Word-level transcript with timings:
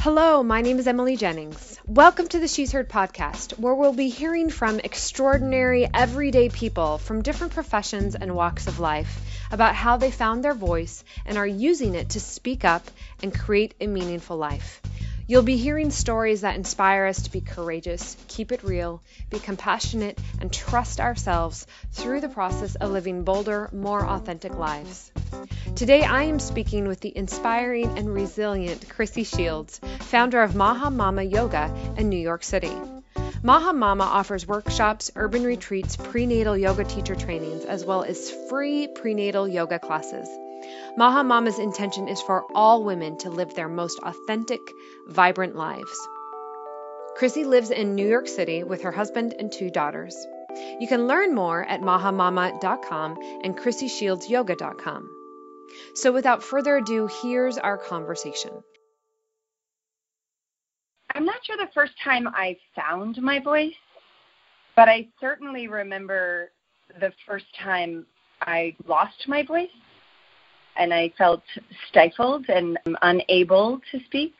Hello, 0.00 0.44
my 0.44 0.60
name 0.60 0.78
is 0.78 0.86
Emily 0.86 1.16
Jennings. 1.16 1.80
Welcome 1.84 2.28
to 2.28 2.38
the 2.38 2.46
She's 2.46 2.70
Heard 2.70 2.88
podcast, 2.88 3.58
where 3.58 3.74
we'll 3.74 3.92
be 3.92 4.10
hearing 4.10 4.48
from 4.48 4.78
extraordinary, 4.78 5.88
everyday 5.92 6.50
people 6.50 6.98
from 6.98 7.22
different 7.22 7.52
professions 7.52 8.14
and 8.14 8.36
walks 8.36 8.68
of 8.68 8.78
life 8.78 9.20
about 9.50 9.74
how 9.74 9.96
they 9.96 10.12
found 10.12 10.44
their 10.44 10.54
voice 10.54 11.02
and 11.26 11.36
are 11.36 11.48
using 11.48 11.96
it 11.96 12.10
to 12.10 12.20
speak 12.20 12.64
up 12.64 12.88
and 13.24 13.36
create 13.36 13.74
a 13.80 13.88
meaningful 13.88 14.36
life. 14.36 14.80
You'll 15.30 15.42
be 15.42 15.58
hearing 15.58 15.90
stories 15.90 16.40
that 16.40 16.56
inspire 16.56 17.04
us 17.04 17.20
to 17.24 17.30
be 17.30 17.42
courageous, 17.42 18.16
keep 18.28 18.50
it 18.50 18.64
real, 18.64 19.02
be 19.28 19.38
compassionate, 19.38 20.18
and 20.40 20.50
trust 20.50 21.00
ourselves 21.00 21.66
through 21.92 22.22
the 22.22 22.30
process 22.30 22.76
of 22.76 22.92
living 22.92 23.24
bolder, 23.24 23.68
more 23.70 24.02
authentic 24.06 24.54
lives. 24.54 25.12
Today, 25.76 26.02
I 26.02 26.22
am 26.22 26.38
speaking 26.38 26.88
with 26.88 27.00
the 27.00 27.14
inspiring 27.14 27.98
and 27.98 28.14
resilient 28.14 28.88
Chrissy 28.88 29.24
Shields, 29.24 29.82
founder 30.00 30.42
of 30.42 30.54
Maha 30.54 30.90
Mama 30.90 31.24
Yoga 31.24 31.74
in 31.98 32.08
New 32.08 32.16
York 32.16 32.42
City. 32.42 32.72
Maha 33.42 33.74
Mama 33.74 34.04
offers 34.04 34.48
workshops, 34.48 35.10
urban 35.14 35.44
retreats, 35.44 35.94
prenatal 35.94 36.56
yoga 36.56 36.84
teacher 36.84 37.14
trainings, 37.14 37.66
as 37.66 37.84
well 37.84 38.02
as 38.02 38.30
free 38.48 38.88
prenatal 38.88 39.46
yoga 39.46 39.78
classes. 39.78 40.26
Maha 40.96 41.22
Mama's 41.22 41.58
intention 41.58 42.08
is 42.08 42.20
for 42.20 42.44
all 42.54 42.84
women 42.84 43.16
to 43.18 43.30
live 43.30 43.54
their 43.54 43.68
most 43.68 44.00
authentic, 44.00 44.60
vibrant 45.06 45.54
lives. 45.54 46.08
Chrissy 47.16 47.44
lives 47.44 47.70
in 47.70 47.94
New 47.94 48.08
York 48.08 48.28
City 48.28 48.64
with 48.64 48.82
her 48.82 48.92
husband 48.92 49.34
and 49.38 49.50
two 49.50 49.70
daughters. 49.70 50.16
You 50.80 50.88
can 50.88 51.06
learn 51.06 51.34
more 51.34 51.64
at 51.64 51.80
mahamama.com 51.80 53.18
and 53.44 53.56
chrissyshieldsyoga.com. 53.56 55.10
So 55.94 56.12
without 56.12 56.42
further 56.42 56.76
ado, 56.76 57.08
here's 57.22 57.58
our 57.58 57.76
conversation. 57.76 58.50
I'm 61.14 61.24
not 61.24 61.44
sure 61.44 61.56
the 61.56 61.72
first 61.74 61.94
time 62.02 62.28
I 62.28 62.56
found 62.76 63.20
my 63.20 63.40
voice, 63.40 63.74
but 64.76 64.88
I 64.88 65.08
certainly 65.20 65.68
remember 65.68 66.50
the 67.00 67.12
first 67.26 67.46
time 67.60 68.06
I 68.40 68.76
lost 68.86 69.26
my 69.26 69.42
voice 69.42 69.70
and 70.78 70.94
I 70.94 71.12
felt 71.18 71.42
stifled 71.88 72.46
and 72.48 72.78
um, 72.86 72.96
unable 73.02 73.80
to 73.92 74.00
speak. 74.06 74.34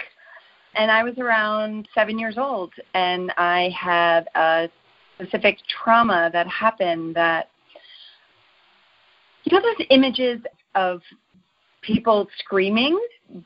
And 0.75 0.91
I 0.91 1.03
was 1.03 1.19
around 1.19 1.89
seven 1.95 2.19
years 2.19 2.37
old, 2.39 2.73
and 2.95 3.33
I 3.37 3.71
had 3.79 4.29
a 4.35 4.69
specific 5.17 5.59
trauma 5.69 6.31
that 6.33 6.47
happened 6.47 7.17
that, 7.17 7.49
you 9.45 9.57
know, 9.57 9.63
those 9.63 9.87
images 9.91 10.41
of 10.75 11.01
people 11.83 12.29
screaming 12.39 12.99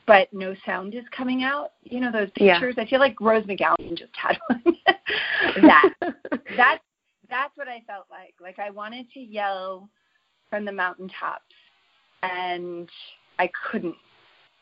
but 0.07 0.33
no 0.33 0.55
sound 0.65 0.95
is 0.95 1.05
coming 1.17 1.43
out. 1.43 1.73
You 1.85 2.01
know 2.01 2.13
those 2.13 2.31
pictures. 2.37 2.75
Yeah. 2.77 2.85
I 2.85 2.89
feel 2.89 3.01
like 3.01 3.21
Rose 3.21 3.45
McGowan 3.45 3.97
just 3.97 4.13
had 4.15 4.39
one. 4.49 4.77
that 5.63 5.93
that 6.57 6.79
that's 7.29 7.57
what 7.57 7.69
I 7.69 7.83
felt 7.87 8.07
like. 8.11 8.35
Like 8.41 8.59
I 8.59 8.71
wanted 8.71 9.11
to 9.13 9.21
yell 9.21 9.89
from 10.51 10.65
the 10.65 10.73
mountaintops, 10.73 11.55
and 12.23 12.89
I 13.39 13.51
couldn't. 13.71 13.97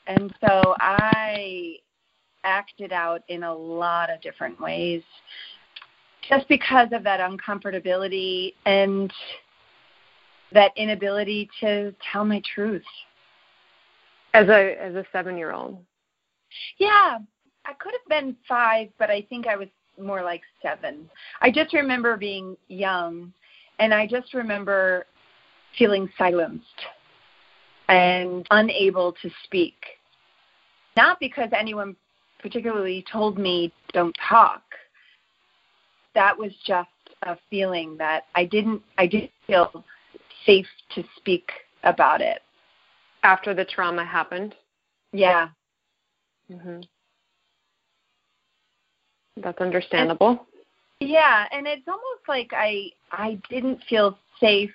And 0.07 0.33
so 0.41 0.75
I 0.81 1.77
acted 2.45 2.93
out 2.93 3.23
in 3.29 3.43
a 3.43 3.55
lot 3.55 4.11
of 4.11 4.21
different 4.23 4.61
ways, 4.61 5.03
just 6.29 6.49
because 6.49 6.89
of 6.93 7.03
that 7.05 7.21
uncomfortability 7.21 8.55
and 8.67 9.13
that 10.53 10.73
inability 10.77 11.49
to 11.61 11.95
tell 12.13 12.25
my 12.25 12.43
truth. 12.55 12.85
As 14.33 14.49
a 14.49 14.81
as 14.81 14.95
a 14.95 15.05
seven 15.13 15.37
year 15.37 15.53
old 15.53 15.85
yeah. 16.79 17.19
I 17.67 17.73
could 17.75 17.93
have 17.93 18.09
been 18.09 18.37
five 18.49 18.89
but 18.99 19.11
i 19.11 19.23
think 19.29 19.47
i 19.47 19.55
was 19.57 19.69
more 20.01 20.23
like 20.23 20.41
seven. 20.63 21.11
I 21.43 21.51
just 21.51 21.75
remember 21.75 22.17
being 22.17 22.57
young 22.69 23.33
and 23.79 23.93
i 23.93 24.07
just 24.07 24.35
remember 24.35 25.07
feeling 25.79 26.09
silenced 26.17 26.65
and 27.91 28.47
unable 28.51 29.13
to 29.23 29.31
speak 29.45 29.75
not 30.97 31.21
because 31.21 31.51
anyone 31.53 31.95
particularly 32.41 33.05
told 33.11 33.39
me 33.39 33.73
don't 33.93 34.17
talk 34.29 34.63
that 36.15 36.37
was 36.37 36.53
just 36.67 36.89
a 37.25 37.37
feeling 37.51 37.97
that 37.99 38.25
i 38.35 38.45
didn't 38.45 38.81
i 38.99 39.07
didn't 39.07 39.31
feel 39.47 39.85
safe 40.47 40.67
to 40.95 41.05
speak 41.17 41.51
about 41.85 42.21
it 42.21 42.43
after 43.23 43.55
the 43.55 43.65
trauma 43.65 44.05
happened. 44.05 44.55
Yeah. 45.13 45.49
Mhm. 46.51 46.87
That's 49.37 49.61
understandable. 49.61 50.47
And, 51.01 51.11
yeah, 51.11 51.47
and 51.53 51.67
it's 51.67 51.87
almost 51.89 52.29
like 52.29 52.53
I 52.53 52.93
I 53.13 53.41
didn't 53.49 53.83
feel 53.85 54.19
safe 54.39 54.75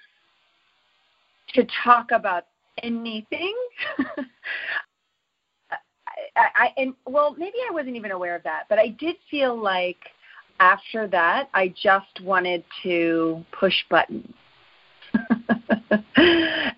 to 1.50 1.66
talk 1.84 2.12
about 2.12 2.46
anything. 2.84 3.56
I, 6.36 6.48
I 6.56 6.74
and 6.78 6.94
well, 7.06 7.36
maybe 7.38 7.58
I 7.70 7.74
wasn't 7.74 7.96
even 7.96 8.12
aware 8.12 8.36
of 8.36 8.44
that, 8.44 8.64
but 8.70 8.80
I 8.80 8.90
did 8.90 9.16
feel 9.30 9.60
like 9.60 9.98
after 10.60 11.08
that, 11.08 11.50
I 11.54 11.74
just 11.82 12.22
wanted 12.22 12.64
to 12.84 13.44
push 13.58 13.76
buttons. 13.90 14.34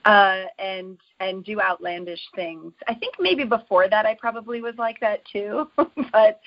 uh, 0.05 0.43
and 0.59 0.97
and 1.19 1.43
do 1.43 1.59
outlandish 1.61 2.21
things. 2.35 2.73
I 2.87 2.93
think 2.93 3.15
maybe 3.19 3.43
before 3.43 3.89
that 3.89 4.05
I 4.05 4.15
probably 4.15 4.61
was 4.61 4.75
like 4.77 4.99
that 4.99 5.21
too, 5.31 5.69
but 6.11 6.39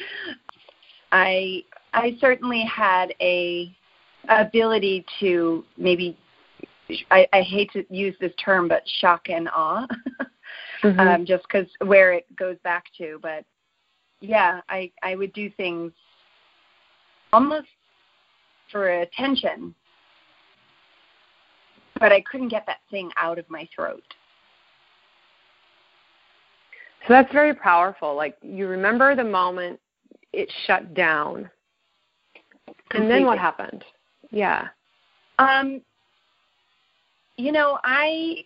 I 1.13 1.65
I 1.93 2.17
certainly 2.21 2.65
had 2.65 3.15
a 3.21 3.75
ability 4.29 5.05
to 5.21 5.65
maybe 5.77 6.17
I, 7.11 7.27
I 7.33 7.43
hate 7.43 7.71
to 7.73 7.85
use 7.91 8.15
this 8.21 8.33
term, 8.43 8.69
but 8.69 8.83
shock 9.01 9.29
and 9.29 9.49
awe, 9.49 9.87
mm-hmm. 10.83 11.01
um, 11.01 11.27
just 11.27 11.45
because 11.45 11.67
where 11.85 12.13
it 12.13 12.25
goes 12.37 12.57
back 12.65 12.85
to. 12.99 13.19
But 13.23 13.45
yeah, 14.21 14.61
I 14.69 14.91
I 15.03 15.17
would 15.17 15.33
do 15.33 15.51
things 15.51 15.93
almost 17.33 17.69
for 18.71 19.01
attention 19.01 19.75
but 22.01 22.11
I 22.11 22.23
couldn't 22.23 22.49
get 22.49 22.67
that 22.67 22.79
thing 22.91 23.11
out 23.17 23.39
of 23.39 23.49
my 23.49 23.69
throat. 23.77 24.03
So 27.07 27.13
that's 27.13 27.33
very 27.33 27.55
powerful. 27.55 28.17
Like 28.17 28.37
you 28.43 28.67
remember 28.67 29.15
the 29.15 29.25
moment 29.25 29.79
it 30.33 30.51
shut 30.67 30.95
down. 30.95 31.49
And 32.93 33.09
then 33.09 33.25
what 33.25 33.39
happened? 33.39 33.85
Yeah. 34.31 34.69
Um 35.39 35.83
you 37.41 37.53
know, 37.53 37.79
I 37.83 38.45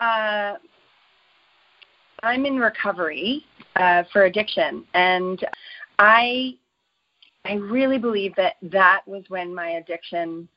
uh 0.00 0.54
I'm 2.22 2.46
in 2.46 2.56
recovery 2.58 3.44
uh 3.76 4.04
for 4.12 4.24
addiction 4.24 4.84
and 4.94 5.44
I 5.98 6.54
I 7.44 7.54
really 7.54 7.98
believe 7.98 8.34
that 8.36 8.54
that 8.62 9.02
was 9.06 9.24
when 9.28 9.54
my 9.54 9.70
addiction 9.70 10.48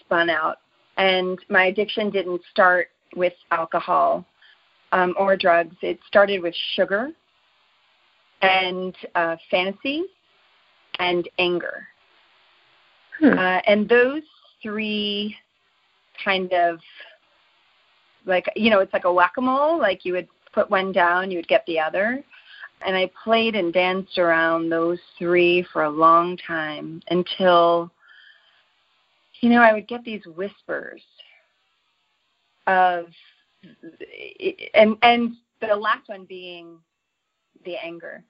spun 0.00 0.30
out 0.30 0.58
and 0.96 1.38
my 1.48 1.66
addiction 1.66 2.10
didn't 2.10 2.42
start 2.50 2.88
with 3.16 3.32
alcohol 3.50 4.24
um, 4.92 5.14
or 5.18 5.36
drugs. 5.36 5.76
It 5.82 5.98
started 6.06 6.42
with 6.42 6.54
sugar 6.74 7.10
and 8.42 8.94
uh, 9.14 9.36
fantasy 9.50 10.04
and 10.98 11.28
anger. 11.38 11.86
Hmm. 13.20 13.38
Uh, 13.38 13.60
and 13.66 13.88
those 13.88 14.22
three 14.62 15.36
kind 16.22 16.52
of 16.52 16.78
like 18.26 18.46
you 18.56 18.70
know 18.70 18.80
it's 18.80 18.92
like 18.92 19.04
a 19.04 19.12
whack-a-mole 19.12 19.78
like 19.78 20.04
you 20.04 20.12
would 20.12 20.28
put 20.52 20.70
one 20.70 20.92
down 20.92 21.30
you 21.30 21.38
would 21.38 21.48
get 21.48 21.64
the 21.66 21.78
other. 21.78 22.22
And 22.86 22.94
i 22.94 23.10
played 23.24 23.56
and 23.56 23.72
danced 23.72 24.18
around 24.18 24.70
those 24.70 24.98
three 25.18 25.66
for 25.72 25.84
a 25.84 25.90
long 25.90 26.36
time 26.46 27.02
until 27.10 27.90
you 29.40 29.50
know, 29.50 29.62
I 29.62 29.72
would 29.72 29.86
get 29.86 30.04
these 30.04 30.22
whispers 30.36 31.02
of, 32.66 33.06
and 34.74 34.96
and 35.02 35.34
the 35.60 35.74
last 35.74 36.08
one 36.08 36.24
being 36.24 36.78
the 37.64 37.76
anger, 37.76 38.22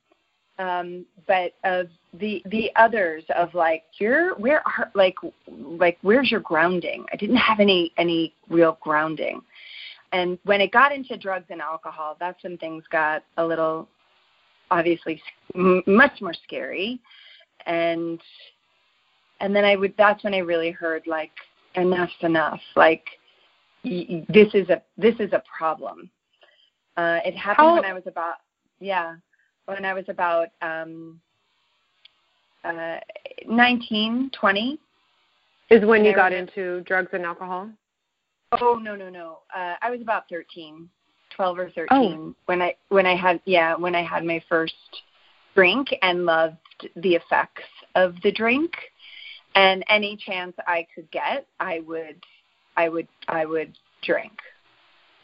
um, 0.58 1.06
but 1.26 1.52
of 1.64 1.88
the 2.18 2.42
the 2.46 2.70
others 2.76 3.22
of 3.36 3.54
like 3.54 3.84
you're 3.98 4.34
where 4.36 4.62
are 4.66 4.90
like 4.94 5.14
like 5.46 5.98
where's 6.02 6.30
your 6.30 6.40
grounding? 6.40 7.04
I 7.12 7.16
didn't 7.16 7.36
have 7.36 7.60
any 7.60 7.92
any 7.96 8.34
real 8.48 8.78
grounding, 8.80 9.40
and 10.12 10.38
when 10.44 10.60
it 10.60 10.72
got 10.72 10.92
into 10.92 11.16
drugs 11.16 11.46
and 11.50 11.60
alcohol, 11.60 12.16
that's 12.18 12.42
when 12.42 12.58
things 12.58 12.84
got 12.90 13.22
a 13.36 13.44
little 13.44 13.88
obviously 14.70 15.22
much 15.54 16.20
more 16.20 16.34
scary, 16.44 17.00
and 17.66 18.20
and 19.40 19.54
then 19.54 19.64
I 19.64 19.76
would 19.76 19.94
that's 19.96 20.24
when 20.24 20.34
I 20.34 20.38
really 20.38 20.70
heard 20.70 21.06
like 21.06 21.32
enough's 21.76 22.10
enough 22.22 22.60
like 22.74 23.04
y- 23.84 24.24
this 24.28 24.48
is 24.54 24.68
a 24.70 24.82
this 24.96 25.14
is 25.20 25.32
a 25.32 25.42
problem. 25.56 26.10
Uh, 26.96 27.20
it 27.24 27.36
happened 27.36 27.68
How, 27.68 27.74
when 27.76 27.84
I 27.84 27.92
was 27.92 28.06
about 28.06 28.36
yeah. 28.80 29.14
When 29.68 29.84
I 29.84 29.92
was 29.92 30.04
about 30.08 30.48
um, 30.62 31.20
uh, 32.64 32.96
19, 33.46 34.30
20. 34.38 34.78
Is 35.70 35.84
when 35.84 36.04
you 36.04 36.14
got 36.14 36.32
into 36.32 36.80
drugs 36.82 37.10
and 37.12 37.24
alcohol? 37.24 37.68
Oh 38.62 38.80
no 38.82 38.96
no 38.96 39.10
no! 39.10 39.40
Uh, 39.54 39.74
I 39.82 39.90
was 39.90 40.00
about 40.00 40.24
13, 40.30 40.88
12 41.36 41.58
or 41.58 41.70
13 41.70 41.86
oh. 41.90 42.34
when 42.46 42.62
I 42.62 42.74
when 42.88 43.04
I 43.04 43.14
had 43.14 43.42
yeah 43.44 43.74
when 43.74 43.94
I 43.94 44.02
had 44.02 44.24
my 44.24 44.42
first 44.48 44.72
drink 45.54 45.88
and 46.00 46.24
loved 46.24 46.56
the 46.96 47.14
effects 47.14 47.68
of 47.94 48.14
the 48.22 48.32
drink, 48.32 48.72
and 49.54 49.84
any 49.90 50.16
chance 50.16 50.54
I 50.66 50.86
could 50.94 51.10
get, 51.10 51.46
I 51.60 51.80
would 51.80 52.24
I 52.78 52.88
would 52.88 53.08
I 53.28 53.44
would 53.44 53.76
drink. 54.02 54.32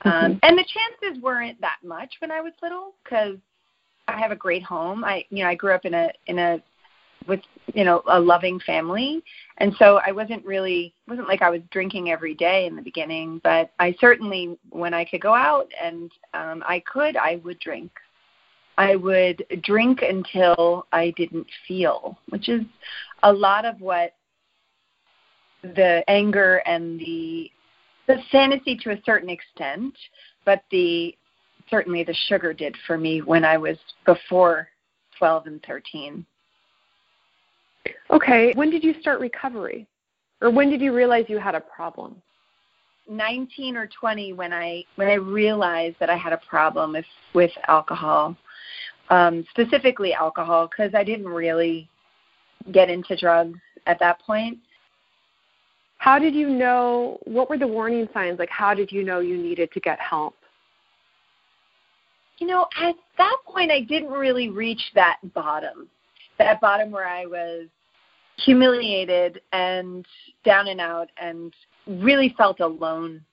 Um, 0.02 0.12
mm-hmm. 0.12 0.26
Um, 0.26 0.40
and 0.42 0.58
the 0.58 0.66
chances 1.00 1.22
weren't 1.22 1.58
that 1.62 1.78
much 1.82 2.16
when 2.18 2.30
I 2.30 2.42
was 2.42 2.52
little 2.62 2.92
because 3.02 3.38
I 4.06 4.18
have 4.18 4.30
a 4.30 4.36
great 4.36 4.62
home. 4.62 5.04
I 5.04 5.24
you 5.30 5.42
know 5.42 5.50
I 5.50 5.54
grew 5.54 5.74
up 5.74 5.84
in 5.84 5.94
a 5.94 6.10
in 6.26 6.38
a 6.38 6.62
with 7.26 7.40
you 7.72 7.84
know 7.84 8.02
a 8.08 8.20
loving 8.20 8.60
family 8.60 9.22
and 9.58 9.74
so 9.78 10.00
i 10.06 10.12
wasn't 10.12 10.44
really 10.44 10.94
wasn't 11.08 11.26
like 11.26 11.42
i 11.42 11.50
was 11.50 11.60
drinking 11.70 12.10
every 12.10 12.34
day 12.34 12.66
in 12.66 12.76
the 12.76 12.82
beginning 12.82 13.40
but 13.42 13.70
i 13.78 13.94
certainly 14.00 14.58
when 14.70 14.92
i 14.92 15.04
could 15.04 15.20
go 15.20 15.34
out 15.34 15.68
and 15.82 16.10
um 16.34 16.62
i 16.66 16.82
could 16.86 17.16
i 17.16 17.40
would 17.44 17.58
drink 17.60 17.90
i 18.76 18.94
would 18.96 19.44
drink 19.62 20.02
until 20.02 20.86
i 20.92 21.12
didn't 21.16 21.46
feel 21.66 22.18
which 22.28 22.48
is 22.48 22.62
a 23.22 23.32
lot 23.32 23.64
of 23.64 23.80
what 23.80 24.14
the 25.62 26.04
anger 26.08 26.56
and 26.66 27.00
the 27.00 27.50
the 28.06 28.16
fantasy 28.30 28.76
to 28.76 28.90
a 28.90 29.02
certain 29.06 29.30
extent 29.30 29.94
but 30.44 30.62
the 30.70 31.16
certainly 31.70 32.04
the 32.04 32.14
sugar 32.28 32.52
did 32.52 32.76
for 32.86 32.98
me 32.98 33.22
when 33.22 33.44
I 33.44 33.56
was 33.56 33.76
before 34.06 34.68
12 35.18 35.46
and 35.46 35.64
13. 35.66 36.24
Okay. 38.10 38.52
When 38.54 38.70
did 38.70 38.84
you 38.84 38.94
start 39.00 39.20
recovery? 39.20 39.86
Or 40.40 40.50
when 40.50 40.70
did 40.70 40.80
you 40.80 40.94
realize 40.94 41.26
you 41.28 41.38
had 41.38 41.54
a 41.54 41.60
problem? 41.60 42.20
19 43.08 43.76
or 43.76 43.88
20 43.98 44.32
when 44.32 44.52
I 44.52 44.82
when 44.96 45.08
I 45.08 45.14
realized 45.14 45.96
that 46.00 46.08
I 46.08 46.16
had 46.16 46.32
a 46.32 46.40
problem 46.48 46.92
with 46.92 47.04
with 47.34 47.50
alcohol. 47.68 48.36
Um 49.10 49.44
specifically 49.50 50.14
alcohol 50.14 50.68
because 50.68 50.94
I 50.94 51.04
didn't 51.04 51.28
really 51.28 51.88
get 52.72 52.88
into 52.88 53.16
drugs 53.16 53.58
at 53.86 53.98
that 54.00 54.20
point. 54.20 54.58
How 55.98 56.18
did 56.18 56.34
you 56.34 56.48
know 56.48 57.18
what 57.24 57.50
were 57.50 57.58
the 57.58 57.66
warning 57.66 58.08
signs? 58.14 58.38
Like 58.38 58.50
how 58.50 58.74
did 58.74 58.90
you 58.90 59.04
know 59.04 59.20
you 59.20 59.36
needed 59.36 59.70
to 59.72 59.80
get 59.80 60.00
help? 60.00 60.34
You 62.38 62.46
know, 62.46 62.66
at 62.80 62.96
that 63.18 63.36
point, 63.46 63.70
I 63.70 63.80
didn't 63.80 64.10
really 64.10 64.48
reach 64.48 64.82
that 64.94 65.18
bottom, 65.34 65.88
that 66.38 66.60
bottom 66.60 66.90
where 66.90 67.08
I 67.08 67.26
was 67.26 67.68
humiliated 68.36 69.40
and 69.52 70.04
down 70.44 70.68
and 70.68 70.80
out 70.80 71.08
and 71.20 71.54
really 71.86 72.34
felt 72.36 72.60
alone. 72.60 73.24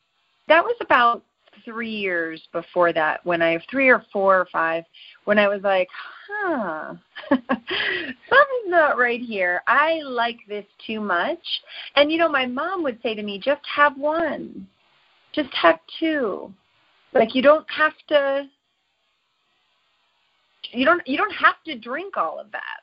That 0.48 0.64
was 0.64 0.76
about 0.82 1.24
three 1.66 1.92
years 1.92 2.42
before 2.52 2.94
that, 2.94 3.26
when 3.26 3.42
I, 3.42 3.52
have 3.52 3.62
three 3.70 3.90
or 3.90 4.06
four 4.12 4.38
or 4.38 4.48
five, 4.52 4.84
when 5.26 5.38
I 5.38 5.48
was 5.48 5.62
like, 5.64 5.88
huh, 6.30 6.94
something's 7.30 8.68
not 8.68 8.98
right 8.98 9.22
here. 9.22 9.62
I 9.68 10.02
like 10.04 10.38
this 10.48 10.66
too 10.86 11.02
much. 11.02 11.40
And, 11.96 12.12
you 12.12 12.18
know, 12.18 12.30
my 12.30 12.46
mom 12.46 12.84
would 12.84 13.00
say 13.04 13.16
to 13.16 13.24
me, 13.24 13.40
just 13.40 13.62
have 13.76 13.98
one, 13.98 14.68
just 15.34 15.54
have 15.54 15.80
two. 16.00 16.54
Like, 17.14 17.36
you 17.36 17.42
don't 17.42 17.70
have 17.70 17.94
to 18.08 18.48
you 20.72 20.86
don't 20.86 21.06
you 21.08 21.18
don't 21.18 21.34
have 21.34 21.56
to 21.66 21.78
drink 21.78 22.18
all 22.18 22.40
of 22.40 22.52
that. 22.52 22.82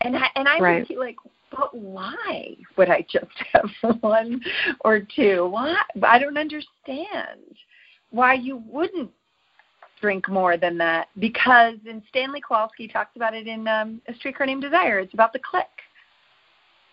And 0.00 0.16
I, 0.16 0.26
and 0.36 0.46
I 0.48 0.58
right. 0.58 0.78
would 0.80 0.88
be 0.88 0.96
like, 0.96 1.16
but 1.50 1.74
why 1.74 2.56
would 2.76 2.90
I 2.90 3.06
just 3.10 3.26
have 3.52 4.00
one 4.00 4.40
or 4.80 5.00
two? 5.00 5.48
Why? 5.48 5.74
I 6.02 6.18
don't 6.18 6.36
understand 6.36 7.56
why 8.10 8.34
you 8.34 8.62
wouldn't 8.68 9.10
drink 10.00 10.28
more 10.28 10.56
than 10.56 10.76
that. 10.78 11.08
Because 11.18 11.74
and 11.88 12.02
Stanley 12.10 12.42
Kowalski 12.46 12.88
talks 12.88 13.16
about 13.16 13.34
it 13.34 13.46
in 13.46 13.66
um, 13.66 14.02
A 14.08 14.14
Streetcar 14.14 14.46
Named 14.46 14.62
Desire. 14.62 14.98
It's 14.98 15.14
about 15.14 15.32
the 15.32 15.38
click. 15.38 15.66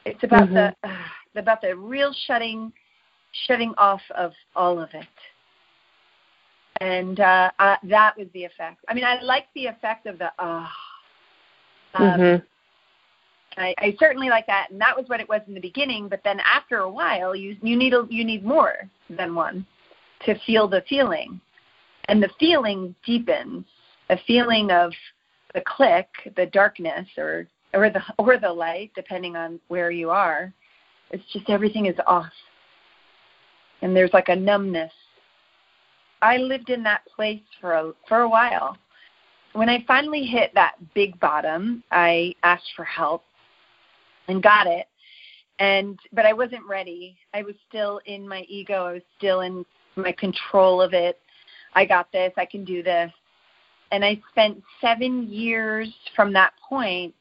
It's 0.06 0.24
about 0.24 0.50
mm-hmm. 0.50 0.54
the 0.56 0.76
uh, 0.84 0.98
about 1.36 1.62
the 1.62 1.76
real 1.76 2.14
shutting 2.28 2.72
shutting 3.48 3.74
off 3.78 4.02
of 4.16 4.34
all 4.56 4.80
of 4.80 4.90
it 4.94 5.08
and 6.82 7.20
uh, 7.20 7.52
uh, 7.60 7.76
that 7.84 8.18
was 8.18 8.28
the 8.34 8.44
effect. 8.44 8.84
I 8.90 8.96
mean, 8.96 9.04
I 9.04 9.22
liked 9.22 9.54
the 9.54 9.68
effect 9.68 10.08
of 10.08 10.18
the 10.18 10.32
ah. 10.40 10.74
Uh, 11.94 12.04
um, 12.04 12.20
mm-hmm. 12.20 12.46
I, 13.62 13.76
I 13.78 13.96
certainly 14.00 14.30
like 14.30 14.48
that, 14.48 14.68
and 14.72 14.82
that 14.82 14.98
was 14.98 15.08
what 15.08 15.20
it 15.20 15.30
was 15.30 15.42
in 15.48 15.54
the 15.54 15.60
beginning. 15.60 16.10
But 16.10 16.22
then 16.24 16.40
after 16.40 16.80
a 16.80 16.90
while, 16.90 17.36
you 17.36 17.56
you 17.62 17.78
need 17.78 17.94
a, 17.94 18.08
you 18.10 18.26
need 18.26 18.44
more 18.44 18.90
than 19.10 19.36
one 19.36 19.66
to 20.26 20.38
feel 20.46 20.68
the 20.68 20.84
feeling, 20.90 21.40
and 22.06 22.22
the 22.22 22.32
feeling 22.40 22.96
deepens. 23.06 23.66
A 24.10 24.18
feeling 24.28 24.72
of 24.72 24.92
the 25.54 25.62
click, 25.66 26.08
the 26.36 26.48
darkness, 26.48 27.08
or 27.16 27.46
or 27.74 27.92
the 27.92 28.02
or 28.18 28.38
the 28.38 28.52
light, 28.52 28.92
depending 28.96 29.36
on 29.36 29.60
where 29.68 29.92
you 29.92 30.10
are. 30.10 30.52
It's 31.12 31.24
just 31.32 31.50
everything 31.50 31.86
is 31.86 31.96
off, 32.08 32.34
and 33.84 33.96
there's 33.96 34.14
like 34.14 34.30
a 34.30 34.36
numbness 34.36 34.92
I 36.22 36.38
lived 36.38 36.70
in 36.70 36.84
that 36.84 37.02
place 37.16 37.42
for 37.60 37.74
a, 37.74 37.94
for 38.08 38.22
a 38.22 38.30
while. 38.30 38.78
When 39.54 39.70
I 39.70 39.84
finally 39.88 40.24
hit 40.24 40.52
that 40.54 40.76
big 40.94 41.20
bottom, 41.20 41.84
I 41.92 42.36
asked 42.44 42.72
for 42.76 42.86
help 42.86 43.24
and 44.28 44.42
got 44.42 44.68
it. 44.68 44.88
And 45.60 46.00
but 46.14 46.26
I 46.26 46.34
wasn't 46.34 46.66
ready. 46.68 47.18
I 47.34 47.44
was 47.44 47.56
still 47.68 48.00
in 48.06 48.28
my 48.28 48.42
ego. 48.48 48.86
I 48.86 48.94
was 48.94 49.02
still 49.18 49.42
in 49.42 49.66
my 49.96 50.12
control 50.14 50.82
of 50.82 50.94
it. 50.94 51.20
I 51.74 51.86
got 51.86 52.12
this. 52.12 52.32
I 52.38 52.46
can 52.46 52.64
do 52.64 52.82
this. 52.82 53.12
And 53.92 54.06
I 54.06 54.22
spent 54.32 54.64
7 54.80 55.28
years 55.28 55.94
from 56.16 56.32
that 56.34 56.54
point 56.68 57.14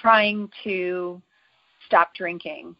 trying 0.00 0.50
to 0.64 1.20
stop 1.86 2.14
drinking 2.14 2.76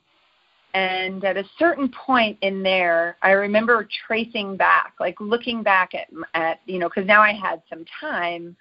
and 0.74 1.24
at 1.24 1.36
a 1.36 1.44
certain 1.58 1.90
point 1.90 2.38
in 2.40 2.62
there 2.62 3.16
i 3.22 3.30
remember 3.32 3.86
tracing 4.06 4.56
back 4.56 4.94
like 5.00 5.20
looking 5.20 5.62
back 5.62 5.92
at 5.94 6.08
at 6.34 6.60
you 6.66 6.78
know 6.78 6.88
because 6.88 7.06
now 7.06 7.20
i 7.20 7.32
had 7.32 7.62
some 7.68 7.84
time 8.00 8.56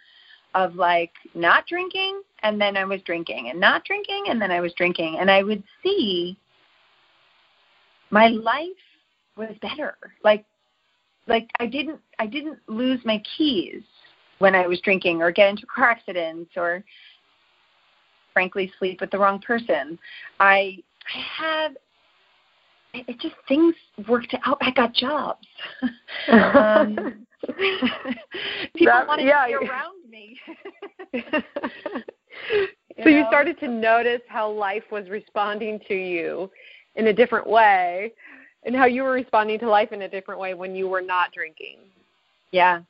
of 0.54 0.76
like 0.76 1.14
not 1.34 1.66
drinking 1.68 2.22
and 2.44 2.60
then 2.60 2.76
i 2.76 2.84
was 2.84 3.02
drinking 3.04 3.50
and 3.50 3.60
not 3.60 3.84
drinking 3.86 4.26
and 4.30 4.42
then 4.42 4.52
i 4.52 4.60
was 4.60 4.74
drinking. 4.74 5.18
And 5.20 5.32
i 5.32 5.44
would 5.44 5.64
see 5.84 6.38
my 8.12 8.28
life 8.28 8.68
was 9.38 9.56
better. 9.62 9.96
Like 10.24 10.46
like 11.28 11.50
i 11.60 11.66
didn't 11.66 12.00
i 12.20 12.28
didn't 12.28 12.60
lose 12.68 13.00
my 13.06 13.24
keys 13.38 13.82
when 14.40 14.54
i 14.54 14.68
was 14.68 14.82
drinking 14.82 15.22
or 15.22 15.32
get 15.32 15.50
into 15.50 15.66
car 15.66 15.90
accidents 15.90 16.52
or 16.56 16.84
frankly 18.34 18.72
sleep 18.78 19.02
with 19.02 19.12
the 19.12 19.20
wrong 19.20 19.40
person. 19.40 19.98
I 20.40 20.78
I 21.14 21.20
had 21.20 21.78
it 22.94 23.20
just 23.20 23.36
things 23.48 23.76
worked 24.08 24.36
out. 24.46 24.58
I 24.62 24.72
got 24.72 24.94
jobs. 24.94 25.48
um, 26.28 27.26
people 28.76 28.94
that, 28.94 29.08
wanted 29.08 29.26
yeah. 29.26 29.48
to 29.48 29.60
be 29.60 29.68
around 29.68 30.10
me. 30.10 30.40
so 31.14 31.40
you, 32.98 33.06
know? 33.06 33.12
you 33.12 33.26
started 33.28 33.60
to 33.60 33.68
notice 33.68 34.22
how 34.28 34.50
life 34.50 34.84
was 34.92 35.10
responding 35.10 35.80
to 35.88 35.96
you 35.96 36.50
in 36.96 37.08
a 37.08 37.14
different 37.14 37.48
way, 37.48 38.12
and 38.64 38.76
how 38.76 38.86
you 38.86 39.04
were 39.04 39.12
responding 39.12 39.60
to 39.60 39.70
life 39.70 39.92
in 39.92 40.04
a 40.04 40.10
different 40.10 40.40
way 40.40 40.54
when 40.54 40.76
you 40.76 40.88
were 40.88 41.02
not 41.02 41.32
drinking. 41.32 41.78
Yeah. 42.52 42.82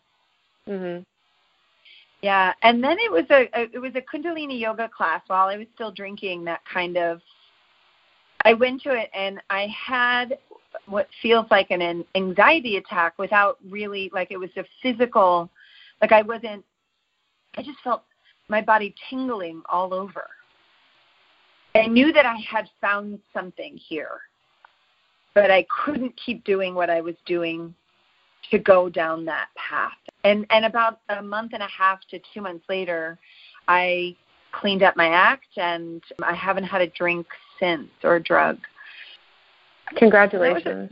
Mhm. 0.67 1.05
Yeah, 2.22 2.53
and 2.62 2.84
then 2.84 2.98
it 3.00 3.12
was 3.12 3.25
a, 3.31 3.50
a 3.60 3.67
it 3.74 3.79
was 3.79 3.93
a 3.96 4.01
Kundalini 4.01 4.60
yoga 4.60 4.89
class 4.96 5.22
while 5.27 5.48
I 5.48 5.58
was 5.58 5.67
still 5.74 5.91
drinking 5.91 6.43
that 6.46 6.62
kind 6.72 6.98
of 6.98 7.20
I 8.45 8.53
went 8.53 8.81
to 8.83 8.93
it 8.93 9.10
and 9.13 9.41
I 9.50 9.67
had 9.67 10.38
what 10.88 11.07
feels 11.21 11.45
like 11.51 11.71
an 11.71 12.05
anxiety 12.15 12.77
attack 12.77 13.17
without 13.17 13.57
really 13.69 14.10
like 14.13 14.31
it 14.31 14.38
was 14.38 14.50
a 14.57 14.63
physical 14.81 15.50
like 16.01 16.12
I 16.12 16.21
wasn't 16.21 16.63
I 17.55 17.63
just 17.63 17.79
felt 17.83 18.03
my 18.48 18.62
body 18.62 18.93
tingling 19.10 19.62
all 19.69 19.93
over. 19.93 20.25
I 21.75 21.88
knew 21.88 22.12
that 22.12 22.25
I 22.25 22.36
had 22.36 22.69
found 22.81 23.19
something 23.33 23.77
here, 23.77 24.21
but 25.33 25.51
I 25.51 25.65
couldn't 25.86 26.13
keep 26.24 26.43
doing 26.43 26.75
what 26.75 26.89
I 26.89 27.00
was 27.01 27.15
doing 27.25 27.74
to 28.50 28.60
go 28.60 28.89
down 28.89 29.24
that 29.25 29.48
path. 29.55 29.91
And 30.24 30.45
and 30.50 30.65
about 30.65 31.00
a 31.10 31.21
month 31.21 31.53
and 31.53 31.63
a 31.63 31.67
half 31.67 32.00
to 32.10 32.19
2 32.33 32.41
months 32.41 32.65
later, 32.67 33.17
I 33.67 34.15
cleaned 34.51 34.83
up 34.83 34.98
my 34.98 35.07
act 35.07 35.57
and 35.57 36.03
I 36.21 36.33
haven't 36.33 36.65
had 36.65 36.81
a 36.81 36.88
drink 36.88 37.25
or 38.03 38.20
drug. 38.20 38.58
Congratulations. 39.98 40.91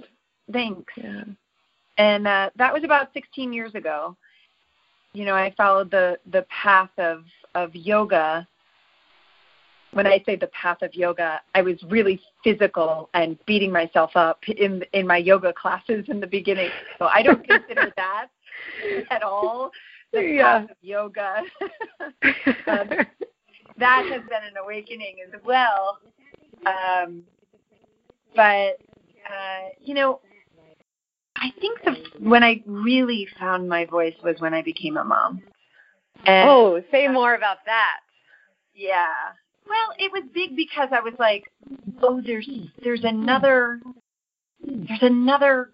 A, 0.49 0.51
thanks. 0.51 0.93
Yeah. 0.97 1.23
And 1.97 2.27
uh, 2.27 2.49
that 2.55 2.73
was 2.73 2.83
about 2.83 3.09
16 3.13 3.51
years 3.53 3.75
ago. 3.75 4.15
you 5.13 5.25
know, 5.25 5.35
I 5.35 5.53
followed 5.57 5.91
the 5.91 6.17
the 6.31 6.45
path 6.49 6.91
of 6.97 7.23
of 7.55 7.75
yoga. 7.75 8.47
When 9.91 10.05
I 10.05 10.21
say 10.25 10.35
the 10.35 10.47
path 10.47 10.83
of 10.83 10.93
yoga, 10.93 11.41
I 11.55 11.63
was 11.63 11.81
really 11.89 12.21
physical 12.43 13.09
and 13.15 13.43
beating 13.47 13.71
myself 13.71 14.11
up 14.15 14.39
in 14.47 14.83
in 14.93 15.07
my 15.07 15.17
yoga 15.17 15.51
classes 15.53 16.05
in 16.09 16.19
the 16.19 16.27
beginning. 16.27 16.69
So 16.99 17.05
I 17.05 17.23
don't 17.23 17.45
consider 17.47 17.91
that 17.97 18.27
at 19.09 19.23
all 19.23 19.71
the 20.13 20.21
yeah. 20.21 20.59
path 20.59 20.71
of 20.71 20.77
yoga. 20.81 21.41
um, 22.67 22.89
that 23.77 24.05
has 24.11 24.21
been 24.29 24.43
an 24.43 24.57
awakening 24.61 25.17
as 25.25 25.41
well. 25.43 25.99
Um, 26.65 27.23
but 28.35 28.77
uh, 29.25 29.69
you 29.81 29.93
know, 29.93 30.21
I 31.35 31.51
think 31.59 31.83
the 31.83 31.95
when 32.19 32.43
I 32.43 32.61
really 32.65 33.27
found 33.39 33.69
my 33.69 33.85
voice 33.85 34.15
was 34.23 34.35
when 34.39 34.53
I 34.53 34.61
became 34.61 34.97
a 34.97 35.03
mom. 35.03 35.41
And 36.25 36.49
oh, 36.49 36.81
say 36.91 37.07
more 37.07 37.33
about 37.33 37.57
that. 37.65 37.99
Yeah. 38.75 39.13
Well, 39.67 39.93
it 39.97 40.11
was 40.11 40.23
big 40.33 40.55
because 40.55 40.89
I 40.91 40.99
was 40.99 41.13
like, 41.19 41.43
oh, 42.01 42.21
there's 42.25 42.49
there's 42.83 43.03
another 43.03 43.79
there's 44.61 45.01
another 45.01 45.71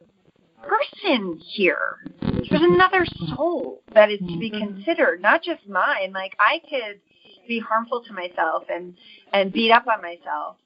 person 0.61 1.39
here. 1.39 1.97
There's 2.21 2.61
another 2.63 3.05
soul 3.35 3.81
that 3.93 4.11
is 4.11 4.19
to 4.19 4.37
be 4.37 4.51
mm-hmm. 4.51 4.75
considered, 4.75 5.21
not 5.21 5.41
just 5.43 5.67
mine. 5.67 6.11
Like 6.13 6.35
I 6.39 6.59
could 6.69 6.99
be 7.47 7.59
harmful 7.59 8.03
to 8.03 8.13
myself 8.13 8.63
and 8.69 8.95
and 9.33 9.51
beat 9.51 9.71
up 9.71 9.87
on 9.87 10.01
myself. 10.01 10.57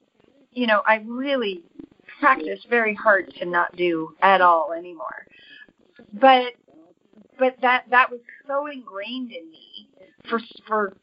You 0.52 0.66
know, 0.66 0.82
I 0.86 0.96
really 1.06 1.62
practice 2.18 2.60
very 2.68 2.94
hard 2.94 3.32
to 3.38 3.46
not 3.46 3.74
do 3.76 4.14
at 4.22 4.40
all 4.40 4.72
anymore. 4.72 5.26
But 6.12 6.54
but 7.38 7.56
that 7.62 7.84
that 7.90 8.10
was 8.10 8.20
so 8.46 8.66
ingrained 8.66 9.32
in 9.32 9.50
me 9.50 9.88
for 10.28 10.40
for 10.66 10.96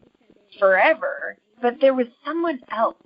forever. 0.60 1.38
But 1.62 1.77
there 1.82 1.94
was 1.94 2.08
someone 2.24 2.60
else, 2.72 2.98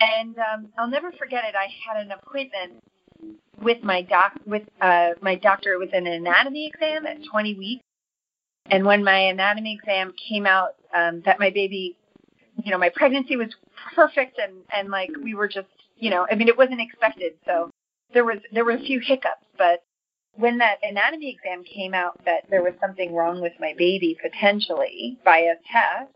and 0.00 0.36
um, 0.38 0.68
I'll 0.78 0.88
never 0.88 1.12
forget 1.12 1.44
it. 1.44 1.54
I 1.54 1.68
had 1.86 2.04
an 2.04 2.12
appointment 2.12 2.82
with 3.60 3.82
my 3.82 4.02
doc 4.02 4.32
with 4.46 4.62
uh, 4.80 5.10
my 5.20 5.36
doctor 5.36 5.78
with 5.78 5.92
an 5.92 6.06
anatomy 6.06 6.70
exam 6.72 7.06
at 7.06 7.18
20 7.30 7.54
weeks. 7.54 7.84
And 8.66 8.84
when 8.84 9.04
my 9.04 9.18
anatomy 9.18 9.78
exam 9.80 10.12
came 10.28 10.46
out, 10.46 10.74
um, 10.94 11.22
that 11.24 11.38
my 11.40 11.50
baby, 11.50 11.96
you 12.64 12.70
know, 12.70 12.78
my 12.78 12.90
pregnancy 12.94 13.36
was 13.36 13.48
perfect, 13.94 14.38
and 14.38 14.54
and 14.74 14.88
like 14.88 15.10
we 15.22 15.34
were 15.34 15.48
just, 15.48 15.68
you 15.96 16.10
know, 16.10 16.26
I 16.30 16.34
mean, 16.34 16.48
it 16.48 16.58
wasn't 16.58 16.80
expected, 16.80 17.34
so 17.44 17.70
there 18.12 18.24
was 18.24 18.38
there 18.52 18.64
were 18.64 18.72
a 18.72 18.80
few 18.80 19.00
hiccups, 19.00 19.46
but 19.58 19.82
when 20.34 20.58
that 20.58 20.78
anatomy 20.82 21.30
exam 21.30 21.62
came 21.64 21.94
out 21.94 22.18
that 22.24 22.44
there 22.50 22.62
was 22.62 22.72
something 22.80 23.14
wrong 23.14 23.40
with 23.40 23.52
my 23.60 23.74
baby 23.76 24.16
potentially 24.22 25.18
by 25.24 25.38
a 25.38 25.54
test, 25.70 26.10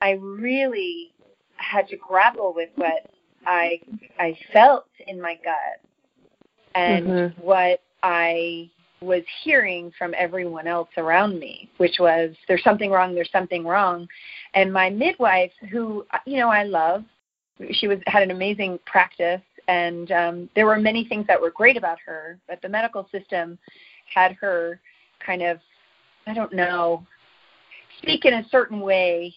I 0.00 0.12
really 0.12 1.12
had 1.56 1.88
to 1.88 1.96
grapple 1.96 2.52
with 2.54 2.70
what 2.76 3.06
I 3.46 3.80
I 4.18 4.36
felt 4.52 4.86
in 5.06 5.20
my 5.20 5.34
gut 5.34 5.88
and 6.74 7.06
mm-hmm. 7.06 7.40
what 7.40 7.80
I 8.02 8.70
was 9.00 9.22
hearing 9.42 9.92
from 9.96 10.14
everyone 10.16 10.66
else 10.66 10.88
around 10.96 11.38
me, 11.38 11.70
which 11.76 11.96
was 12.00 12.34
there's 12.48 12.64
something 12.64 12.90
wrong, 12.90 13.14
there's 13.14 13.30
something 13.30 13.64
wrong. 13.64 14.08
And 14.54 14.72
my 14.72 14.90
midwife, 14.90 15.52
who 15.70 16.06
you 16.26 16.38
know 16.38 16.48
I 16.48 16.64
love, 16.64 17.04
she 17.72 17.88
was 17.88 17.98
had 18.06 18.22
an 18.22 18.30
amazing 18.30 18.78
practice, 18.86 19.42
and 19.68 20.10
um, 20.12 20.50
there 20.54 20.66
were 20.66 20.78
many 20.78 21.04
things 21.04 21.26
that 21.26 21.40
were 21.40 21.50
great 21.50 21.76
about 21.76 21.98
her, 22.04 22.38
but 22.48 22.60
the 22.62 22.68
medical 22.68 23.08
system 23.12 23.58
had 24.12 24.32
her 24.32 24.80
kind 25.24 25.42
of 25.42 25.58
I 26.26 26.34
don't 26.34 26.52
know 26.52 27.06
speak 27.98 28.24
in 28.24 28.34
a 28.34 28.48
certain 28.50 28.80
way 28.80 29.34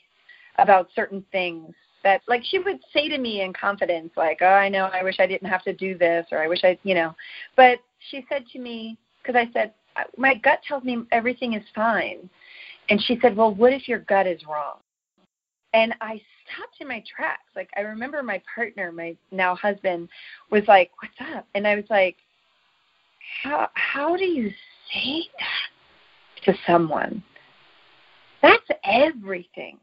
about 0.58 0.90
certain 0.96 1.24
things 1.32 1.74
that 2.04 2.22
like 2.28 2.44
she 2.44 2.60
would 2.60 2.80
say 2.94 3.08
to 3.10 3.18
me 3.18 3.42
in 3.42 3.54
confidence 3.54 4.12
like 4.16 4.40
oh 4.42 4.46
i 4.46 4.68
know 4.68 4.86
i 4.94 5.04
wish 5.04 5.16
i 5.20 5.28
didn't 5.28 5.48
have 5.48 5.64
to 5.64 5.74
do 5.74 5.98
this 5.98 6.26
or 6.32 6.44
i 6.44 6.48
wish 6.48 6.64
i 6.64 6.78
you 6.84 6.94
know 6.94 7.16
but 7.56 7.80
she 8.10 8.26
said 8.30 8.44
to 8.52 8.60
me 8.60 8.98
because 9.22 9.36
i 9.36 9.52
said 9.54 9.74
my 10.18 10.36
gut 10.36 10.60
tells 10.68 10.84
me 10.84 11.04
everything 11.12 11.54
is 11.54 11.64
fine. 11.76 12.30
And 12.90 13.02
she 13.02 13.20
said 13.22 13.36
well 13.36 13.54
what 13.54 13.74
if 13.74 13.88
your 13.88 14.00
gut 14.00 14.28
is 14.28 14.42
wrong? 14.48 14.78
And 15.74 15.94
i 16.02 16.22
stopped 16.54 16.78
in 16.80 16.88
my 16.88 17.04
tracks. 17.16 17.44
Like 17.56 17.70
i 17.78 17.82
remember 17.82 18.24
my 18.24 18.42
partner 18.54 18.92
my 18.92 19.16
now 19.32 19.56
husband 19.56 20.10
was 20.50 20.64
like 20.68 20.92
what's 21.02 21.36
up? 21.36 21.48
And 21.56 21.68
i 21.68 21.76
was 21.76 21.86
like 21.90 22.18
how 23.44 23.70
how 23.74 24.16
do 24.18 24.26
you 24.26 24.50
say 24.94 25.24
that 25.40 26.46
to 26.46 26.58
someone? 26.68 27.24
That's 28.42 28.68
everything 28.84 29.78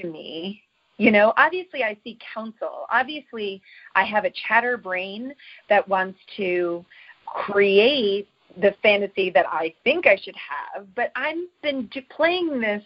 to 0.00 0.08
me. 0.08 0.62
You 0.98 1.10
know, 1.10 1.32
obviously 1.36 1.82
I 1.82 1.96
seek 2.04 2.22
counsel. 2.32 2.86
Obviously 2.90 3.60
I 3.96 4.04
have 4.04 4.24
a 4.24 4.32
chatter 4.46 4.76
brain 4.76 5.34
that 5.68 5.88
wants 5.88 6.18
to 6.36 6.84
create 7.26 8.28
the 8.60 8.74
fantasy 8.82 9.30
that 9.30 9.46
I 9.48 9.74
think 9.84 10.06
I 10.06 10.16
should 10.16 10.34
have, 10.36 10.86
but 10.94 11.12
I've 11.16 11.36
been 11.62 11.88
playing 12.14 12.60
this 12.60 12.82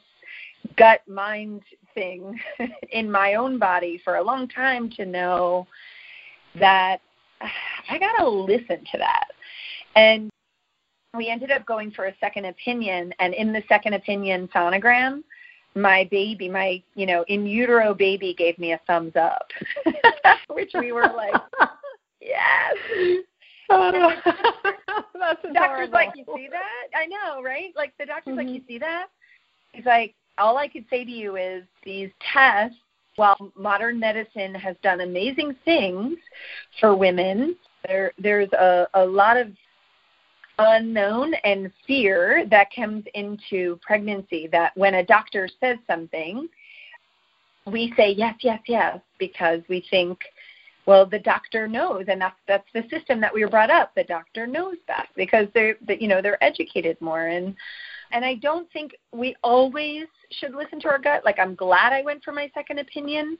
gut 0.76 1.00
mind 1.08 1.62
thing 1.94 2.38
in 2.90 3.10
my 3.10 3.34
own 3.34 3.58
body 3.58 4.00
for 4.04 4.16
a 4.16 4.22
long 4.22 4.48
time 4.48 4.90
to 4.96 5.04
know 5.04 5.66
that 6.58 6.98
I 7.90 7.98
got 7.98 8.16
to 8.18 8.28
listen 8.28 8.84
to 8.92 8.98
that. 8.98 9.28
And 9.94 10.30
we 11.16 11.28
ended 11.28 11.50
up 11.50 11.64
going 11.64 11.90
for 11.90 12.06
a 12.06 12.14
second 12.20 12.44
opinion 12.44 13.12
and 13.18 13.32
in 13.32 13.52
the 13.52 13.62
second 13.68 13.94
opinion 13.94 14.48
sonogram 14.54 15.22
my 15.76 16.08
baby, 16.10 16.48
my 16.48 16.82
you 16.94 17.06
know 17.06 17.24
in 17.28 17.46
utero 17.46 17.94
baby, 17.94 18.34
gave 18.36 18.58
me 18.58 18.72
a 18.72 18.80
thumbs 18.86 19.12
up, 19.14 19.48
which 20.48 20.72
we 20.74 20.90
were 20.90 21.12
like, 21.14 21.34
yes. 22.20 22.74
Oh, 23.70 24.12
that's 25.14 25.42
doctor's 25.52 25.90
like, 25.90 26.10
you 26.14 26.24
see 26.34 26.48
that? 26.50 26.98
I 26.98 27.06
know, 27.06 27.42
right? 27.42 27.72
Like 27.76 27.92
the 27.98 28.06
doctor's 28.06 28.36
mm-hmm. 28.36 28.46
like, 28.46 28.54
you 28.54 28.62
see 28.68 28.78
that? 28.78 29.06
He's 29.72 29.86
like, 29.86 30.14
all 30.38 30.56
I 30.56 30.68
could 30.68 30.84
say 30.90 31.04
to 31.04 31.10
you 31.10 31.36
is 31.36 31.64
these 31.84 32.10
tests. 32.32 32.76
While 33.16 33.50
modern 33.56 33.98
medicine 33.98 34.54
has 34.54 34.76
done 34.82 35.00
amazing 35.00 35.56
things 35.64 36.18
for 36.78 36.94
women, 36.94 37.56
there 37.88 38.12
there's 38.18 38.52
a, 38.52 38.86
a 38.92 39.06
lot 39.06 39.38
of 39.38 39.48
unknown 40.58 41.34
and 41.44 41.72
fear 41.86 42.44
that 42.50 42.68
comes 42.74 43.04
into 43.14 43.78
pregnancy 43.82 44.48
that 44.52 44.76
when 44.76 44.94
a 44.94 45.04
doctor 45.04 45.48
says 45.60 45.78
something, 45.86 46.48
we 47.66 47.92
say 47.96 48.12
yes, 48.12 48.34
yes, 48.40 48.60
yes, 48.66 49.00
because 49.18 49.60
we 49.68 49.84
think, 49.90 50.18
well, 50.86 51.04
the 51.04 51.18
doctor 51.18 51.66
knows, 51.66 52.04
and 52.08 52.20
that's 52.20 52.38
that's 52.46 52.68
the 52.72 52.84
system 52.88 53.20
that 53.20 53.34
we 53.34 53.44
were 53.44 53.50
brought 53.50 53.70
up. 53.70 53.92
The 53.94 54.04
doctor 54.04 54.46
knows 54.46 54.76
best 54.86 55.08
because 55.16 55.48
they're, 55.52 55.76
you 55.88 56.06
know, 56.06 56.22
they're 56.22 56.42
educated 56.42 56.96
more, 57.00 57.26
and 57.26 57.54
and 58.12 58.24
I 58.24 58.34
don't 58.34 58.70
think 58.72 58.96
we 59.12 59.34
always 59.42 60.06
should 60.30 60.54
listen 60.54 60.80
to 60.80 60.88
our 60.88 61.00
gut. 61.00 61.24
Like 61.24 61.40
I'm 61.40 61.56
glad 61.56 61.92
I 61.92 62.02
went 62.02 62.22
for 62.22 62.32
my 62.32 62.50
second 62.54 62.78
opinion, 62.78 63.36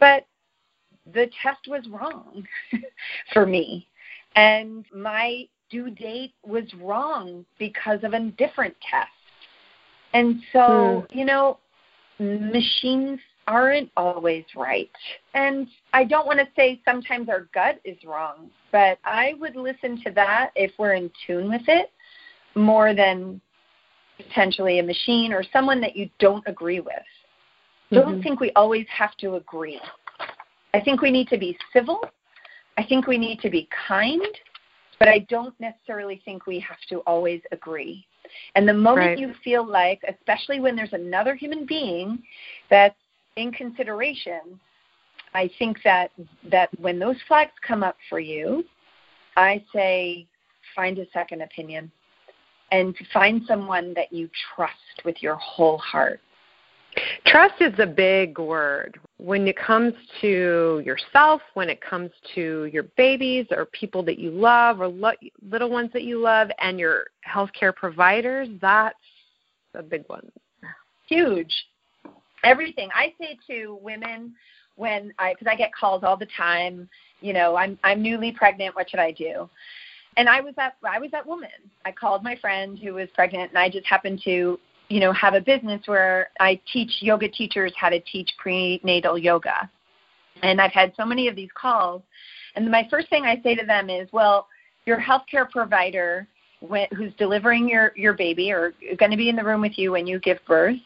but 0.00 0.26
the 1.12 1.30
test 1.42 1.68
was 1.68 1.86
wrong 1.90 2.46
for 3.34 3.44
me, 3.44 3.86
and 4.34 4.86
my 4.94 5.46
due 5.68 5.90
date 5.90 6.32
was 6.44 6.64
wrong 6.80 7.44
because 7.58 8.00
of 8.02 8.14
a 8.14 8.30
different 8.30 8.74
test. 8.90 9.08
And 10.14 10.40
so, 10.52 11.06
hmm. 11.10 11.18
you 11.18 11.24
know, 11.26 11.58
machines 12.18 13.18
aren't 13.46 13.90
always 13.96 14.44
right. 14.56 14.90
And 15.34 15.66
I 15.92 16.04
don't 16.04 16.26
want 16.26 16.38
to 16.38 16.46
say 16.56 16.80
sometimes 16.84 17.28
our 17.28 17.48
gut 17.54 17.80
is 17.84 17.96
wrong, 18.04 18.50
but 18.70 18.98
I 19.04 19.34
would 19.40 19.56
listen 19.56 20.00
to 20.04 20.10
that 20.12 20.50
if 20.54 20.72
we're 20.78 20.94
in 20.94 21.10
tune 21.26 21.48
with 21.48 21.62
it 21.66 21.90
more 22.54 22.94
than 22.94 23.40
potentially 24.16 24.78
a 24.78 24.82
machine 24.82 25.32
or 25.32 25.42
someone 25.52 25.80
that 25.80 25.96
you 25.96 26.08
don't 26.18 26.44
agree 26.46 26.80
with. 26.80 26.94
Mm-hmm. 27.90 27.96
Don't 27.96 28.22
think 28.22 28.40
we 28.40 28.52
always 28.52 28.86
have 28.96 29.16
to 29.18 29.36
agree. 29.36 29.80
I 30.74 30.80
think 30.80 31.02
we 31.02 31.10
need 31.10 31.28
to 31.28 31.38
be 31.38 31.56
civil. 31.72 32.00
I 32.78 32.84
think 32.84 33.06
we 33.06 33.18
need 33.18 33.40
to 33.40 33.50
be 33.50 33.68
kind. 33.88 34.22
But 34.98 35.08
I 35.08 35.26
don't 35.28 35.58
necessarily 35.58 36.22
think 36.24 36.46
we 36.46 36.60
have 36.60 36.78
to 36.90 36.98
always 37.00 37.40
agree. 37.50 38.06
And 38.54 38.68
the 38.68 38.72
moment 38.72 39.06
right. 39.06 39.18
you 39.18 39.34
feel 39.42 39.66
like, 39.66 40.00
especially 40.08 40.60
when 40.60 40.76
there's 40.76 40.92
another 40.92 41.34
human 41.34 41.66
being 41.66 42.22
that's 42.70 42.94
in 43.36 43.52
consideration, 43.52 44.60
I 45.34 45.50
think 45.58 45.78
that 45.84 46.10
that 46.50 46.68
when 46.78 46.98
those 46.98 47.16
flags 47.26 47.52
come 47.66 47.82
up 47.82 47.96
for 48.08 48.20
you, 48.20 48.64
I 49.36 49.64
say 49.74 50.26
find 50.74 50.98
a 50.98 51.06
second 51.12 51.42
opinion 51.42 51.90
and 52.70 52.94
find 53.12 53.42
someone 53.46 53.92
that 53.94 54.12
you 54.12 54.28
trust 54.54 55.04
with 55.04 55.22
your 55.22 55.36
whole 55.36 55.78
heart. 55.78 56.20
Trust 57.26 57.54
is 57.60 57.72
a 57.78 57.86
big 57.86 58.38
word. 58.38 58.98
When 59.16 59.46
it 59.48 59.56
comes 59.56 59.94
to 60.20 60.82
yourself, 60.84 61.40
when 61.54 61.70
it 61.70 61.80
comes 61.80 62.10
to 62.34 62.66
your 62.66 62.84
babies 62.96 63.46
or 63.50 63.66
people 63.66 64.02
that 64.04 64.18
you 64.18 64.30
love 64.30 64.80
or 64.80 64.88
lo- 64.88 65.12
little 65.50 65.70
ones 65.70 65.90
that 65.94 66.02
you 66.02 66.20
love 66.20 66.48
and 66.58 66.78
your 66.78 67.04
healthcare 67.26 67.74
providers, 67.74 68.48
that's 68.60 68.94
a 69.74 69.82
big 69.82 70.04
one. 70.08 70.30
Huge. 71.08 71.52
Everything. 72.44 72.88
I 72.94 73.14
say 73.20 73.38
to 73.48 73.78
women 73.82 74.34
when 74.76 75.12
I 75.18 75.34
because 75.34 75.46
I 75.50 75.56
get 75.56 75.74
calls 75.74 76.02
all 76.02 76.16
the 76.16 76.28
time, 76.36 76.88
you 77.20 77.32
know, 77.32 77.56
I'm 77.56 77.78
I'm 77.84 78.02
newly 78.02 78.32
pregnant, 78.32 78.74
what 78.74 78.90
should 78.90 79.00
I 79.00 79.12
do? 79.12 79.48
And 80.16 80.28
I 80.28 80.40
was 80.40 80.54
that 80.56 80.76
I 80.84 80.98
was 80.98 81.10
that 81.12 81.26
woman. 81.26 81.50
I 81.84 81.92
called 81.92 82.22
my 82.22 82.36
friend 82.36 82.78
who 82.78 82.94
was 82.94 83.08
pregnant 83.14 83.50
and 83.50 83.58
I 83.58 83.68
just 83.68 83.86
happened 83.86 84.20
to, 84.24 84.58
you 84.88 85.00
know, 85.00 85.12
have 85.12 85.34
a 85.34 85.40
business 85.40 85.82
where 85.86 86.30
I 86.40 86.60
teach 86.72 86.90
yoga 87.00 87.28
teachers 87.28 87.72
how 87.76 87.88
to 87.88 88.00
teach 88.00 88.30
prenatal 88.38 89.18
yoga. 89.18 89.70
And 90.42 90.60
I've 90.60 90.72
had 90.72 90.92
so 90.96 91.04
many 91.04 91.28
of 91.28 91.36
these 91.36 91.50
calls 91.54 92.02
and 92.54 92.70
my 92.70 92.86
first 92.90 93.08
thing 93.08 93.24
I 93.24 93.40
say 93.42 93.54
to 93.54 93.64
them 93.64 93.88
is, 93.88 94.08
well, 94.12 94.48
your 94.84 95.00
healthcare 95.00 95.48
provider 95.48 96.26
who's 96.96 97.12
delivering 97.18 97.68
your 97.68 97.92
your 97.96 98.12
baby 98.12 98.52
or 98.52 98.72
going 98.98 99.10
to 99.10 99.16
be 99.16 99.28
in 99.28 99.36
the 99.36 99.42
room 99.42 99.60
with 99.60 99.76
you 99.76 99.90
when 99.92 100.06
you 100.06 100.20
give 100.20 100.38
birth 100.46 100.76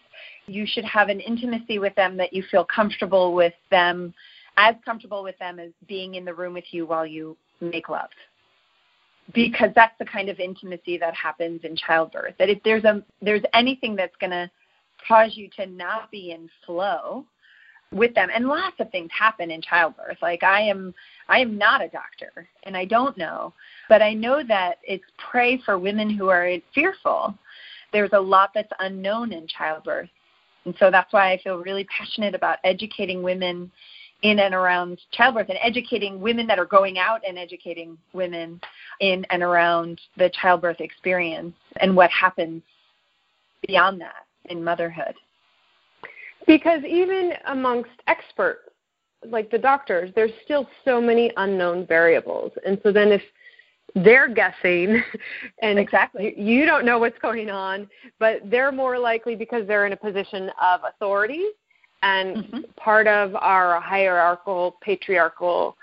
you 0.46 0.66
should 0.66 0.84
have 0.84 1.08
an 1.08 1.20
intimacy 1.20 1.78
with 1.78 1.94
them 1.94 2.16
that 2.16 2.32
you 2.32 2.42
feel 2.50 2.64
comfortable 2.64 3.34
with 3.34 3.54
them 3.70 4.14
as 4.56 4.74
comfortable 4.84 5.22
with 5.22 5.38
them 5.38 5.58
as 5.58 5.70
being 5.88 6.14
in 6.14 6.24
the 6.24 6.32
room 6.34 6.54
with 6.54 6.64
you 6.70 6.86
while 6.86 7.06
you 7.06 7.36
make 7.60 7.88
love. 7.88 8.08
Because 9.34 9.70
that's 9.74 9.96
the 9.98 10.04
kind 10.04 10.28
of 10.28 10.38
intimacy 10.38 10.98
that 10.98 11.14
happens 11.14 11.62
in 11.64 11.76
childbirth 11.76 12.34
that 12.38 12.48
if 12.48 12.62
there's 12.62 12.84
a 12.84 13.02
there's 13.20 13.42
anything 13.54 13.96
that's 13.96 14.14
to 14.20 14.48
cause 15.06 15.32
you 15.34 15.48
to 15.56 15.66
not 15.66 16.10
be 16.12 16.30
in 16.30 16.48
flow 16.64 17.24
with 17.92 18.14
them 18.14 18.28
and 18.34 18.46
lots 18.46 18.76
of 18.78 18.90
things 18.90 19.10
happen 19.16 19.50
in 19.50 19.60
childbirth. 19.60 20.16
Like 20.22 20.44
i 20.44 20.60
am 20.60 20.94
i 21.28 21.40
am 21.40 21.58
not 21.58 21.82
a 21.82 21.88
doctor 21.88 22.48
and 22.62 22.76
i 22.76 22.84
don't 22.84 23.18
know 23.18 23.52
but 23.88 24.00
i 24.00 24.12
know 24.14 24.42
that 24.46 24.78
it's 24.84 25.04
pray 25.30 25.60
for 25.64 25.76
women 25.76 26.08
who 26.08 26.28
are 26.28 26.48
fearful. 26.72 27.34
There's 27.92 28.10
a 28.12 28.20
lot 28.20 28.50
that's 28.54 28.72
unknown 28.78 29.32
in 29.32 29.48
childbirth 29.48 30.08
and 30.66 30.74
so 30.78 30.90
that's 30.90 31.12
why 31.12 31.32
i 31.32 31.40
feel 31.42 31.56
really 31.58 31.84
passionate 31.84 32.34
about 32.34 32.58
educating 32.64 33.22
women 33.22 33.70
in 34.22 34.38
and 34.38 34.54
around 34.54 35.00
childbirth 35.12 35.48
and 35.48 35.58
educating 35.62 36.20
women 36.20 36.46
that 36.46 36.58
are 36.58 36.66
going 36.66 36.98
out 36.98 37.20
and 37.26 37.38
educating 37.38 37.96
women 38.12 38.60
in 39.00 39.24
and 39.30 39.42
around 39.42 40.00
the 40.16 40.30
childbirth 40.40 40.80
experience 40.80 41.54
and 41.80 41.94
what 41.94 42.10
happens 42.10 42.62
beyond 43.66 44.00
that 44.00 44.26
in 44.46 44.62
motherhood 44.62 45.14
because 46.46 46.82
even 46.84 47.32
amongst 47.46 47.90
experts, 48.06 48.70
like 49.26 49.50
the 49.50 49.58
doctors, 49.58 50.10
there's 50.14 50.30
still 50.44 50.68
so 50.84 51.00
many 51.00 51.32
unknown 51.36 51.86
variables. 51.86 52.52
And 52.64 52.78
so 52.82 52.92
then 52.92 53.08
if 53.08 53.22
they're 53.94 54.28
guessing 54.28 55.02
and 55.62 55.78
exactly 55.78 56.34
you, 56.36 56.58
you 56.58 56.66
don't 56.66 56.84
know 56.84 56.98
what's 56.98 57.18
going 57.18 57.50
on, 57.50 57.88
but 58.18 58.40
they're 58.50 58.72
more 58.72 58.98
likely 58.98 59.36
because 59.36 59.66
they're 59.66 59.86
in 59.86 59.92
a 59.92 59.96
position 59.96 60.50
of 60.60 60.80
authority 60.88 61.44
and 62.02 62.36
mm-hmm. 62.36 62.58
part 62.76 63.06
of 63.06 63.34
our 63.36 63.80
hierarchical 63.80 64.76
patriarchal 64.82 65.76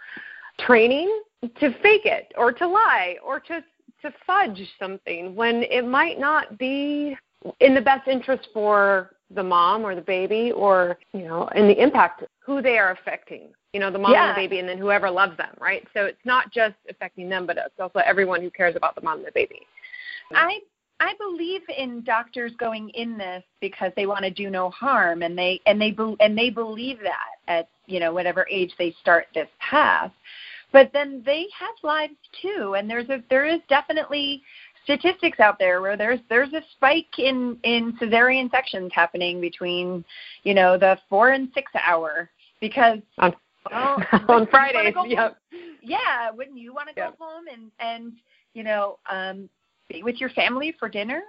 training 0.60 1.22
to 1.60 1.72
fake 1.82 2.06
it 2.06 2.32
or 2.38 2.52
to 2.52 2.68
lie 2.68 3.18
or 3.26 3.40
to 3.40 3.64
to 4.02 4.14
fudge 4.28 4.62
something 4.80 5.34
when 5.34 5.64
it 5.64 5.88
might 5.88 6.20
not 6.20 6.58
be 6.58 7.16
in 7.62 7.74
the 7.74 7.82
best 7.82 8.08
interest 8.08 8.50
for 8.54 9.12
the 9.36 9.44
mom 9.44 9.86
or 9.86 9.96
the 9.96 10.02
baby 10.02 10.52
or 10.52 10.98
you 11.14 11.24
know 11.24 11.48
and 11.56 11.70
the 11.70 11.82
impact 11.82 12.24
who 12.40 12.62
they 12.62 12.78
are 12.78 12.92
affecting 12.92 13.50
you 13.74 13.80
know 13.80 13.92
the 13.92 13.98
mom 13.98 14.12
yeah. 14.12 14.30
and 14.30 14.38
the 14.38 14.42
baby 14.42 14.60
and 14.60 14.68
then 14.68 14.78
whoever 14.78 15.10
loves 15.10 15.36
them 15.38 15.56
right? 15.60 15.86
So 15.94 16.06
it's 16.06 16.26
not 16.26 16.52
just 16.52 16.76
affecting 16.90 17.30
them 17.30 17.46
but 17.46 17.58
it's 17.58 17.80
also 17.80 18.00
everyone 18.00 18.42
who 18.42 18.52
cares 18.52 18.76
about 18.76 18.96
the 18.96 19.02
mom 19.02 19.20
and 19.20 19.28
the 19.28 19.32
baby. 19.34 19.62
I 20.34 20.60
i 21.00 21.14
believe 21.18 21.62
in 21.76 22.04
doctors 22.04 22.54
going 22.58 22.90
in 22.90 23.18
this 23.18 23.44
because 23.62 23.92
they 23.96 24.06
want 24.06 24.24
to 24.24 24.30
do 24.30 24.50
no 24.50 24.70
harm 24.70 25.24
and 25.24 25.38
they 25.38 25.60
and 25.66 25.82
they 25.82 25.92
be, 25.92 26.16
and 26.20 26.38
they 26.38 26.50
believe 26.50 27.00
that 27.00 27.36
at 27.48 27.70
you 27.88 28.00
know 28.00 28.14
whatever 28.14 28.48
age 28.50 28.72
they 28.78 28.94
start 29.02 29.28
this 29.34 29.50
path. 29.60 30.12
But 30.72 30.90
then 30.92 31.22
they 31.24 31.46
have 31.60 31.76
lives 31.84 32.16
too 32.42 32.76
and 32.78 32.90
there's 32.90 33.10
a 33.10 33.24
there 33.30 33.46
is 33.46 33.60
definitely 33.70 34.42
statistics 34.84 35.40
out 35.40 35.58
there 35.60 35.82
where 35.82 35.98
there's 35.98 36.20
there's 36.30 36.54
a 36.54 36.62
spike 36.74 37.18
in 37.18 37.58
in 37.64 37.94
cesarean 38.02 38.50
sections 38.52 38.92
happening 38.94 39.40
between 39.42 40.04
you 40.44 40.54
know 40.54 40.78
the 40.78 40.98
four 41.10 41.32
and 41.32 41.50
six 41.54 41.72
hour 41.86 42.30
because 42.60 43.00
on, 43.18 43.34
well, 43.72 44.04
on 44.30 44.48
Fridays, 44.48 44.94
yep. 45.08 45.38
yeah, 45.82 46.32
wouldn't 46.32 46.58
you 46.58 46.74
want 46.74 46.90
to 46.90 46.96
go 46.96 47.06
yep. 47.06 47.18
home 47.20 47.46
and 47.52 47.72
and 47.80 48.14
you 48.54 48.64
know 48.64 49.00
um 49.12 49.50
be 49.90 50.04
with 50.04 50.20
your 50.20 50.30
family 50.30 50.76
for 50.80 50.90
dinner? 50.90 51.22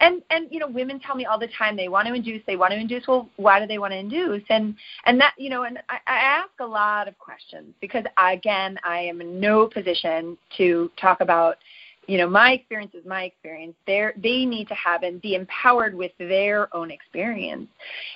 And 0.00 0.22
and 0.30 0.46
you 0.50 0.60
know, 0.60 0.68
women 0.68 1.00
tell 1.00 1.16
me 1.16 1.24
all 1.24 1.38
the 1.38 1.48
time 1.58 1.76
they 1.76 1.88
want 1.88 2.06
to 2.06 2.14
induce, 2.14 2.42
they 2.46 2.56
want 2.56 2.72
to 2.72 2.78
induce. 2.78 3.06
Well, 3.08 3.28
why 3.36 3.58
do 3.58 3.66
they 3.66 3.78
want 3.78 3.92
to 3.92 3.98
induce? 3.98 4.44
And 4.48 4.76
and 5.06 5.20
that 5.20 5.34
you 5.36 5.50
know, 5.50 5.64
and 5.64 5.78
I, 5.88 5.98
I 6.06 6.16
ask 6.18 6.50
a 6.60 6.66
lot 6.66 7.08
of 7.08 7.18
questions 7.18 7.74
because 7.80 8.04
again, 8.16 8.78
I 8.84 9.00
am 9.00 9.20
in 9.20 9.40
no 9.40 9.66
position 9.66 10.38
to 10.56 10.90
talk 11.00 11.20
about 11.20 11.56
you 12.08 12.16
know 12.16 12.28
my 12.28 12.52
experience 12.52 12.94
is 12.94 13.04
my 13.06 13.24
experience. 13.24 13.76
They 13.86 14.08
they 14.16 14.44
need 14.44 14.66
to 14.68 14.74
have 14.74 15.04
and 15.04 15.20
be 15.20 15.34
empowered 15.34 15.94
with 15.94 16.12
their 16.18 16.74
own 16.74 16.90
experience. 16.90 17.68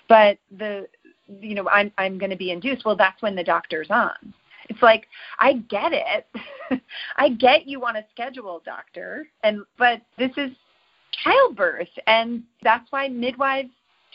But 0.08 0.38
the 0.58 0.88
you 1.40 1.54
know 1.54 1.68
i'm 1.68 1.92
i'm 1.98 2.18
going 2.18 2.30
to 2.30 2.36
be 2.36 2.50
induced. 2.50 2.84
Well 2.84 2.96
that's 2.96 3.22
when 3.22 3.36
the 3.36 3.44
doctor's 3.44 3.90
on. 3.90 4.34
It's 4.68 4.82
like 4.82 5.06
i 5.38 5.54
get 5.68 5.92
it. 5.92 6.26
I 7.16 7.28
get 7.28 7.68
you 7.68 7.78
want 7.78 7.96
to 7.96 8.04
schedule 8.10 8.62
doctor. 8.64 9.28
And 9.44 9.62
but 9.78 10.00
this 10.18 10.32
is 10.36 10.50
childbirth. 11.22 11.88
And 12.06 12.42
that's 12.62 12.90
why 12.90 13.08
midwives 13.08 13.68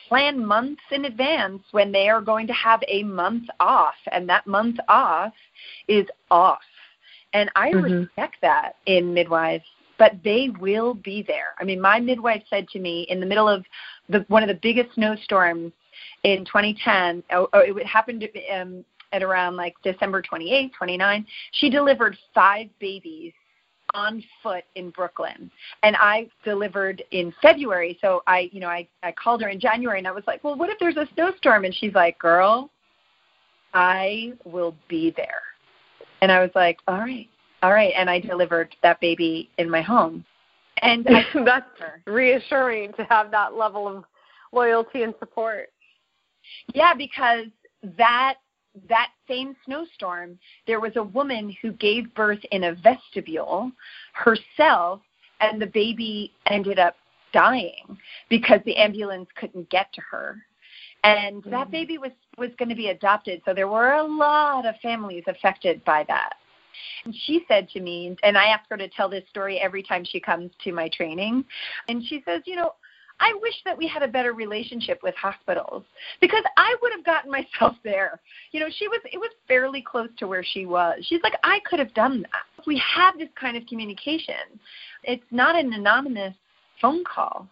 plan 0.07 0.43
months 0.43 0.81
in 0.91 1.05
advance 1.05 1.61
when 1.71 1.91
they 1.91 2.09
are 2.09 2.21
going 2.21 2.47
to 2.47 2.53
have 2.53 2.81
a 2.87 3.03
month 3.03 3.47
off. 3.59 3.95
And 4.11 4.27
that 4.29 4.47
month 4.47 4.77
off 4.87 5.33
is 5.87 6.07
off 6.31 6.61
and 7.33 7.49
I 7.55 7.71
mm-hmm. 7.71 8.01
respect 8.01 8.37
that 8.41 8.75
in 8.85 9.13
midwives, 9.13 9.63
but 9.97 10.13
they 10.23 10.49
will 10.59 10.93
be 10.93 11.23
there. 11.23 11.53
I 11.59 11.63
mean, 11.63 11.81
my 11.81 11.99
midwife 11.99 12.43
said 12.49 12.67
to 12.69 12.79
me 12.79 13.05
in 13.09 13.19
the 13.19 13.25
middle 13.25 13.49
of 13.49 13.65
the 14.09 14.25
one 14.27 14.43
of 14.43 14.49
the 14.49 14.59
biggest 14.61 14.93
snowstorms 14.95 15.71
in 16.23 16.45
2010, 16.45 17.23
oh, 17.31 17.49
oh, 17.53 17.59
it 17.59 17.85
happened 17.85 18.27
um, 18.53 18.83
at 19.11 19.23
around 19.23 19.55
like 19.55 19.75
December 19.83 20.21
28, 20.21 20.71
29. 20.77 21.25
She 21.53 21.69
delivered 21.69 22.17
five 22.33 22.67
babies 22.79 23.33
on 23.93 24.23
foot 24.43 24.63
in 24.75 24.89
Brooklyn. 24.89 25.49
And 25.83 25.95
I 25.97 26.29
delivered 26.43 27.03
in 27.11 27.33
February. 27.41 27.97
So 28.01 28.21
I, 28.27 28.49
you 28.51 28.59
know, 28.59 28.67
I, 28.67 28.87
I 29.01 29.11
called 29.13 29.41
her 29.41 29.49
in 29.49 29.59
January 29.59 29.97
and 29.97 30.07
I 30.07 30.11
was 30.11 30.23
like, 30.27 30.43
well, 30.43 30.55
what 30.55 30.69
if 30.69 30.77
there's 30.79 30.97
a 30.97 31.07
snowstorm? 31.13 31.65
And 31.65 31.73
she's 31.73 31.93
like, 31.93 32.19
girl, 32.19 32.69
I 33.73 34.33
will 34.43 34.75
be 34.87 35.13
there. 35.15 35.41
And 36.21 36.31
I 36.31 36.39
was 36.39 36.51
like, 36.55 36.79
all 36.87 36.99
right, 36.99 37.27
all 37.63 37.71
right. 37.71 37.93
And 37.95 38.09
I 38.09 38.19
delivered 38.19 38.75
that 38.83 38.99
baby 38.99 39.49
in 39.57 39.69
my 39.69 39.81
home. 39.81 40.25
And 40.81 41.05
that's 41.45 41.65
reassuring 42.05 42.93
to 42.93 43.03
have 43.05 43.31
that 43.31 43.55
level 43.55 43.87
of 43.87 44.03
loyalty 44.51 45.03
and 45.03 45.13
support. 45.19 45.69
Yeah, 46.73 46.93
because 46.93 47.45
that 47.97 48.35
that 48.89 49.09
same 49.27 49.55
snowstorm, 49.65 50.37
there 50.67 50.79
was 50.79 50.95
a 50.95 51.03
woman 51.03 51.55
who 51.61 51.71
gave 51.71 52.13
birth 52.13 52.39
in 52.51 52.65
a 52.65 52.75
vestibule 52.75 53.71
herself, 54.13 55.01
and 55.41 55.61
the 55.61 55.67
baby 55.67 56.31
ended 56.45 56.77
up 56.77 56.95
dying 57.33 57.97
because 58.29 58.59
the 58.65 58.75
ambulance 58.75 59.29
couldn't 59.35 59.69
get 59.69 59.91
to 59.93 60.01
her. 60.01 60.37
And 61.03 61.43
that 61.45 61.51
mm-hmm. 61.51 61.71
baby 61.71 61.97
was 61.97 62.11
was 62.37 62.51
going 62.57 62.69
to 62.69 62.75
be 62.75 62.89
adopted, 62.89 63.41
so 63.45 63.53
there 63.53 63.67
were 63.67 63.93
a 63.93 64.03
lot 64.03 64.65
of 64.65 64.75
families 64.81 65.23
affected 65.27 65.83
by 65.85 66.05
that. 66.07 66.33
And 67.05 67.15
she 67.25 67.43
said 67.47 67.67
to 67.69 67.81
me, 67.81 68.15
and 68.23 68.37
I 68.37 68.45
ask 68.45 68.69
her 68.69 68.77
to 68.77 68.87
tell 68.89 69.09
this 69.09 69.23
story 69.29 69.59
every 69.59 69.81
time 69.81 70.05
she 70.05 70.19
comes 70.19 70.51
to 70.63 70.71
my 70.71 70.89
training, 70.89 71.43
and 71.87 72.03
she 72.05 72.21
says, 72.25 72.41
you 72.45 72.55
know, 72.55 72.73
I 73.19 73.33
wish 73.41 73.55
that 73.65 73.75
we 73.75 73.87
had 73.87 74.03
a 74.03 74.07
better 74.07 74.33
relationship 74.33 74.99
with 75.01 75.15
hospitals 75.15 75.83
because 76.21 76.43
I 76.55 76.75
would 76.81 76.91
have 76.91 77.03
gotten 77.03 77.31
myself 77.51 77.75
there. 77.83 78.19
You 78.51 78.59
know, 78.59 78.67
she 78.69 78.87
was 78.87 78.99
it 79.11 79.17
was 79.17 79.31
fairly 79.47 79.81
close 79.81 80.09
to 80.19 80.27
where 80.27 80.43
she 80.43 80.65
was. 80.65 80.99
She's 81.01 81.21
like, 81.23 81.33
I 81.43 81.59
could 81.65 81.79
have 81.79 81.93
done 81.95 82.21
that. 82.21 82.43
If 82.59 82.67
We 82.67 82.81
have 82.95 83.17
this 83.17 83.29
kind 83.39 83.57
of 83.57 83.65
communication. 83.65 84.35
It's 85.03 85.23
not 85.31 85.55
an 85.55 85.73
anonymous 85.73 86.35
phone 86.79 87.03
call. 87.03 87.47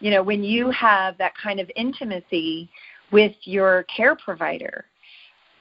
You 0.00 0.12
know, 0.12 0.22
when 0.22 0.44
you 0.44 0.70
have 0.70 1.18
that 1.18 1.32
kind 1.42 1.58
of 1.58 1.68
intimacy 1.74 2.70
with 3.10 3.34
your 3.42 3.84
care 3.94 4.16
provider. 4.16 4.84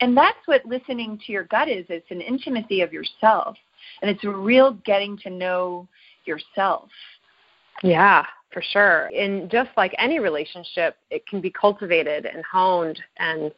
And 0.02 0.16
that's 0.16 0.38
what 0.46 0.66
listening 0.66 1.20
to 1.26 1.32
your 1.32 1.46
gut 1.46 1.70
is. 1.70 1.86
It's 1.90 2.12
an 2.12 2.22
intimacy 2.22 2.82
of 2.82 2.94
yourself. 2.94 3.58
And 4.02 4.12
it's 4.12 4.24
a 4.24 4.30
real 4.30 4.74
getting 4.86 5.18
to 5.20 5.30
know 5.30 5.88
yourself. 6.26 6.90
Yeah, 7.84 8.26
for 8.52 8.62
sure. 8.62 9.10
And 9.18 9.50
just 9.50 9.70
like 9.78 9.96
any 9.98 10.20
relationship, 10.20 10.98
it 11.10 11.26
can 11.28 11.42
be 11.42 11.50
cultivated 11.50 12.26
and 12.26 12.44
honed 12.46 13.00
and 13.18 13.52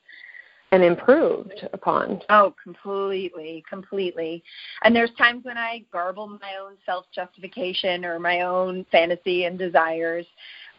and 0.72 0.84
improved 0.84 1.68
upon. 1.74 2.22
Oh, 2.30 2.54
completely, 2.62 3.64
completely. 3.68 4.44
And 4.84 4.96
there's 4.96 5.10
times 5.18 5.44
when 5.44 5.58
I 5.58 5.84
garble 5.92 6.28
my 6.28 6.58
own 6.62 6.74
self 6.86 7.06
justification 7.14 8.06
or 8.06 8.20
my 8.20 8.42
own 8.42 8.86
fantasy 8.92 9.46
and 9.46 9.58
desires 9.58 10.28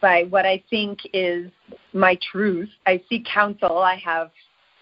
by 0.01 0.23
what 0.23 0.45
I 0.45 0.63
think 0.69 0.99
is 1.13 1.51
my 1.93 2.17
truth. 2.31 2.69
I 2.85 3.01
seek 3.07 3.25
counsel. 3.25 3.77
I 3.77 3.95
have 4.03 4.31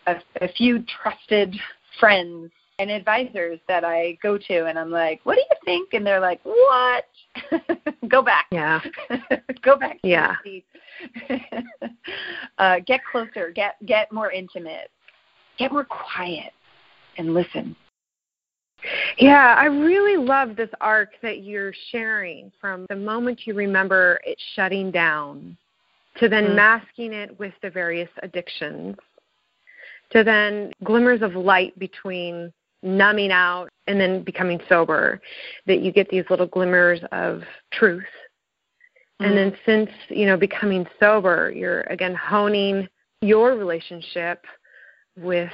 a, 0.08 0.16
a 0.42 0.48
few 0.54 0.84
trusted 1.02 1.56
friends 2.00 2.52
and 2.80 2.90
advisors 2.90 3.60
that 3.68 3.84
I 3.84 4.18
go 4.24 4.38
to, 4.38 4.66
and 4.68 4.80
I'm 4.80 4.90
like, 4.90 5.20
"What 5.24 5.36
do 5.36 5.42
you 5.42 5.58
think?" 5.66 5.94
And 5.94 6.06
they're 6.06 6.22
like, 6.22 6.40
"What? 6.44 7.06
go 8.08 8.22
back. 8.22 8.46
Yeah. 8.52 8.80
go 9.62 9.76
back. 9.76 10.00
yeah. 10.04 10.36
uh, 12.58 12.80
get 12.88 13.02
closer. 13.12 13.52
Get 13.52 13.76
get 13.86 14.12
more 14.12 14.32
intimate. 14.32 14.90
Get 15.58 15.72
more 15.72 15.86
quiet, 15.86 16.54
and 17.18 17.34
listen. 17.34 17.76
Yeah, 19.18 19.56
I 19.58 19.66
really 19.66 20.24
love 20.24 20.56
this 20.56 20.70
arc 20.80 21.10
that 21.22 21.44
you're 21.44 21.74
sharing 21.92 22.52
from 22.62 22.86
the 22.90 22.96
moment 22.96 23.42
you 23.46 23.54
remember 23.54 24.20
it 24.26 24.42
shutting 24.56 24.92
down 24.92 25.58
to 26.18 26.30
then 26.30 26.46
mm-hmm. 26.46 26.56
masking 26.56 27.14
it 27.14 27.38
with 27.40 27.54
the 27.62 27.70
various 27.70 28.10
addictions 28.24 28.96
to 30.12 30.24
then 30.24 30.72
glimmers 30.84 31.22
of 31.22 31.36
light 31.36 31.78
between 31.78 32.52
numbing 32.82 33.32
out 33.32 33.70
and 33.88 34.00
then 34.00 34.24
becoming 34.24 34.60
sober 34.70 35.22
that 35.68 35.82
you 35.82 35.92
get 35.92 36.10
these 36.10 36.24
little 36.30 36.48
glimmers 36.48 37.00
of 37.12 37.42
truth 37.74 38.04
mm-hmm. 39.22 39.26
and 39.26 39.38
then 39.38 39.58
since 39.66 39.90
you 40.10 40.26
know 40.26 40.38
becoming 40.38 40.86
sober 41.00 41.52
you're 41.54 41.82
again 41.82 42.16
honing 42.16 42.88
your 43.22 43.56
relationship 43.56 44.46
with 45.18 45.52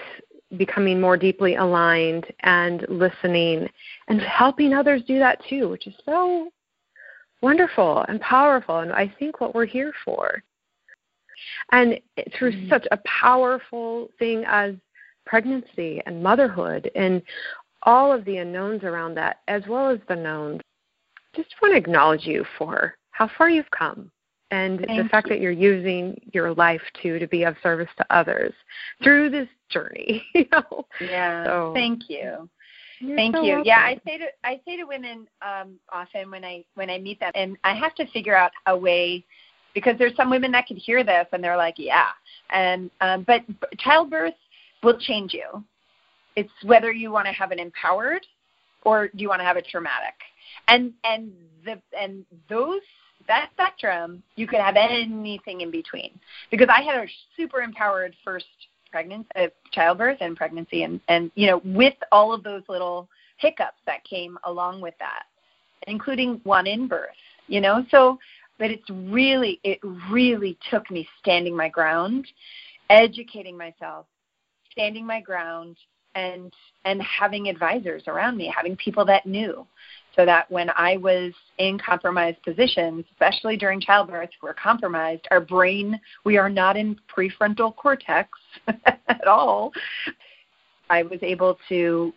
becoming 0.57 1.01
more 1.01 1.17
deeply 1.17 1.55
aligned 1.55 2.25
and 2.41 2.85
listening 2.87 3.67
and 4.07 4.21
helping 4.21 4.73
others 4.73 5.01
do 5.07 5.19
that 5.19 5.41
too, 5.49 5.69
which 5.69 5.87
is 5.87 5.93
so 6.05 6.49
wonderful 7.41 8.05
and 8.07 8.21
powerful. 8.21 8.79
And 8.79 8.91
I 8.93 9.13
think 9.19 9.41
what 9.41 9.55
we're 9.55 9.65
here 9.65 9.93
for. 10.03 10.43
And 11.71 11.99
through 12.37 12.53
mm-hmm. 12.53 12.69
such 12.69 12.87
a 12.91 12.99
powerful 13.05 14.09
thing 14.19 14.43
as 14.47 14.75
pregnancy 15.25 16.01
and 16.05 16.23
motherhood 16.23 16.89
and 16.95 17.21
all 17.83 18.11
of 18.11 18.25
the 18.25 18.37
unknowns 18.37 18.83
around 18.83 19.15
that, 19.15 19.41
as 19.47 19.63
well 19.67 19.89
as 19.89 19.99
the 20.07 20.15
knowns, 20.15 20.61
just 21.35 21.53
want 21.61 21.73
to 21.73 21.77
acknowledge 21.77 22.25
you 22.25 22.45
for 22.57 22.95
how 23.11 23.29
far 23.37 23.49
you've 23.49 23.69
come 23.71 24.11
and 24.51 24.85
Thank 24.85 25.03
the 25.03 25.09
fact 25.09 25.27
you. 25.27 25.35
that 25.35 25.41
you're 25.41 25.51
using 25.51 26.19
your 26.33 26.53
life 26.53 26.81
to 27.01 27.19
to 27.19 27.27
be 27.27 27.43
of 27.43 27.55
service 27.63 27.89
to 27.97 28.05
others 28.09 28.53
through 29.03 29.29
this 29.29 29.47
journey. 29.69 30.23
You 30.33 30.45
know. 30.51 30.85
Yeah. 30.99 31.45
So, 31.45 31.71
thank 31.73 32.09
you. 32.09 32.49
You're 32.99 33.17
Thank 33.17 33.35
so 33.35 33.43
you. 33.43 33.53
Welcome. 33.53 33.67
Yeah, 33.67 33.79
I 33.79 33.99
say 34.05 34.17
to 34.17 34.25
I 34.43 34.61
say 34.65 34.77
to 34.77 34.85
women 34.85 35.27
um, 35.41 35.79
often 35.91 36.31
when 36.31 36.45
I 36.45 36.63
when 36.75 36.89
I 36.89 36.97
meet 36.97 37.19
them, 37.19 37.31
and 37.35 37.57
I 37.63 37.73
have 37.73 37.95
to 37.95 38.07
figure 38.07 38.35
out 38.35 38.51
a 38.67 38.77
way 38.77 39.25
because 39.73 39.97
there's 39.97 40.15
some 40.15 40.29
women 40.29 40.51
that 40.53 40.67
can 40.67 40.77
hear 40.77 41.03
this 41.03 41.27
and 41.33 41.43
they're 41.43 41.57
like, 41.57 41.75
yeah, 41.77 42.09
and 42.51 42.89
um, 43.01 43.23
but 43.23 43.41
childbirth 43.77 44.33
will 44.83 44.97
change 44.97 45.33
you. 45.33 45.63
It's 46.35 46.51
whether 46.63 46.91
you 46.91 47.11
want 47.11 47.27
to 47.27 47.33
have 47.33 47.51
an 47.51 47.59
empowered 47.59 48.25
or 48.83 49.07
do 49.07 49.17
you 49.17 49.29
want 49.29 49.41
to 49.41 49.45
have 49.45 49.57
a 49.57 49.61
traumatic, 49.61 50.15
and 50.67 50.93
and 51.03 51.31
the 51.65 51.81
and 51.99 52.25
those 52.49 52.81
that 53.27 53.49
spectrum, 53.53 54.23
you 54.35 54.47
could 54.47 54.59
have 54.59 54.75
anything 54.75 55.61
in 55.61 55.71
between. 55.71 56.11
Because 56.51 56.67
I 56.69 56.81
had 56.81 56.95
a 56.95 57.07
super 57.35 57.61
empowered 57.61 58.15
first 58.23 58.45
pregnancy, 58.91 59.27
uh, 59.35 59.47
childbirth 59.71 60.17
and 60.21 60.37
pregnancy, 60.37 60.83
and 60.83 60.99
and 61.07 61.31
you 61.35 61.47
know 61.47 61.61
with 61.65 61.95
all 62.11 62.33
of 62.33 62.43
those 62.43 62.63
little 62.69 63.09
hiccups 63.37 63.79
that 63.85 64.03
came 64.03 64.37
along 64.45 64.81
with 64.81 64.93
that, 64.99 65.23
including 65.87 66.39
one 66.43 66.67
in 66.67 66.87
birth. 66.87 67.09
You 67.47 67.61
know, 67.61 67.85
so 67.91 68.17
but 68.57 68.71
it's 68.71 68.89
really 68.89 69.59
it 69.63 69.79
really 70.09 70.57
took 70.69 70.89
me 70.89 71.07
standing 71.19 71.55
my 71.55 71.69
ground, 71.69 72.27
educating 72.89 73.57
myself, 73.57 74.05
standing 74.71 75.05
my 75.05 75.21
ground, 75.21 75.77
and 76.15 76.53
and 76.85 77.01
having 77.01 77.49
advisors 77.49 78.03
around 78.07 78.37
me, 78.37 78.51
having 78.55 78.75
people 78.77 79.05
that 79.05 79.25
knew 79.25 79.65
so 80.15 80.25
that 80.25 80.49
when 80.49 80.69
I 80.75 80.97
was 80.97 81.33
in 81.57 81.77
compromised 81.77 82.41
positions, 82.43 83.05
especially 83.11 83.57
during 83.57 83.81
childbirth, 83.81 84.29
we're 84.41 84.53
compromised. 84.53 85.27
Our 85.31 85.41
brain, 85.41 85.99
we 86.23 86.37
are 86.37 86.49
not 86.49 86.77
in 86.77 86.97
prefrontal 87.15 87.75
cortex 87.75 88.29
at 89.07 89.27
all. 89.27 89.71
I 90.89 91.03
was 91.03 91.19
able 91.21 91.57
to 91.69 92.13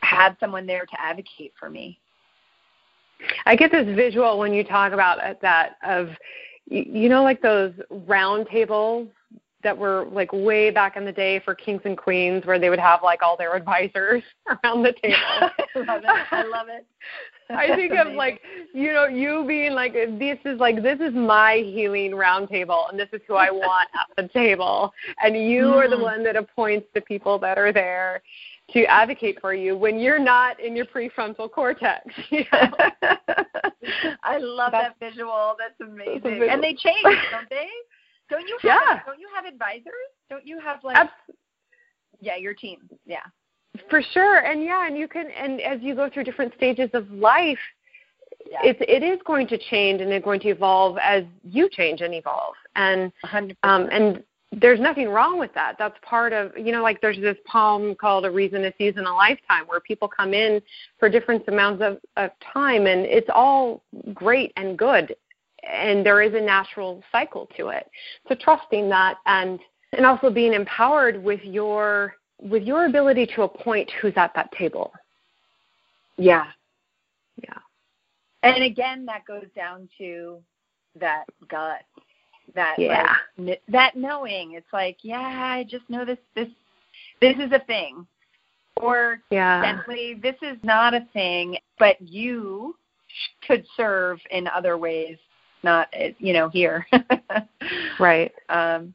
have 0.00 0.36
someone 0.40 0.66
there 0.66 0.86
to 0.86 1.00
advocate 1.00 1.52
for 1.58 1.68
me. 1.68 1.98
I 3.46 3.56
get 3.56 3.70
this 3.70 3.86
visual 3.94 4.38
when 4.38 4.52
you 4.52 4.64
talk 4.64 4.92
about 4.92 5.40
that 5.40 5.76
of 5.84 6.08
you 6.66 7.08
know 7.08 7.22
like 7.22 7.42
those 7.42 7.72
round 7.90 8.46
tables 8.48 9.08
that 9.64 9.76
were 9.76 10.06
like 10.12 10.32
way 10.32 10.70
back 10.70 10.96
in 10.96 11.04
the 11.04 11.12
day 11.12 11.40
for 11.40 11.54
kings 11.54 11.82
and 11.84 11.98
queens 11.98 12.46
where 12.46 12.58
they 12.58 12.70
would 12.70 12.78
have 12.78 13.02
like 13.02 13.22
all 13.22 13.36
their 13.36 13.54
advisors 13.56 14.22
around 14.46 14.82
the 14.82 14.92
table. 15.02 15.16
I 15.18 15.50
love 15.76 16.02
it. 16.04 16.32
I 16.32 16.44
love 16.44 16.66
it. 16.68 16.86
I 17.50 17.74
think 17.74 17.92
of 17.92 18.12
like 18.14 18.40
you 18.72 18.92
know 18.92 19.06
you 19.06 19.44
being 19.46 19.72
like 19.72 19.92
this 19.92 20.38
is 20.46 20.58
like 20.58 20.82
this 20.82 20.98
is 21.00 21.12
my 21.12 21.56
healing 21.56 22.12
roundtable 22.12 22.88
and 22.88 22.98
this 22.98 23.08
is 23.12 23.20
who 23.28 23.34
I 23.34 23.50
want 23.50 23.88
at 23.94 24.16
the 24.16 24.28
table 24.32 24.94
and 25.22 25.36
you 25.36 25.64
mm. 25.64 25.74
are 25.74 25.90
the 25.90 25.98
one 25.98 26.24
that 26.24 26.36
appoints 26.36 26.86
the 26.94 27.02
people 27.02 27.38
that 27.40 27.58
are 27.58 27.70
there 27.70 28.22
to 28.72 28.84
advocate 28.86 29.38
for 29.40 29.52
you 29.52 29.76
when 29.76 29.98
you're 29.98 30.18
not 30.18 30.58
in 30.58 30.74
your 30.74 30.86
prefrontal 30.86 31.50
cortex. 31.50 32.06
You 32.30 32.44
know? 32.50 32.70
I 34.22 34.38
love 34.38 34.72
That's, 34.72 34.94
that 34.98 35.10
visual. 35.10 35.54
That's 35.58 35.78
amazing. 35.80 36.48
And 36.48 36.62
they 36.62 36.74
change, 36.74 37.02
don't 37.02 37.50
they? 37.50 37.68
Don't 38.30 38.48
you 38.48 38.58
have 38.62 38.82
yeah. 38.86 39.00
don't 39.06 39.18
you 39.18 39.28
have 39.34 39.44
advisors? 39.44 39.92
Don't 40.30 40.46
you 40.46 40.58
have 40.60 40.82
like 40.82 40.96
Abs- 40.96 41.12
Yeah, 42.20 42.36
your 42.36 42.54
team. 42.54 42.78
Yeah. 43.06 43.18
For 43.90 44.00
sure. 44.00 44.38
And 44.38 44.62
yeah, 44.62 44.86
and 44.86 44.96
you 44.96 45.08
can 45.08 45.26
and 45.30 45.60
as 45.60 45.80
you 45.82 45.94
go 45.94 46.08
through 46.08 46.24
different 46.24 46.54
stages 46.54 46.90
of 46.94 47.10
life, 47.10 47.58
yeah. 48.50 48.58
it's 48.62 48.80
it 48.80 49.02
is 49.02 49.18
going 49.26 49.46
to 49.48 49.58
change 49.58 50.00
and 50.00 50.10
it's 50.10 50.24
going 50.24 50.40
to 50.40 50.48
evolve 50.48 50.96
as 50.98 51.24
you 51.42 51.68
change 51.70 52.00
and 52.00 52.14
evolve. 52.14 52.54
And 52.76 53.12
100%. 53.24 53.56
um 53.62 53.88
and 53.90 54.22
there's 54.60 54.80
nothing 54.80 55.08
wrong 55.08 55.38
with 55.38 55.52
that. 55.54 55.76
That's 55.78 55.96
part 56.02 56.32
of, 56.32 56.56
you 56.56 56.72
know, 56.72 56.82
like 56.82 57.00
there's 57.00 57.18
this 57.18 57.36
poem 57.46 57.94
called 57.94 58.24
A 58.24 58.30
Reason, 58.30 58.64
a 58.64 58.72
Season, 58.78 59.06
a 59.06 59.14
Lifetime 59.14 59.64
where 59.66 59.80
people 59.80 60.08
come 60.08 60.34
in 60.34 60.60
for 60.98 61.08
different 61.08 61.42
amounts 61.48 61.82
of, 61.82 61.98
of 62.16 62.30
time 62.52 62.86
and 62.86 63.04
it's 63.04 63.28
all 63.34 63.82
great 64.12 64.52
and 64.56 64.78
good. 64.78 65.16
And 65.70 66.04
there 66.04 66.22
is 66.22 66.34
a 66.34 66.40
natural 66.40 67.02
cycle 67.10 67.48
to 67.56 67.68
it. 67.68 67.88
So 68.28 68.34
trusting 68.34 68.88
that 68.90 69.16
and 69.26 69.58
and 69.96 70.04
also 70.04 70.30
being 70.30 70.52
empowered 70.52 71.22
with 71.22 71.40
your 71.42 72.16
with 72.40 72.62
your 72.62 72.86
ability 72.86 73.26
to 73.34 73.42
appoint 73.42 73.90
who's 74.00 74.12
at 74.16 74.34
that 74.34 74.50
table. 74.52 74.92
Yeah. 76.16 76.46
Yeah. 77.42 77.58
And 78.42 78.62
again, 78.62 79.06
that 79.06 79.24
goes 79.24 79.46
down 79.56 79.88
to 79.98 80.38
that 81.00 81.24
gut, 81.48 81.82
that 82.54 82.76
yeah. 82.78 83.14
like, 83.38 83.62
that 83.68 83.96
knowing. 83.96 84.52
It's 84.52 84.72
like, 84.72 84.98
yeah, 85.02 85.18
I 85.18 85.64
just 85.68 85.88
know 85.88 86.04
this 86.04 86.18
this 86.34 86.48
this 87.20 87.36
is 87.36 87.52
a 87.52 87.60
thing, 87.60 88.06
or 88.76 89.20
yeah, 89.30 89.62
gently, 89.62 90.20
this 90.22 90.36
is 90.42 90.58
not 90.62 90.94
a 90.94 91.06
thing, 91.12 91.56
but 91.78 92.00
you 92.00 92.76
could 93.46 93.64
serve 93.76 94.18
in 94.30 94.46
other 94.48 94.76
ways, 94.76 95.16
not 95.64 95.88
you 96.18 96.32
know 96.32 96.48
here. 96.48 96.86
right. 97.98 98.32
Um, 98.48 98.94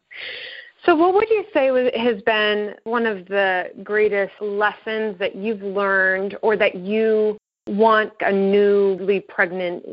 so, 0.85 0.95
what 0.95 1.13
would 1.13 1.29
you 1.29 1.43
say 1.53 1.67
has 1.99 2.21
been 2.21 2.75
one 2.83 3.05
of 3.05 3.27
the 3.27 3.71
greatest 3.83 4.33
lessons 4.39 5.19
that 5.19 5.35
you've 5.35 5.61
learned 5.61 6.37
or 6.41 6.55
that 6.55 6.75
you 6.75 7.37
want 7.67 8.13
a 8.21 8.31
newly 8.31 9.19
pregnant 9.19 9.83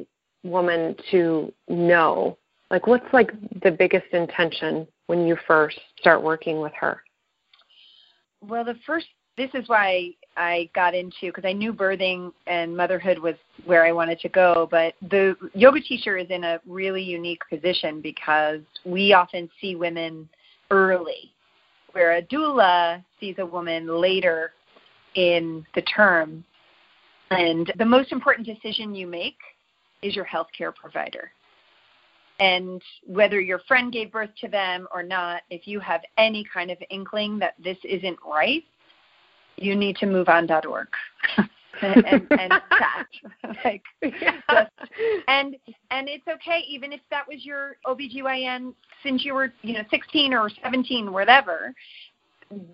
woman 0.44 0.94
to 1.10 1.52
know? 1.68 2.38
Like, 2.70 2.86
what's 2.86 3.12
like 3.12 3.32
the 3.62 3.70
biggest 3.70 4.06
intention 4.12 4.86
when 5.08 5.26
you 5.26 5.36
first 5.46 5.78
start 5.98 6.22
working 6.22 6.60
with 6.60 6.72
her? 6.78 7.02
Well, 8.40 8.64
the 8.64 8.76
first, 8.86 9.06
this 9.36 9.50
is 9.54 9.68
why 9.68 10.12
I 10.36 10.68
got 10.74 10.94
into 10.94 11.26
because 11.26 11.44
I 11.44 11.52
knew 11.52 11.72
birthing 11.72 12.32
and 12.46 12.76
motherhood 12.76 13.18
was 13.18 13.34
where 13.64 13.84
I 13.84 13.92
wanted 13.92 14.20
to 14.20 14.28
go. 14.28 14.68
But 14.70 14.94
the 15.08 15.36
yoga 15.54 15.80
teacher 15.80 16.16
is 16.16 16.28
in 16.30 16.44
a 16.44 16.60
really 16.66 17.02
unique 17.02 17.42
position 17.48 18.00
because 18.00 18.60
we 18.84 19.12
often 19.12 19.48
see 19.60 19.76
women 19.76 20.28
early, 20.70 21.32
where 21.92 22.16
a 22.16 22.22
doula 22.22 23.02
sees 23.18 23.36
a 23.38 23.46
woman 23.46 24.00
later 24.00 24.52
in 25.14 25.64
the 25.74 25.82
term. 25.82 26.44
And 27.30 27.72
the 27.78 27.84
most 27.84 28.12
important 28.12 28.46
decision 28.46 28.94
you 28.94 29.06
make 29.06 29.38
is 30.02 30.14
your 30.14 30.26
healthcare 30.26 30.74
provider. 30.74 31.30
And 32.38 32.82
whether 33.06 33.40
your 33.40 33.60
friend 33.60 33.90
gave 33.90 34.12
birth 34.12 34.30
to 34.42 34.48
them 34.48 34.86
or 34.92 35.02
not, 35.02 35.42
if 35.48 35.66
you 35.66 35.80
have 35.80 36.02
any 36.18 36.44
kind 36.52 36.70
of 36.70 36.76
inkling 36.90 37.38
that 37.38 37.54
this 37.62 37.78
isn't 37.82 38.18
right, 38.28 38.62
you 39.56 39.74
need 39.74 39.96
to 39.96 40.06
move 40.06 40.28
on.org. 40.28 40.88
and, 41.82 42.26
and 42.30 42.52
chat. 42.78 43.06
like 43.64 43.82
yeah. 44.02 44.40
just, 44.50 44.70
and 45.28 45.56
and 45.90 46.08
it's 46.08 46.26
okay 46.26 46.64
even 46.68 46.92
if 46.92 47.00
that 47.10 47.26
was 47.28 47.44
your 47.44 47.76
OBGYN 47.86 48.74
since 49.02 49.24
you 49.24 49.34
were, 49.34 49.52
you 49.62 49.74
know, 49.74 49.82
16 49.90 50.32
or 50.34 50.50
17 50.62 51.12
whatever. 51.12 51.74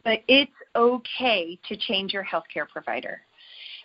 But 0.04 0.20
it's 0.28 0.52
okay 0.76 1.58
to 1.68 1.76
change 1.76 2.12
your 2.12 2.24
healthcare 2.24 2.68
provider. 2.68 3.22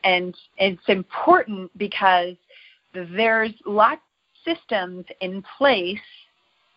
And 0.03 0.35
it's 0.57 0.81
important 0.87 1.75
because 1.77 2.35
there's 2.93 3.53
lots 3.65 4.01
of 4.45 4.55
systems 4.55 5.05
in 5.21 5.43
place 5.57 5.97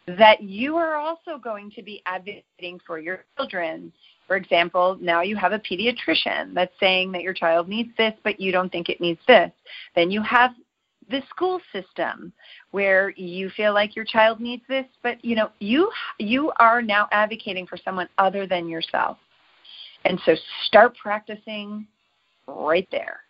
that 0.06 0.42
you 0.42 0.76
are 0.76 0.94
also 0.94 1.38
going 1.42 1.70
to 1.72 1.83
be 1.83 2.02
advocating 2.06 2.80
for 2.87 2.98
your 2.98 3.24
children. 3.37 3.92
For 4.30 4.36
example, 4.36 4.96
now 5.00 5.22
you 5.22 5.34
have 5.34 5.50
a 5.50 5.58
pediatrician 5.58 6.54
that's 6.54 6.72
saying 6.78 7.10
that 7.10 7.22
your 7.22 7.34
child 7.34 7.68
needs 7.68 7.90
this, 7.98 8.14
but 8.22 8.38
you 8.38 8.52
don't 8.52 8.70
think 8.70 8.88
it 8.88 9.00
needs 9.00 9.18
this. 9.26 9.50
Then 9.96 10.08
you 10.08 10.22
have 10.22 10.52
the 11.10 11.20
school 11.30 11.60
system 11.72 12.32
where 12.70 13.10
you 13.16 13.50
feel 13.56 13.74
like 13.74 13.96
your 13.96 14.04
child 14.04 14.38
needs 14.38 14.62
this, 14.68 14.86
but 15.02 15.16
you 15.24 15.34
know 15.34 15.50
you 15.58 15.90
you 16.20 16.52
are 16.60 16.80
now 16.80 17.08
advocating 17.10 17.66
for 17.66 17.76
someone 17.76 18.08
other 18.18 18.46
than 18.46 18.68
yourself. 18.68 19.18
And 20.04 20.20
so 20.24 20.36
start 20.66 20.96
practicing 20.96 21.88
right 22.46 22.86
there. 22.92 23.22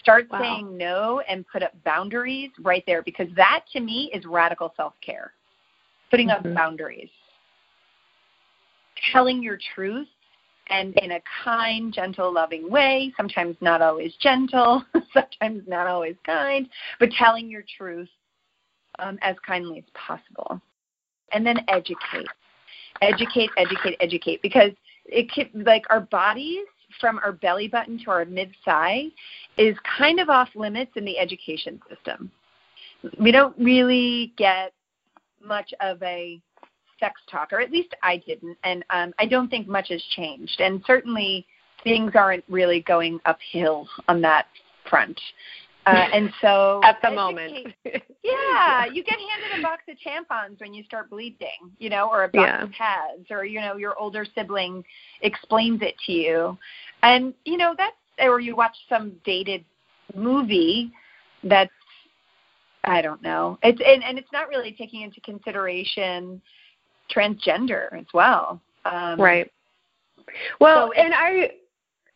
Start 0.00 0.26
wow. 0.32 0.40
saying 0.40 0.76
no 0.76 1.22
and 1.28 1.46
put 1.46 1.62
up 1.62 1.74
boundaries 1.84 2.50
right 2.60 2.82
there 2.88 3.02
because 3.02 3.28
that 3.36 3.66
to 3.72 3.78
me 3.78 4.10
is 4.12 4.24
radical 4.26 4.74
self-care 4.76 5.30
putting 6.10 6.26
mm-hmm. 6.26 6.44
up 6.48 6.54
boundaries, 6.56 7.10
telling 9.12 9.44
your 9.44 9.56
truth 9.76 10.08
and 10.70 10.96
in 10.98 11.12
a 11.12 11.20
kind, 11.44 11.92
gentle, 11.92 12.32
loving 12.32 12.70
way, 12.70 13.12
sometimes 13.16 13.56
not 13.60 13.82
always 13.82 14.14
gentle, 14.20 14.82
sometimes 15.12 15.62
not 15.66 15.86
always 15.86 16.16
kind, 16.24 16.68
but 16.98 17.10
telling 17.10 17.50
your 17.50 17.64
truth 17.76 18.08
um, 18.98 19.18
as 19.22 19.36
kindly 19.46 19.78
as 19.78 19.84
possible. 19.94 20.60
And 21.32 21.44
then 21.44 21.58
educate. 21.68 22.28
Educate, 23.02 23.50
educate, 23.56 23.96
educate. 24.00 24.42
Because 24.42 24.72
it 25.06 25.30
can, 25.30 25.48
like 25.64 25.84
our 25.90 26.00
bodies 26.00 26.66
from 27.00 27.18
our 27.18 27.32
belly 27.32 27.68
button 27.68 27.98
to 28.04 28.10
our 28.10 28.24
mid 28.24 28.54
thigh 28.64 29.04
is 29.58 29.76
kind 29.98 30.20
of 30.20 30.28
off 30.28 30.48
limits 30.54 30.92
in 30.96 31.04
the 31.04 31.18
education 31.18 31.80
system. 31.88 32.30
We 33.18 33.32
don't 33.32 33.56
really 33.58 34.32
get 34.36 34.72
much 35.42 35.72
of 35.80 36.02
a 36.02 36.40
sex 37.00 37.20
talk, 37.30 37.52
or 37.52 37.60
at 37.60 37.72
least 37.72 37.94
I 38.02 38.18
didn't, 38.18 38.56
and 38.62 38.84
um, 38.90 39.12
I 39.18 39.26
don't 39.26 39.48
think 39.48 39.66
much 39.66 39.88
has 39.88 40.02
changed. 40.14 40.60
And 40.60 40.82
certainly, 40.86 41.46
things 41.82 42.12
aren't 42.14 42.44
really 42.48 42.82
going 42.82 43.18
uphill 43.24 43.88
on 44.08 44.20
that 44.20 44.46
front. 44.88 45.18
Uh, 45.86 45.90
and 46.12 46.30
so 46.40 46.80
at 46.84 46.98
the 47.02 47.10
moment, 47.10 47.68
yeah, 48.22 48.84
you 48.86 49.02
get 49.02 49.18
handed 49.18 49.58
a 49.58 49.62
box 49.62 49.82
of 49.88 49.96
tampons 50.06 50.60
when 50.60 50.74
you 50.74 50.84
start 50.84 51.10
bleeding, 51.10 51.72
you 51.78 51.90
know, 51.90 52.08
or 52.10 52.24
a 52.24 52.28
box 52.28 52.46
yeah. 52.46 52.62
of 52.62 52.70
pads, 52.72 53.26
or 53.30 53.44
you 53.44 53.60
know, 53.60 53.76
your 53.76 53.98
older 53.98 54.26
sibling 54.34 54.84
explains 55.22 55.80
it 55.82 55.94
to 56.06 56.12
you, 56.12 56.58
and 57.02 57.34
you 57.44 57.56
know 57.56 57.74
that's, 57.76 57.96
or 58.20 58.40
you 58.40 58.54
watch 58.54 58.76
some 58.88 59.12
dated 59.24 59.64
movie 60.14 60.92
that's 61.44 61.70
I 62.84 63.02
don't 63.02 63.22
know. 63.22 63.58
It's 63.62 63.80
and, 63.84 64.02
and 64.02 64.18
it's 64.18 64.32
not 64.32 64.48
really 64.48 64.72
taking 64.72 65.02
into 65.02 65.20
consideration 65.20 66.40
transgender 67.14 67.92
as 67.98 68.06
well. 68.14 68.60
Um, 68.84 69.20
right. 69.20 69.50
Well, 70.60 70.90
so 70.94 71.00
and 71.00 71.12
I 71.14 71.50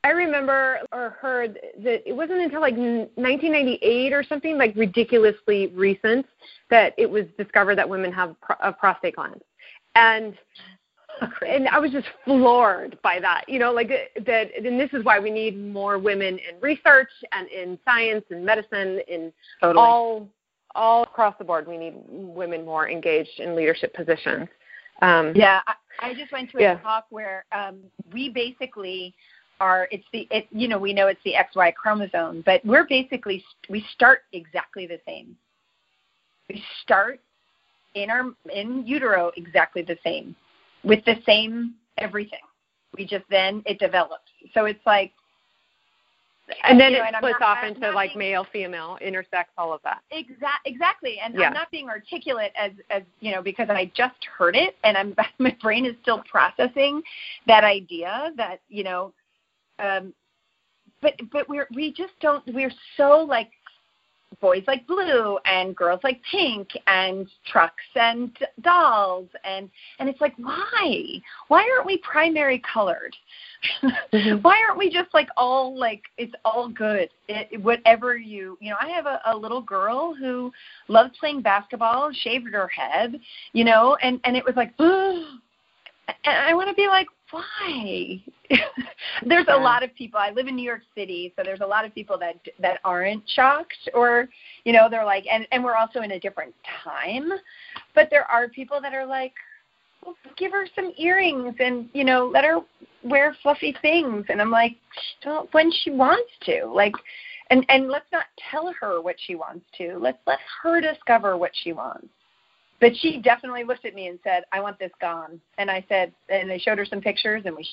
I 0.04 0.10
remember 0.10 0.80
or 0.92 1.16
heard 1.20 1.58
that 1.82 2.06
it 2.08 2.12
wasn't 2.12 2.42
until 2.42 2.60
like 2.60 2.76
1998 2.76 4.12
or 4.12 4.22
something 4.22 4.58
like 4.58 4.74
ridiculously 4.76 5.68
recent 5.68 6.26
that 6.70 6.94
it 6.98 7.08
was 7.08 7.24
discovered 7.38 7.76
that 7.76 7.88
women 7.88 8.12
have 8.12 8.36
a 8.60 8.72
prostate 8.72 9.16
gland, 9.16 9.40
and 9.94 10.34
and 11.48 11.68
I 11.68 11.78
was 11.78 11.90
just 11.90 12.06
floored 12.24 12.98
by 13.02 13.18
that. 13.20 13.44
You 13.48 13.58
know, 13.58 13.72
like 13.72 13.88
that. 14.26 14.48
And 14.56 14.78
this 14.78 14.90
is 14.92 15.04
why 15.04 15.18
we 15.18 15.30
need 15.30 15.58
more 15.58 15.98
women 15.98 16.38
in 16.38 16.60
research 16.60 17.10
and 17.32 17.48
in 17.48 17.78
science 17.84 18.24
and 18.30 18.44
medicine 18.44 19.00
in 19.08 19.32
totally. 19.60 19.82
all 19.82 20.28
all 20.74 21.04
across 21.04 21.34
the 21.38 21.44
board, 21.44 21.66
we 21.66 21.78
need 21.78 21.94
women 22.08 22.64
more 22.64 22.88
engaged 22.88 23.38
in 23.38 23.54
leadership 23.54 23.94
positions. 23.94 24.48
Um, 25.02 25.32
yeah, 25.34 25.60
I, 25.66 26.10
I 26.10 26.14
just 26.14 26.32
went 26.32 26.50
to 26.52 26.58
a 26.58 26.60
yeah. 26.60 26.78
talk 26.78 27.06
where 27.10 27.44
um, 27.52 27.80
we 28.12 28.28
basically 28.28 29.14
are. 29.60 29.88
It's 29.90 30.04
the 30.12 30.26
it, 30.30 30.46
you 30.50 30.68
know 30.68 30.78
we 30.78 30.92
know 30.92 31.08
it's 31.08 31.20
the 31.24 31.34
XY 31.34 31.74
chromosome, 31.74 32.42
but 32.46 32.64
we're 32.64 32.86
basically 32.86 33.44
we 33.68 33.84
start 33.92 34.20
exactly 34.32 34.86
the 34.86 35.00
same. 35.06 35.36
We 36.48 36.62
start 36.82 37.20
in 37.94 38.10
our 38.10 38.26
in 38.52 38.86
utero 38.86 39.32
exactly 39.36 39.82
the 39.82 39.98
same, 40.04 40.34
with 40.84 41.04
the 41.04 41.16
same 41.26 41.74
everything. 41.98 42.40
We 42.96 43.04
just 43.04 43.24
then 43.30 43.62
it 43.66 43.78
develops. 43.78 44.30
So 44.52 44.66
it's 44.66 44.84
like 44.86 45.12
and 46.62 46.78
then 46.78 46.92
you 46.92 46.98
know, 46.98 47.04
it 47.04 47.14
splits 47.16 47.38
off 47.40 47.64
into 47.64 47.90
like 47.90 48.10
being, 48.10 48.18
male, 48.18 48.46
female, 48.52 48.98
intersex, 49.04 49.44
all 49.56 49.72
of 49.72 49.80
that. 49.82 50.02
Exactly, 50.10 50.72
exactly. 50.72 51.18
And 51.22 51.34
yeah. 51.34 51.46
I'm 51.46 51.54
not 51.54 51.70
being 51.70 51.88
articulate 51.88 52.52
as 52.56 52.72
as 52.90 53.02
you 53.20 53.32
know 53.32 53.42
because 53.42 53.68
I 53.70 53.90
just 53.94 54.16
heard 54.36 54.56
it 54.56 54.76
and 54.84 54.96
I'm 54.96 55.14
my 55.38 55.56
brain 55.62 55.86
is 55.86 55.94
still 56.02 56.22
processing 56.30 57.02
that 57.46 57.64
idea 57.64 58.32
that 58.36 58.60
you 58.68 58.84
know, 58.84 59.12
um, 59.78 60.12
but 61.00 61.14
but 61.32 61.48
we're 61.48 61.68
we 61.74 61.92
just 61.92 62.12
don't 62.20 62.44
we're 62.52 62.72
so 62.96 63.24
like 63.26 63.50
boys 64.40 64.62
like 64.66 64.86
blue 64.86 65.38
and 65.44 65.76
girls 65.76 66.00
like 66.04 66.20
pink 66.30 66.68
and 66.86 67.26
trucks 67.46 67.84
and 67.94 68.36
dolls 68.60 69.28
and 69.44 69.70
and 69.98 70.08
it's 70.08 70.20
like 70.20 70.34
why? 70.36 71.04
Why 71.48 71.68
aren't 71.74 71.86
we 71.86 71.98
primary 71.98 72.62
colored? 72.72 73.14
Mm-hmm. 73.82 74.36
why 74.42 74.60
aren't 74.66 74.78
we 74.78 74.90
just 74.90 75.12
like 75.14 75.28
all 75.36 75.78
like 75.78 76.02
it's 76.18 76.34
all 76.44 76.68
good? 76.68 77.08
It, 77.28 77.62
whatever 77.62 78.16
you 78.16 78.58
you 78.60 78.70
know 78.70 78.76
i 78.80 78.88
have 78.88 79.06
a, 79.06 79.20
a 79.26 79.36
little 79.36 79.62
girl 79.62 80.14
who 80.14 80.52
loved 80.88 81.16
playing 81.18 81.40
basketball 81.40 82.10
shaved 82.12 82.52
her 82.52 82.68
head 82.68 83.18
you 83.52 83.64
know 83.64 83.96
and 84.02 84.20
and 84.24 84.36
it 84.36 84.44
was 84.44 84.54
like 84.56 84.72
and 84.78 85.40
i 86.26 86.52
want 86.52 86.68
to 86.68 86.74
be 86.74 86.86
like 86.86 87.06
why? 87.34 88.22
there's 89.26 89.44
yeah. 89.48 89.56
a 89.56 89.58
lot 89.58 89.82
of 89.82 89.94
people. 89.94 90.20
I 90.20 90.30
live 90.30 90.46
in 90.46 90.56
New 90.56 90.64
York 90.64 90.82
City, 90.94 91.32
so 91.36 91.42
there's 91.44 91.60
a 91.60 91.66
lot 91.66 91.84
of 91.84 91.94
people 91.94 92.18
that 92.18 92.36
that 92.60 92.78
aren't 92.84 93.22
shocked, 93.28 93.90
or 93.92 94.28
you 94.64 94.72
know, 94.72 94.88
they're 94.90 95.04
like, 95.04 95.24
and 95.30 95.46
and 95.50 95.64
we're 95.64 95.74
also 95.74 96.00
in 96.00 96.12
a 96.12 96.20
different 96.20 96.54
time, 96.84 97.30
but 97.94 98.08
there 98.10 98.30
are 98.30 98.48
people 98.48 98.80
that 98.80 98.94
are 98.94 99.06
like, 99.06 99.32
well, 100.04 100.14
give 100.36 100.52
her 100.52 100.66
some 100.74 100.92
earrings 100.98 101.54
and 101.58 101.88
you 101.92 102.04
know, 102.04 102.30
let 102.32 102.44
her 102.44 102.60
wear 103.02 103.36
fluffy 103.42 103.76
things, 103.82 104.24
and 104.28 104.40
I'm 104.40 104.50
like, 104.50 104.76
well, 105.24 105.48
when 105.52 105.72
she 105.82 105.90
wants 105.90 106.30
to, 106.46 106.66
like. 106.66 106.94
And 107.50 107.62
and 107.68 107.88
let's 107.88 108.10
not 108.10 108.24
tell 108.50 108.72
her 108.80 109.02
what 109.02 109.16
she 109.26 109.34
wants 109.34 109.66
to. 109.76 109.98
Let's 109.98 110.18
let 110.26 110.38
her 110.62 110.80
discover 110.80 111.36
what 111.36 111.50
she 111.62 111.74
wants 111.74 112.08
but 112.80 112.92
she 112.96 113.20
definitely 113.20 113.64
looked 113.64 113.84
at 113.84 113.94
me 113.94 114.08
and 114.08 114.18
said, 114.24 114.44
"I 114.52 114.60
want 114.60 114.78
this 114.78 114.92
gone." 115.00 115.40
And 115.58 115.70
I 115.70 115.84
said, 115.88 116.12
and 116.28 116.50
they 116.50 116.58
showed 116.58 116.78
her 116.78 116.84
some 116.84 117.00
pictures, 117.00 117.42
and 117.44 117.56
we 117.56 117.66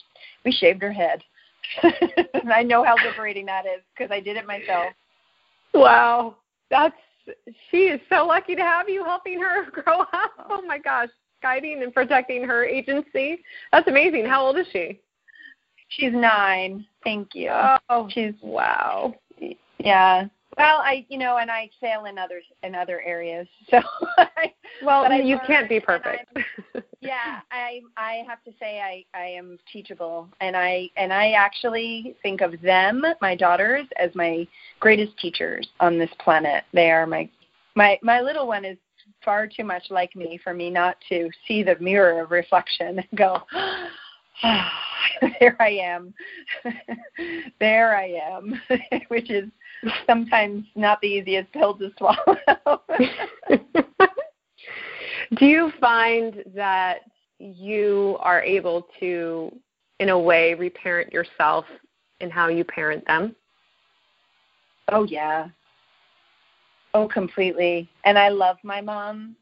we 0.46 0.52
shaved 0.52 0.82
her 0.82 0.92
head. 0.92 1.24
and 1.84 2.52
I 2.54 2.64
know 2.64 2.84
how 2.84 2.96
liberating 3.06 3.46
that 3.46 3.66
is 3.66 3.82
because 3.96 4.12
I 4.12 4.20
did 4.20 4.38
it 4.38 4.46
myself. 4.46 4.94
Wow, 5.74 6.36
that's 6.70 6.96
she 7.70 7.78
is 7.78 8.02
so 8.10 8.26
lucky 8.26 8.56
to 8.56 8.62
have 8.62 8.90
you 8.90 9.04
helping 9.04 9.40
her 9.40 9.70
grow 9.72 10.02
up. 10.02 10.32
Oh. 10.40 10.46
oh 10.50 10.62
my 10.66 10.78
gosh, 10.78 11.10
guiding 11.42 11.84
and 11.84 11.94
protecting 11.94 12.44
her 12.44 12.66
agency. 12.66 13.44
That's 13.72 13.88
amazing. 13.88 14.26
How 14.26 14.46
old 14.46 14.58
is 14.58 14.68
she? 14.72 15.00
She's 15.90 16.14
nine. 16.14 16.86
Thank 17.04 17.30
you. 17.34 17.52
Oh, 17.90 18.08
she's 18.10 18.34
wow. 18.42 19.14
Yeah, 19.80 20.28
well, 20.58 20.78
I 20.78 21.06
you 21.10 21.18
know, 21.18 21.38
and 21.38 21.50
I 21.50 21.70
fail 21.80 22.06
in 22.06 22.18
others 22.18 22.44
in 22.64 22.76
other 22.76 23.02
areas. 23.02 23.48
So 24.82 24.86
well, 24.86 25.12
you 25.14 25.38
can't 25.46 25.70
be 25.70 25.80
perfect. 25.80 26.36
yeah, 27.02 27.42
I 27.52 27.82
I 27.98 28.24
have 28.28 28.44
to 28.46 28.52
say 28.60 28.80
I 28.80 29.06
I 29.18 29.26
am 29.26 29.60
teachable, 29.72 30.28
and 30.40 30.58
I 30.58 30.90
and 30.98 31.14
I 31.14 31.32
actually 31.32 32.16
think 32.24 32.42
of 32.42 32.60
them, 32.62 33.04
my 33.22 33.36
daughters, 33.36 33.86
as 33.98 34.10
my 34.16 34.48
greatest 34.80 35.16
teachers 35.20 35.68
on 35.80 36.00
this 36.00 36.10
planet. 36.20 36.64
They 36.74 36.90
are 36.90 37.06
my 37.06 37.30
my 37.76 38.00
my 38.02 38.22
little 38.22 38.48
one 38.48 38.66
is 38.66 38.78
far 39.24 39.46
too 39.46 39.64
much 39.64 39.84
like 39.92 40.16
me 40.16 40.40
for 40.44 40.54
me 40.54 40.70
not 40.70 40.98
to 41.10 41.30
see 41.48 41.62
the 41.64 41.78
mirror 41.80 42.22
of 42.22 42.32
reflection 42.32 43.00
and 43.00 43.08
go. 43.16 43.42
Ah, 44.44 44.74
there 45.40 45.56
I 45.60 45.70
am. 45.70 46.16
there 47.60 47.96
I 47.96 48.08
am, 48.08 48.60
which 49.10 49.30
is 49.30 49.52
sometimes 50.08 50.66
not 50.76 51.00
the 51.02 51.08
easiest 51.08 51.52
pill 51.52 51.76
to 51.76 51.92
swallow. 51.98 52.38
Do 55.38 55.46
you 55.46 55.72
find 55.80 56.44
that 56.54 57.02
you 57.40 58.18
are 58.20 58.42
able 58.42 58.88
to, 59.00 59.52
in 60.00 60.10
a 60.10 60.20
way, 60.20 60.54
reparent 60.54 61.14
yourself 61.14 61.66
in 62.20 62.30
how 62.30 62.50
you 62.50 62.64
parent 62.64 63.06
them? 63.08 63.36
Oh 64.90 65.04
yeah. 65.04 65.48
Oh, 66.94 67.08
completely. 67.08 67.90
And 68.04 68.20
I 68.20 68.30
love 68.30 68.58
my 68.64 68.82
mom 68.82 69.36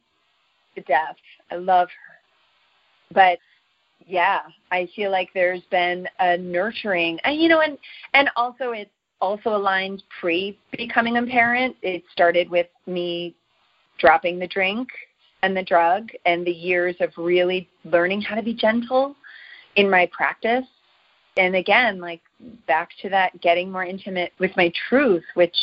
to 0.75 0.81
death. 0.81 1.15
I 1.51 1.55
love 1.55 1.87
her. 1.87 3.13
But 3.13 3.39
yeah, 4.05 4.41
I 4.71 4.87
feel 4.95 5.11
like 5.11 5.29
there's 5.33 5.63
been 5.71 6.07
a 6.19 6.37
nurturing, 6.37 7.19
and 7.23 7.39
you 7.39 7.49
know, 7.49 7.61
and 7.61 7.77
and 8.13 8.29
also 8.35 8.71
it's 8.71 8.91
also 9.21 9.55
aligned 9.55 10.03
pre 10.19 10.57
becoming 10.77 11.17
a 11.17 11.25
parent. 11.25 11.75
It 11.81 12.03
started 12.11 12.49
with 12.49 12.67
me 12.87 13.35
dropping 13.99 14.39
the 14.39 14.47
drink 14.47 14.89
and 15.41 15.55
the 15.55 15.63
drug, 15.63 16.09
and 16.25 16.45
the 16.45 16.51
years 16.51 16.95
of 16.99 17.11
really 17.17 17.69
learning 17.85 18.21
how 18.21 18.35
to 18.35 18.43
be 18.43 18.53
gentle 18.53 19.15
in 19.77 19.89
my 19.89 20.09
practice. 20.11 20.65
And 21.37 21.55
again, 21.55 22.01
like 22.01 22.21
back 22.67 22.89
to 23.01 23.09
that 23.09 23.39
getting 23.39 23.71
more 23.71 23.85
intimate 23.85 24.33
with 24.39 24.51
my 24.57 24.71
truth, 24.89 25.23
which 25.35 25.55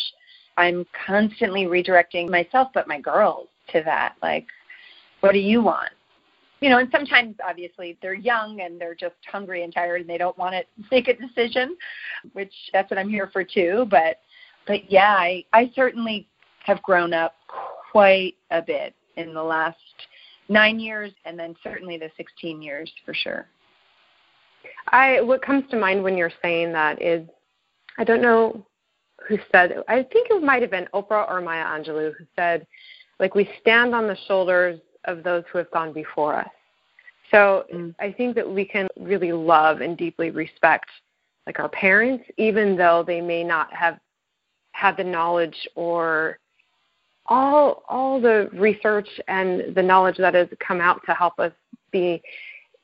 I'm 0.56 0.86
constantly 1.06 1.64
redirecting 1.64 2.30
myself, 2.30 2.68
but 2.72 2.88
my 2.88 3.00
girls 3.00 3.48
to 3.72 3.82
that. 3.84 4.14
Like, 4.22 4.46
what 5.20 5.32
do 5.32 5.38
you 5.38 5.62
want? 5.62 5.90
You 6.60 6.70
know, 6.70 6.78
and 6.78 6.88
sometimes 6.90 7.36
obviously 7.46 7.98
they're 8.00 8.14
young 8.14 8.60
and 8.62 8.80
they're 8.80 8.94
just 8.94 9.16
hungry 9.30 9.62
and 9.62 9.74
tired 9.74 10.00
and 10.00 10.08
they 10.08 10.18
don't 10.18 10.36
want 10.38 10.54
to 10.54 10.62
make 10.90 11.08
a 11.08 11.14
decision, 11.14 11.76
which 12.32 12.52
that's 12.72 12.90
what 12.90 12.98
I'm 12.98 13.10
here 13.10 13.28
for 13.32 13.44
too. 13.44 13.86
But, 13.90 14.20
but 14.66 14.90
yeah, 14.90 15.14
I, 15.18 15.44
I 15.52 15.70
certainly 15.74 16.26
have 16.64 16.82
grown 16.82 17.12
up 17.12 17.34
quite 17.92 18.34
a 18.50 18.62
bit 18.62 18.94
in 19.16 19.34
the 19.34 19.42
last 19.42 19.76
nine 20.48 20.78
years 20.78 21.12
and 21.24 21.38
then 21.38 21.54
certainly 21.62 21.98
the 21.98 22.10
16 22.16 22.62
years 22.62 22.90
for 23.04 23.14
sure. 23.14 23.46
I 24.88 25.20
what 25.20 25.42
comes 25.42 25.64
to 25.70 25.78
mind 25.78 26.02
when 26.02 26.16
you're 26.16 26.32
saying 26.42 26.72
that 26.72 27.00
is 27.02 27.26
I 27.98 28.04
don't 28.04 28.22
know 28.22 28.64
who 29.26 29.38
said 29.50 29.82
I 29.88 30.02
think 30.12 30.28
it 30.30 30.42
might 30.42 30.62
have 30.62 30.70
been 30.70 30.88
Oprah 30.94 31.28
or 31.28 31.40
Maya 31.40 31.64
Angelou 31.64 32.12
who 32.16 32.24
said 32.36 32.66
like 33.18 33.34
we 33.34 33.48
stand 33.60 33.94
on 33.94 34.06
the 34.06 34.16
shoulders 34.28 34.78
of 35.06 35.22
those 35.22 35.44
who 35.50 35.58
have 35.58 35.70
gone 35.70 35.92
before 35.92 36.34
us. 36.34 36.48
So 37.30 37.64
mm. 37.72 37.94
I 37.98 38.12
think 38.12 38.34
that 38.36 38.48
we 38.48 38.64
can 38.64 38.88
really 38.98 39.32
love 39.32 39.80
and 39.80 39.96
deeply 39.96 40.30
respect 40.30 40.86
like 41.46 41.58
our 41.58 41.68
parents 41.68 42.24
even 42.38 42.76
though 42.76 43.04
they 43.06 43.20
may 43.20 43.44
not 43.44 43.72
have 43.72 43.98
had 44.72 44.96
the 44.96 45.04
knowledge 45.04 45.56
or 45.74 46.38
all 47.26 47.82
all 47.88 48.20
the 48.20 48.48
research 48.52 49.08
and 49.28 49.74
the 49.74 49.82
knowledge 49.82 50.16
that 50.18 50.34
has 50.34 50.48
come 50.66 50.80
out 50.80 51.00
to 51.06 51.14
help 51.14 51.38
us 51.38 51.52
be 51.90 52.22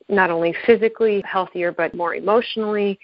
not 0.08 0.30
only 0.30 0.54
physically 0.66 1.22
healthier, 1.26 1.72
but 1.72 1.94
more 1.94 2.14
emotionally 2.14 2.98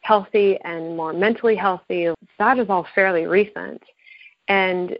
healthy 0.00 0.58
and 0.64 0.96
more 0.96 1.12
mentally 1.12 1.54
healthy. 1.54 2.08
That 2.38 2.58
is 2.58 2.68
all 2.68 2.86
fairly 2.94 3.26
recent. 3.26 3.82
And 4.48 4.96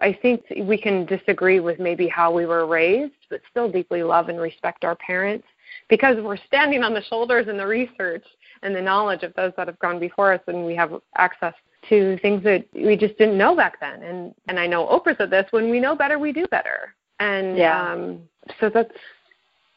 I 0.00 0.12
think 0.20 0.44
we 0.62 0.78
can 0.78 1.06
disagree 1.06 1.60
with 1.60 1.78
maybe 1.78 2.06
how 2.08 2.30
we 2.32 2.46
were 2.46 2.66
raised, 2.66 3.14
but 3.30 3.40
still 3.50 3.70
deeply 3.70 4.02
love 4.02 4.28
and 4.28 4.40
respect 4.40 4.84
our 4.84 4.96
parents 4.96 5.46
because 5.88 6.16
we're 6.22 6.36
standing 6.36 6.82
on 6.82 6.94
the 6.94 7.02
shoulders 7.04 7.46
and 7.48 7.58
the 7.58 7.66
research 7.66 8.24
and 8.62 8.74
the 8.74 8.80
knowledge 8.80 9.22
of 9.22 9.32
those 9.34 9.52
that 9.56 9.68
have 9.68 9.78
gone 9.78 9.98
before 9.98 10.32
us 10.32 10.40
and 10.46 10.64
we 10.64 10.74
have 10.74 10.92
access 11.16 11.54
to 11.88 12.18
things 12.18 12.42
that 12.42 12.64
we 12.74 12.96
just 12.96 13.16
didn't 13.18 13.38
know 13.38 13.54
back 13.54 13.78
then. 13.80 14.02
And 14.02 14.34
and 14.48 14.58
I 14.58 14.66
know 14.66 14.86
Oprah 14.86 15.16
said 15.16 15.30
this, 15.30 15.46
when 15.50 15.70
we 15.70 15.80
know 15.80 15.94
better 15.94 16.18
we 16.18 16.32
do 16.32 16.46
better. 16.48 16.94
And 17.20 17.56
yeah. 17.56 17.92
um 17.92 18.20
so 18.60 18.70
that's 18.72 18.92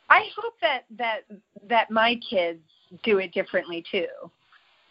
I 0.10 0.26
hope 0.36 0.54
that 0.62 0.86
that 0.98 1.22
that 1.70 1.92
my 1.92 2.20
kids 2.28 2.62
do 3.04 3.20
it 3.20 3.32
differently 3.34 3.84
too. 3.92 4.08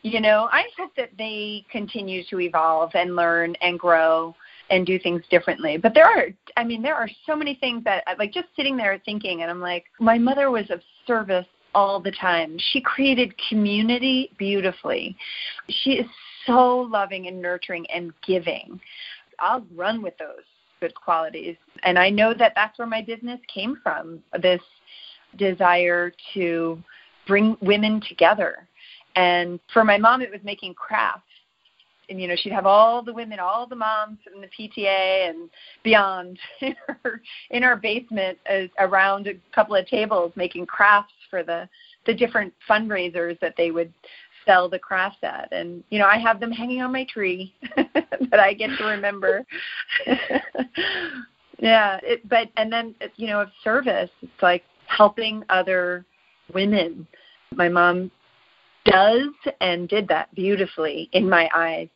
You 0.03 0.21
know, 0.21 0.49
I 0.53 0.65
hope 0.79 0.93
that 0.97 1.11
they 1.19 1.67
continue 1.73 2.23
to 2.31 2.41
evolve 2.41 2.93
and 2.95 3.17
learn 3.17 3.57
and 3.61 3.79
grow 3.79 4.35
and 4.71 4.87
do 4.87 4.99
things 4.99 5.23
differently. 5.31 5.77
But 5.77 5.95
there 5.95 6.05
are, 6.05 6.27
I 6.57 6.65
mean, 6.65 6.83
there 6.83 6.95
are 6.95 7.09
so 7.27 7.35
many 7.35 7.55
things 7.55 7.85
that, 7.85 8.05
like, 8.19 8.33
just 8.33 8.49
sitting 8.55 8.77
there 8.77 9.01
thinking, 9.05 9.43
and 9.43 9.51
I'm 9.51 9.61
like, 9.61 9.85
my 9.99 10.19
mother 10.19 10.51
was 10.51 10.71
of 10.71 10.81
service 11.07 11.47
all 11.75 12.01
the 12.01 12.13
time. 12.13 12.57
She 12.73 12.81
created 12.81 13.35
community 13.49 14.31
beautifully. 14.39 15.17
She 15.69 15.93
is 15.93 16.07
so 16.47 16.81
loving 16.91 17.29
and 17.29 17.41
nurturing 17.41 17.87
and 17.91 18.13
giving. 18.27 18.81
I'll 19.39 19.65
run 19.75 20.03
with 20.03 20.17
those 20.19 20.45
good 20.81 20.95
qualities. 20.95 21.57
And 21.83 21.99
I 21.99 22.11
know 22.11 22.35
that 22.35 22.53
that's 22.55 22.79
where 22.79 22.89
my 22.89 23.03
business 23.03 23.41
came 23.53 23.79
from 23.83 24.23
this 24.41 24.61
desire 25.37 26.13
to 26.35 26.83
bring 27.27 27.57
women 27.61 28.01
together. 28.09 28.67
And 29.17 29.61
for 29.73 29.85
my 29.85 29.99
mom, 29.99 30.23
it 30.23 30.31
was 30.31 30.41
making 30.43 30.75
crafts. 30.75 31.23
And, 32.09 32.21
you 32.21 32.29
know, 32.29 32.37
she'd 32.37 32.53
have 32.53 32.67
all 32.67 33.03
the 33.03 33.13
women, 33.13 33.39
all 33.39 33.67
the 33.67 33.77
moms 33.77 34.19
from 34.25 34.41
the 34.41 34.49
PTA 34.49 35.29
and 35.29 35.51
beyond 35.85 36.39
in 36.61 36.75
her, 36.87 37.21
in 37.51 37.65
our 37.65 37.77
basement 37.77 38.39
uh, 38.51 38.67
around 38.79 39.27
a 39.27 39.35
couple 39.55 39.75
of 39.75 39.87
tables 39.87 40.33
making 40.37 40.67
crafts 40.67 41.13
for 41.29 41.43
the, 41.43 41.69
the 42.07 42.15
different 42.15 42.53
fundraisers 42.69 43.39
that 43.41 43.55
they 43.57 43.71
would 43.71 43.93
sell 44.47 44.69
the 44.69 44.79
crafts 44.79 45.19
at. 45.23 45.49
And, 45.53 45.85
you 45.91 45.99
know, 45.99 46.07
I 46.07 46.17
have 46.19 46.41
them 46.41 46.51
hanging 46.51 46.81
on 46.81 46.93
my 46.93 47.05
tree 47.05 47.55
that 47.77 48.41
I 48.41 48.55
get 48.55 48.71
to 48.79 48.85
remember. 48.85 49.45
yeah. 51.59 52.01
It, 52.03 52.27
but, 52.29 52.49
and 52.57 52.73
then, 52.73 52.95
you 53.17 53.27
know, 53.27 53.43
of 53.43 53.51
service, 53.63 54.11
it's 54.23 54.43
like 54.43 54.65
helping 54.87 55.45
other 55.51 56.07
women. 56.55 57.07
My 57.55 57.69
mom 57.69 58.11
does 58.85 59.29
and 59.61 59.89
did 59.89 60.09
that 60.09 60.35
beautifully 60.35 61.09
in 61.13 61.29
my 61.29 61.49
eyes. 61.55 61.89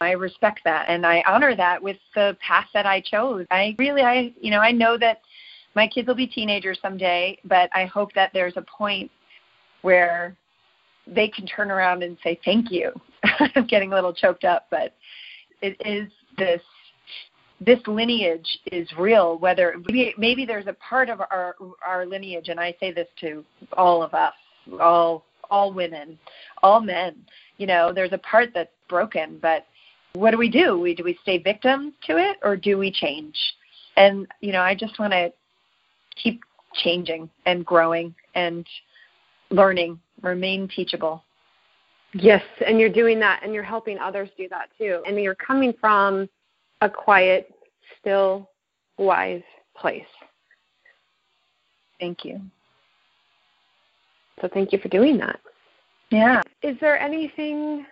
I 0.00 0.12
respect 0.12 0.60
that 0.64 0.86
and 0.88 1.06
I 1.06 1.22
honor 1.26 1.54
that 1.56 1.82
with 1.82 1.96
the 2.14 2.36
path 2.46 2.66
that 2.74 2.86
I 2.86 3.00
chose. 3.00 3.46
I 3.50 3.74
really 3.78 4.02
I 4.02 4.32
you 4.40 4.50
know, 4.50 4.60
I 4.60 4.72
know 4.72 4.98
that 4.98 5.20
my 5.74 5.86
kids 5.88 6.06
will 6.06 6.14
be 6.14 6.26
teenagers 6.26 6.78
someday, 6.80 7.38
but 7.44 7.68
I 7.74 7.86
hope 7.86 8.12
that 8.14 8.30
there's 8.32 8.56
a 8.56 8.62
point 8.62 9.10
where 9.82 10.36
they 11.06 11.28
can 11.28 11.46
turn 11.46 11.70
around 11.70 12.02
and 12.02 12.16
say 12.22 12.38
thank 12.44 12.70
you. 12.70 12.92
I'm 13.54 13.66
getting 13.66 13.92
a 13.92 13.94
little 13.94 14.14
choked 14.14 14.44
up, 14.44 14.66
but 14.70 14.94
it 15.62 15.76
is 15.84 16.10
this 16.38 16.60
this 17.60 17.78
lineage 17.86 18.58
is 18.72 18.88
real 18.98 19.38
whether 19.38 19.76
maybe, 19.86 20.14
maybe 20.18 20.44
there's 20.44 20.66
a 20.66 20.74
part 20.74 21.08
of 21.08 21.20
our 21.20 21.54
our 21.86 22.04
lineage 22.04 22.48
and 22.48 22.58
i 22.58 22.74
say 22.80 22.92
this 22.92 23.06
to 23.20 23.44
all 23.74 24.02
of 24.02 24.12
us 24.12 24.34
all 24.80 25.24
all 25.50 25.72
women 25.72 26.18
all 26.62 26.80
men 26.80 27.14
you 27.58 27.66
know 27.66 27.92
there's 27.92 28.12
a 28.12 28.18
part 28.18 28.50
that's 28.52 28.72
broken 28.88 29.38
but 29.40 29.66
what 30.14 30.30
do 30.30 30.38
we 30.38 30.48
do 30.48 30.78
we 30.78 30.94
do 30.94 31.04
we 31.04 31.18
stay 31.22 31.38
victims 31.38 31.92
to 32.06 32.16
it 32.16 32.36
or 32.42 32.56
do 32.56 32.78
we 32.78 32.90
change 32.90 33.36
and 33.96 34.26
you 34.40 34.52
know 34.52 34.60
i 34.60 34.74
just 34.74 34.98
want 34.98 35.12
to 35.12 35.32
keep 36.20 36.40
changing 36.74 37.28
and 37.46 37.64
growing 37.64 38.14
and 38.34 38.66
learning 39.50 39.98
remain 40.22 40.68
teachable 40.68 41.22
yes 42.12 42.42
and 42.66 42.80
you're 42.80 42.88
doing 42.88 43.18
that 43.20 43.40
and 43.42 43.52
you're 43.52 43.62
helping 43.62 43.98
others 43.98 44.28
do 44.36 44.48
that 44.48 44.68
too 44.78 45.02
and 45.06 45.18
you're 45.20 45.34
coming 45.34 45.72
from 45.80 46.28
a 46.84 46.90
quiet, 46.90 47.52
still, 48.00 48.50
wise 48.98 49.42
place. 49.76 50.02
Thank 51.98 52.24
you. 52.24 52.40
So 54.40 54.48
thank 54.52 54.72
you 54.72 54.78
for 54.78 54.88
doing 54.88 55.16
that. 55.18 55.40
Yeah. 56.10 56.42
Is 56.62 56.76
there 56.80 56.98
anything 56.98 57.86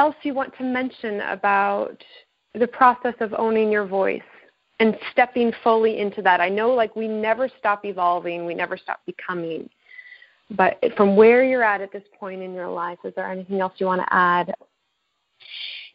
else 0.00 0.16
you 0.22 0.32
want 0.32 0.56
to 0.56 0.64
mention 0.64 1.20
about 1.20 2.02
the 2.54 2.66
process 2.66 3.14
of 3.20 3.34
owning 3.36 3.70
your 3.70 3.86
voice 3.86 4.22
and 4.80 4.96
stepping 5.12 5.52
fully 5.62 6.00
into 6.00 6.22
that? 6.22 6.40
I 6.40 6.48
know 6.48 6.70
like 6.70 6.96
we 6.96 7.06
never 7.06 7.50
stop 7.58 7.84
evolving, 7.84 8.46
we 8.46 8.54
never 8.54 8.78
stop 8.78 9.00
becoming. 9.04 9.68
But 10.56 10.82
from 10.96 11.16
where 11.16 11.44
you're 11.44 11.62
at 11.62 11.82
at 11.82 11.92
this 11.92 12.02
point 12.18 12.40
in 12.42 12.54
your 12.54 12.68
life, 12.70 12.98
is 13.04 13.14
there 13.14 13.30
anything 13.30 13.60
else 13.60 13.74
you 13.76 13.86
want 13.86 14.00
to 14.00 14.14
add? 14.14 14.54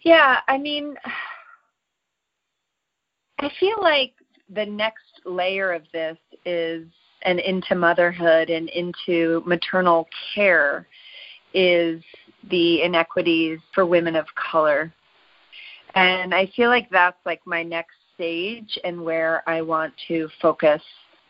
Yeah, 0.04 0.38
I 0.48 0.60
mean, 0.60 0.96
I 3.40 3.50
feel 3.60 3.78
like 3.82 4.14
the 4.54 4.68
next 4.68 5.02
layer 5.26 5.74
of 5.74 5.82
this 5.92 6.18
is 6.46 6.86
and 7.24 7.40
into 7.40 7.74
motherhood 7.74 8.52
and 8.52 8.70
into 8.70 9.42
maternal 9.48 10.08
care 10.36 10.88
is 11.56 12.04
the 12.50 12.84
inequities 12.84 13.60
for 13.74 13.86
women 13.86 14.16
of 14.16 14.26
color. 14.36 14.94
And 15.96 16.34
I 16.34 16.52
feel 16.56 16.70
like 16.70 16.90
that's 16.90 17.18
like 17.26 17.42
my 17.46 17.64
next 17.64 17.96
stage 18.14 18.78
and 18.84 19.04
where 19.04 19.48
I 19.48 19.62
want 19.62 19.94
to 20.08 20.28
focus 20.42 20.82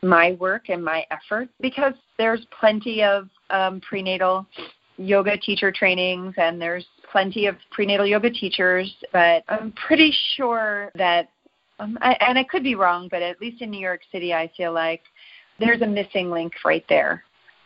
my 0.02 0.34
work 0.34 0.70
and 0.70 0.84
my 0.84 1.06
effort 1.12 1.50
because 1.62 1.94
there's 2.18 2.46
plenty 2.60 3.04
of 3.04 3.28
um, 3.50 3.82
prenatal 3.82 4.46
yoga 4.98 5.38
teacher 5.38 5.72
trainings 5.72 6.34
and 6.38 6.62
there's 6.62 6.86
plenty 7.12 7.48
of 7.48 7.56
prenatal 7.72 8.06
yoga 8.06 8.30
teachers, 8.30 8.94
but 9.12 9.44
I'm 9.48 9.74
pretty 9.88 10.14
sure 10.36 10.92
that 10.96 11.30
um, 11.80 11.98
I, 12.02 12.16
and 12.22 12.38
I 12.38 12.44
could 12.44 12.64
be 12.64 12.76
wrong, 12.76 13.08
but 13.10 13.22
at 13.22 13.42
least 13.42 13.62
in 13.62 13.70
New 13.70 13.80
York 13.80 14.02
City, 14.12 14.34
I 14.34 14.50
feel 14.56 14.74
like 14.74 15.02
there's 15.60 15.82
a 15.82 15.88
missing 15.88 16.32
link 16.32 16.54
right 16.64 16.86
there. 16.88 17.24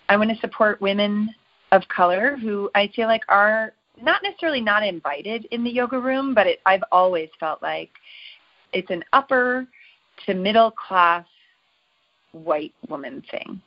I 0.07 0.17
want 0.17 0.31
to 0.31 0.37
support 0.37 0.81
women 0.81 1.29
of 1.71 1.87
color 1.87 2.37
who 2.37 2.69
I 2.75 2.89
feel 2.95 3.07
like 3.07 3.23
are 3.29 3.73
not 4.01 4.23
necessarily 4.23 4.61
not 4.61 4.83
invited 4.83 5.45
in 5.51 5.63
the 5.63 5.69
yoga 5.69 5.99
room, 5.99 6.33
but 6.33 6.47
it, 6.47 6.59
I've 6.65 6.83
always 6.91 7.29
felt 7.39 7.61
like 7.61 7.89
it's 8.73 8.89
an 8.89 9.03
upper 9.13 9.67
to 10.25 10.33
middle 10.33 10.71
class 10.71 11.25
white 12.31 12.73
woman 12.87 13.23
thing. 13.29 13.61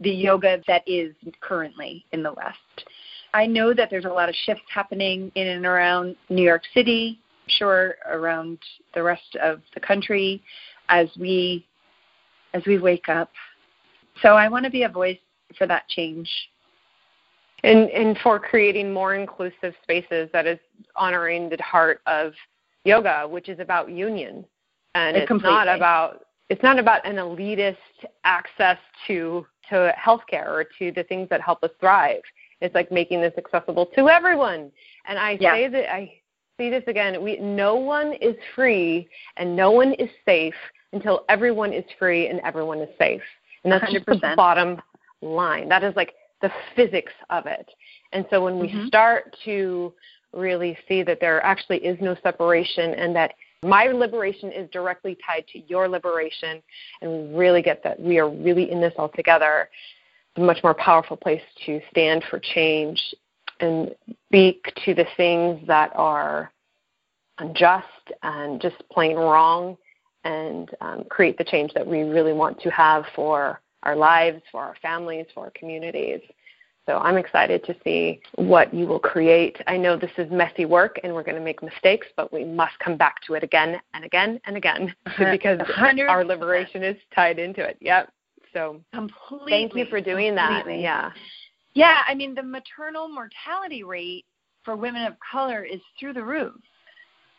The 0.00 0.10
yoga 0.10 0.60
that 0.66 0.82
is 0.86 1.14
currently 1.40 2.04
in 2.12 2.22
the 2.22 2.32
West. 2.32 2.88
I 3.32 3.46
know 3.46 3.74
that 3.74 3.90
there's 3.90 4.04
a 4.04 4.08
lot 4.08 4.28
of 4.28 4.34
shifts 4.44 4.64
happening 4.72 5.30
in 5.34 5.46
and 5.48 5.66
around 5.66 6.16
New 6.28 6.42
York 6.42 6.62
City, 6.72 7.18
sure 7.46 7.96
around 8.08 8.58
the 8.94 9.02
rest 9.02 9.36
of 9.42 9.60
the 9.74 9.80
country 9.80 10.42
as 10.88 11.08
we 11.18 11.66
as 12.52 12.62
we 12.66 12.78
wake 12.78 13.08
up. 13.08 13.30
So 14.22 14.30
I 14.30 14.48
want 14.48 14.64
to 14.64 14.70
be 14.70 14.84
a 14.84 14.88
voice 14.88 15.18
for 15.58 15.66
that 15.66 15.88
change. 15.88 16.30
And 17.64 17.90
and 17.90 18.18
for 18.18 18.38
creating 18.38 18.92
more 18.92 19.14
inclusive 19.14 19.74
spaces 19.82 20.28
that 20.32 20.46
is 20.46 20.58
honoring 20.96 21.48
the 21.48 21.56
heart 21.62 22.00
of 22.06 22.32
yoga, 22.84 23.26
which 23.28 23.48
is 23.48 23.58
about 23.58 23.90
union. 23.90 24.44
And 24.94 25.16
it's 25.16 25.30
not 25.42 25.68
about 25.68 26.26
it's 26.50 26.62
not 26.62 26.78
about 26.78 27.06
an 27.06 27.16
elitist 27.16 27.76
access 28.24 28.78
to 29.06 29.46
to 29.70 29.92
healthcare 29.98 30.46
or 30.46 30.64
to 30.78 30.92
the 30.92 31.04
things 31.04 31.28
that 31.30 31.40
help 31.40 31.64
us 31.64 31.70
thrive. 31.80 32.22
It's 32.60 32.74
like 32.74 32.92
making 32.92 33.20
this 33.20 33.32
accessible 33.38 33.86
to 33.96 34.08
everyone. 34.08 34.70
And 35.06 35.18
I 35.18 35.38
yeah. 35.40 35.54
say 35.54 35.68
that 35.68 35.92
I 35.92 36.12
see 36.58 36.70
this 36.70 36.84
again. 36.86 37.22
We 37.22 37.38
no 37.38 37.74
one 37.76 38.12
is 38.14 38.36
free 38.54 39.08
and 39.36 39.56
no 39.56 39.70
one 39.70 39.94
is 39.94 40.10
safe 40.24 40.54
until 40.92 41.24
everyone 41.28 41.72
is 41.72 41.84
free 41.98 42.28
and 42.28 42.40
everyone 42.40 42.78
is 42.78 42.90
safe. 42.98 43.22
And 43.64 43.72
that's 43.72 43.84
100%. 43.84 43.92
just 43.92 44.06
the 44.06 44.34
bottom 44.36 44.80
line. 45.22 45.68
That 45.68 45.82
is 45.82 45.96
like 45.96 46.14
the 46.40 46.50
physics 46.74 47.12
of 47.30 47.46
it. 47.46 47.68
And 48.12 48.26
so 48.30 48.42
when 48.44 48.58
we 48.58 48.68
Mhm. 48.68 48.86
start 48.86 49.36
to 49.44 49.94
really 50.32 50.76
see 50.88 51.02
that 51.02 51.20
there 51.20 51.42
actually 51.44 51.78
is 51.84 52.00
no 52.00 52.14
separation 52.16 52.94
and 52.94 53.14
that 53.16 53.34
my 53.62 53.86
liberation 53.86 54.52
is 54.52 54.68
directly 54.70 55.16
tied 55.24 55.46
to 55.48 55.58
your 55.60 55.88
liberation 55.88 56.62
and 57.00 57.10
we 57.10 57.38
really 57.38 57.62
get 57.62 57.82
that 57.82 57.98
we 57.98 58.18
are 58.18 58.28
really 58.28 58.70
in 58.70 58.80
this 58.80 58.92
all 58.98 59.08
together, 59.08 59.70
it's 60.30 60.42
a 60.42 60.44
much 60.44 60.62
more 60.62 60.74
powerful 60.74 61.16
place 61.16 61.42
to 61.64 61.80
stand 61.90 62.22
for 62.24 62.38
change 62.38 63.14
and 63.60 63.94
speak 64.26 64.72
to 64.84 64.94
the 64.94 65.06
things 65.16 65.64
that 65.66 65.92
are 65.94 66.52
unjust 67.38 68.12
and 68.22 68.60
just 68.60 68.76
plain 68.90 69.16
wrong 69.16 69.76
and 70.24 70.70
um, 70.80 71.04
create 71.08 71.38
the 71.38 71.44
change 71.44 71.72
that 71.74 71.86
we 71.86 72.02
really 72.02 72.32
want 72.32 72.60
to 72.60 72.70
have 72.70 73.04
for 73.14 73.60
our 73.84 73.96
lives, 73.96 74.42
for 74.50 74.62
our 74.62 74.74
families, 74.82 75.26
for 75.34 75.44
our 75.44 75.52
communities. 75.54 76.20
So 76.86 76.98
I'm 76.98 77.16
excited 77.16 77.64
to 77.64 77.74
see 77.82 78.20
what 78.34 78.72
you 78.74 78.86
will 78.86 78.98
create. 78.98 79.56
I 79.66 79.78
know 79.78 79.96
this 79.96 80.10
is 80.18 80.30
messy 80.30 80.66
work 80.66 81.00
and 81.02 81.14
we're 81.14 81.22
going 81.22 81.36
to 81.36 81.40
make 81.42 81.62
mistakes, 81.62 82.06
but 82.14 82.30
we 82.32 82.44
must 82.44 82.78
come 82.78 82.96
back 82.98 83.22
to 83.26 83.34
it 83.34 83.42
again 83.42 83.80
and 83.94 84.04
again 84.04 84.38
and 84.44 84.56
again 84.56 84.94
because 85.30 85.58
100%. 85.60 86.08
our 86.10 86.24
liberation 86.24 86.82
is 86.82 86.96
tied 87.14 87.38
into 87.38 87.62
it. 87.66 87.78
Yep. 87.80 88.12
So 88.52 88.80
Completely. 88.92 89.50
thank 89.50 89.74
you 89.74 89.86
for 89.86 90.00
doing 90.00 90.34
that. 90.34 90.64
Yeah. 90.68 91.10
Yeah, 91.72 92.02
I 92.06 92.14
mean 92.14 92.34
the 92.34 92.42
maternal 92.42 93.08
mortality 93.08 93.82
rate 93.82 94.26
for 94.62 94.76
women 94.76 95.02
of 95.04 95.14
color 95.18 95.64
is 95.64 95.80
through 95.98 96.12
the 96.12 96.22
roof 96.22 96.54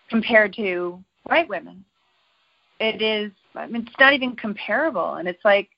compared 0.10 0.54
to 0.56 1.02
white 1.24 1.48
women. 1.48 1.86
It 2.80 3.02
is 3.02 3.32
I 3.56 3.68
mean 3.68 3.84
it's 3.88 4.00
not 4.00 4.14
even 4.14 4.36
comparable 4.36 5.16
and 5.16 5.28
it's 5.28 5.44
like 5.46 5.70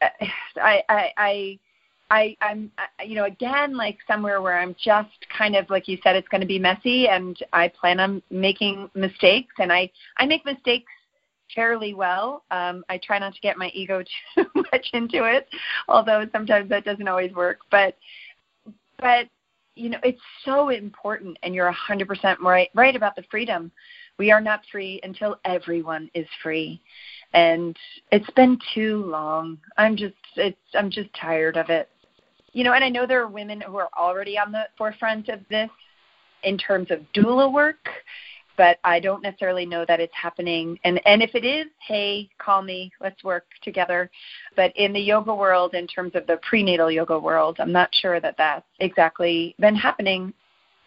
I 0.00 0.82
I 0.88 1.12
I 1.16 1.58
I 2.10 2.36
I'm 2.40 2.70
you 3.04 3.14
know 3.14 3.24
again 3.24 3.76
like 3.76 3.98
somewhere 4.06 4.40
where 4.40 4.58
I'm 4.58 4.74
just 4.82 5.26
kind 5.36 5.56
of 5.56 5.68
like 5.70 5.88
you 5.88 5.98
said 6.02 6.16
it's 6.16 6.28
going 6.28 6.40
to 6.40 6.46
be 6.46 6.58
messy 6.58 7.08
and 7.08 7.36
I 7.52 7.68
plan 7.68 8.00
on 8.00 8.22
making 8.30 8.90
mistakes 8.94 9.54
and 9.58 9.72
I 9.72 9.90
I 10.16 10.26
make 10.26 10.44
mistakes 10.44 10.90
fairly 11.54 11.94
well. 11.94 12.44
Um, 12.50 12.84
I 12.88 12.98
try 12.98 13.18
not 13.18 13.34
to 13.34 13.40
get 13.40 13.56
my 13.56 13.68
ego 13.74 14.02
too 14.34 14.46
much 14.54 14.90
into 14.92 15.24
it, 15.24 15.48
although 15.88 16.24
sometimes 16.32 16.68
that 16.70 16.84
doesn't 16.84 17.08
always 17.08 17.32
work. 17.32 17.60
But 17.70 17.96
but 18.98 19.28
you 19.74 19.88
know 19.90 19.98
it's 20.02 20.20
so 20.44 20.70
important, 20.70 21.38
and 21.42 21.54
you're 21.54 21.72
100% 21.72 22.38
right 22.40 22.70
right 22.74 22.96
about 22.96 23.16
the 23.16 23.24
freedom. 23.30 23.70
We 24.18 24.32
are 24.32 24.40
not 24.40 24.62
free 24.72 25.00
until 25.04 25.36
everyone 25.44 26.10
is 26.14 26.26
free, 26.42 26.80
and 27.32 27.76
it's 28.12 28.30
been 28.30 28.58
too 28.74 29.04
long. 29.06 29.58
I'm 29.76 29.96
just 29.96 30.14
it's 30.36 30.56
I'm 30.74 30.90
just 30.90 31.10
tired 31.14 31.56
of 31.56 31.70
it. 31.70 31.88
You 32.52 32.64
know, 32.64 32.72
and 32.72 32.82
I 32.82 32.88
know 32.88 33.06
there 33.06 33.22
are 33.22 33.28
women 33.28 33.60
who 33.60 33.76
are 33.76 33.90
already 33.96 34.38
on 34.38 34.52
the 34.52 34.64
forefront 34.76 35.28
of 35.28 35.40
this 35.50 35.70
in 36.44 36.56
terms 36.56 36.90
of 36.90 37.00
doula 37.14 37.52
work 37.52 37.88
but 38.58 38.78
I 38.82 38.98
don't 38.98 39.22
necessarily 39.22 39.64
know 39.64 39.86
that 39.86 40.00
it's 40.00 40.12
happening. 40.20 40.78
And 40.84 41.00
and 41.06 41.22
if 41.22 41.34
it 41.34 41.44
is, 41.44 41.66
hey, 41.86 42.28
call 42.38 42.60
me, 42.60 42.92
let's 43.00 43.22
work 43.24 43.46
together. 43.62 44.10
But 44.56 44.76
in 44.76 44.92
the 44.92 45.00
yoga 45.00 45.34
world, 45.34 45.74
in 45.74 45.86
terms 45.86 46.12
of 46.14 46.26
the 46.26 46.38
prenatal 46.42 46.90
yoga 46.90 47.18
world, 47.18 47.56
I'm 47.60 47.72
not 47.72 47.88
sure 47.94 48.20
that 48.20 48.34
that's 48.36 48.66
exactly 48.80 49.54
been 49.60 49.76
happening. 49.76 50.34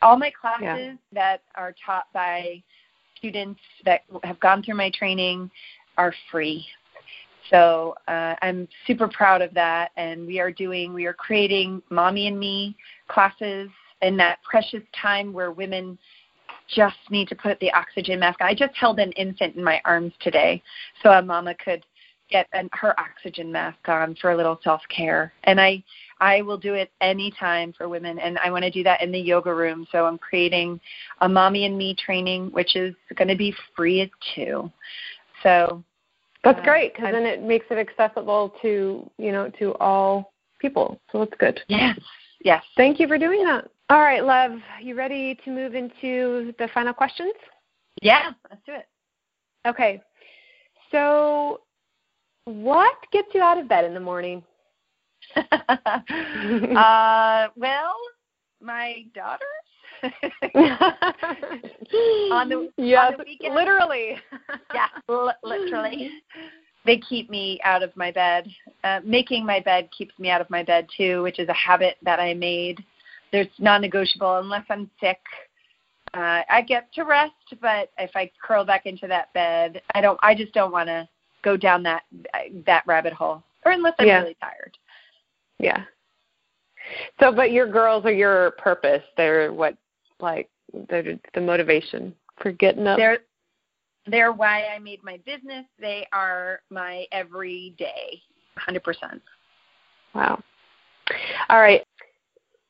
All 0.03 0.17
my 0.17 0.31
classes 0.31 0.61
Yeah. 0.61 0.95
that 1.13 1.41
are 1.55 1.73
taught 1.83 2.11
by 2.13 2.61
students 3.15 3.61
that 3.85 4.01
have 4.23 4.39
gone 4.41 4.61
through 4.61 4.75
my 4.75 4.89
training 4.89 5.49
are 6.01 6.13
free. 6.31 6.65
So 7.51 7.93
uh, 8.07 8.33
I'm 8.41 8.67
super 8.87 9.07
proud 9.07 9.43
of 9.43 9.53
that, 9.53 9.91
and 9.97 10.25
we 10.25 10.39
are 10.39 10.51
doing, 10.51 10.93
we 10.93 11.05
are 11.05 11.13
creating 11.13 11.83
mommy 11.91 12.25
and 12.27 12.39
me 12.39 12.75
classes 13.07 13.69
in 14.01 14.17
that 14.17 14.39
precious 14.41 14.81
time 14.99 15.31
where 15.31 15.51
women 15.51 15.99
just 16.73 16.97
need 17.11 17.27
to 17.27 17.35
put 17.35 17.59
the 17.59 17.71
oxygen 17.73 18.19
mask. 18.19 18.41
I 18.41 18.55
just 18.55 18.75
held 18.75 18.99
an 18.99 19.11
infant 19.11 19.55
in 19.55 19.63
my 19.63 19.79
arms 19.85 20.13
today 20.21 20.63
so 21.03 21.11
a 21.11 21.21
mama 21.21 21.53
could 21.63 21.85
get 22.31 22.47
an, 22.53 22.67
her 22.71 22.99
oxygen 22.99 23.51
mask 23.51 23.87
on 23.87 24.15
for 24.15 24.31
a 24.31 24.37
little 24.37 24.59
self 24.63 24.81
care. 24.89 25.33
And 25.43 25.61
I 25.61 25.83
I 26.19 26.41
will 26.41 26.57
do 26.57 26.73
it 26.73 26.89
anytime 27.01 27.73
for 27.73 27.89
women 27.89 28.17
and 28.19 28.39
I 28.39 28.49
want 28.49 28.63
to 28.63 28.71
do 28.71 28.83
that 28.83 29.03
in 29.03 29.11
the 29.11 29.19
yoga 29.19 29.53
room. 29.53 29.85
So 29.91 30.05
I'm 30.05 30.17
creating 30.17 30.79
a 31.19 31.27
mommy 31.27 31.65
and 31.65 31.77
me 31.77 31.93
training 31.93 32.47
which 32.51 32.75
is 32.75 32.95
going 33.15 33.27
to 33.27 33.35
be 33.35 33.53
free 33.75 34.09
too. 34.33 34.71
So 35.43 35.83
That's 36.43 36.61
great 36.63 36.93
because 36.93 37.11
then 37.11 37.25
it 37.25 37.43
makes 37.43 37.65
it 37.69 37.77
accessible 37.77 38.53
to, 38.61 39.09
you 39.17 39.31
know, 39.31 39.49
to 39.59 39.75
all 39.75 40.33
people. 40.59 40.99
So 41.11 41.19
that's 41.19 41.33
good. 41.39 41.61
yes, 41.67 41.99
yes. 42.43 42.63
Thank 42.75 42.99
you 42.99 43.07
for 43.07 43.17
doing 43.17 43.43
that. 43.43 43.69
All 43.89 43.99
right, 43.99 44.23
love, 44.23 44.53
you 44.81 44.95
ready 44.95 45.37
to 45.43 45.51
move 45.51 45.75
into 45.75 46.53
the 46.57 46.69
final 46.73 46.93
questions? 46.93 47.33
Yeah, 48.01 48.31
let's 48.49 48.61
do 48.65 48.73
it. 48.73 48.87
Okay. 49.67 50.01
So, 50.91 51.61
what 52.45 52.95
gets 53.11 53.27
you 53.33 53.41
out 53.41 53.57
of 53.57 53.67
bed 53.67 53.85
in 53.85 53.93
the 53.93 53.99
morning? 53.99 54.43
uh, 55.35 57.47
well, 57.55 57.95
my 58.61 59.05
daughters. 59.13 59.47
On 62.31 62.49
the- 62.49 62.69
yes, 62.77 63.11
on 63.11 63.17
the 63.17 63.23
weekend? 63.25 63.55
literally. 63.55 64.17
yeah, 64.73 64.87
li- 65.07 65.31
literally. 65.43 66.11
They 66.85 66.97
keep 66.97 67.29
me 67.29 67.59
out 67.63 67.83
of 67.83 67.95
my 67.95 68.11
bed. 68.11 68.47
Uh, 68.83 69.01
making 69.03 69.45
my 69.45 69.59
bed 69.59 69.89
keeps 69.95 70.17
me 70.17 70.29
out 70.29 70.41
of 70.41 70.49
my 70.49 70.63
bed 70.63 70.87
too, 70.95 71.21
which 71.21 71.39
is 71.39 71.47
a 71.49 71.53
habit 71.53 71.97
that 72.03 72.19
I 72.19 72.33
made. 72.33 72.83
There's 73.31 73.47
non-negotiable 73.59 74.39
unless 74.39 74.65
I'm 74.69 74.89
sick. 74.99 75.19
Uh, 76.13 76.41
I 76.49 76.61
get 76.67 76.91
to 76.93 77.03
rest, 77.03 77.33
but 77.61 77.89
if 77.97 78.11
I 78.15 78.29
curl 78.41 78.65
back 78.65 78.85
into 78.85 79.07
that 79.07 79.31
bed, 79.33 79.81
I 79.95 80.01
don't. 80.01 80.19
I 80.21 80.35
just 80.35 80.53
don't 80.53 80.71
want 80.71 80.87
to 80.87 81.07
go 81.43 81.55
down 81.55 81.83
that 81.83 82.03
that 82.65 82.83
rabbit 82.85 83.13
hole, 83.13 83.43
or 83.65 83.71
unless 83.71 83.93
I'm 83.99 84.07
Yeah. 84.07 84.21
really 84.21 84.35
tired. 84.41 84.77
Yeah. 85.59 85.83
So, 87.19 87.31
but 87.31 87.51
your 87.51 87.71
girls 87.71 88.03
are 88.05 88.11
your 88.11 88.51
purpose. 88.51 89.03
They're 89.15 89.53
what, 89.53 89.75
like, 90.21 90.49
they're 90.89 91.19
the 91.33 91.41
motivation 91.41 92.13
for 92.41 92.51
getting 92.51 92.87
up. 92.87 92.97
They're 92.97 93.19
they're 94.07 94.31
why 94.31 94.65
I 94.65 94.79
made 94.79 95.03
my 95.03 95.19
business. 95.25 95.65
They 95.79 96.07
are 96.11 96.61
my 96.69 97.05
everyday, 97.11 98.21
100%. 98.67 99.21
Wow. 100.15 100.41
All 101.49 101.59
right. 101.59 101.83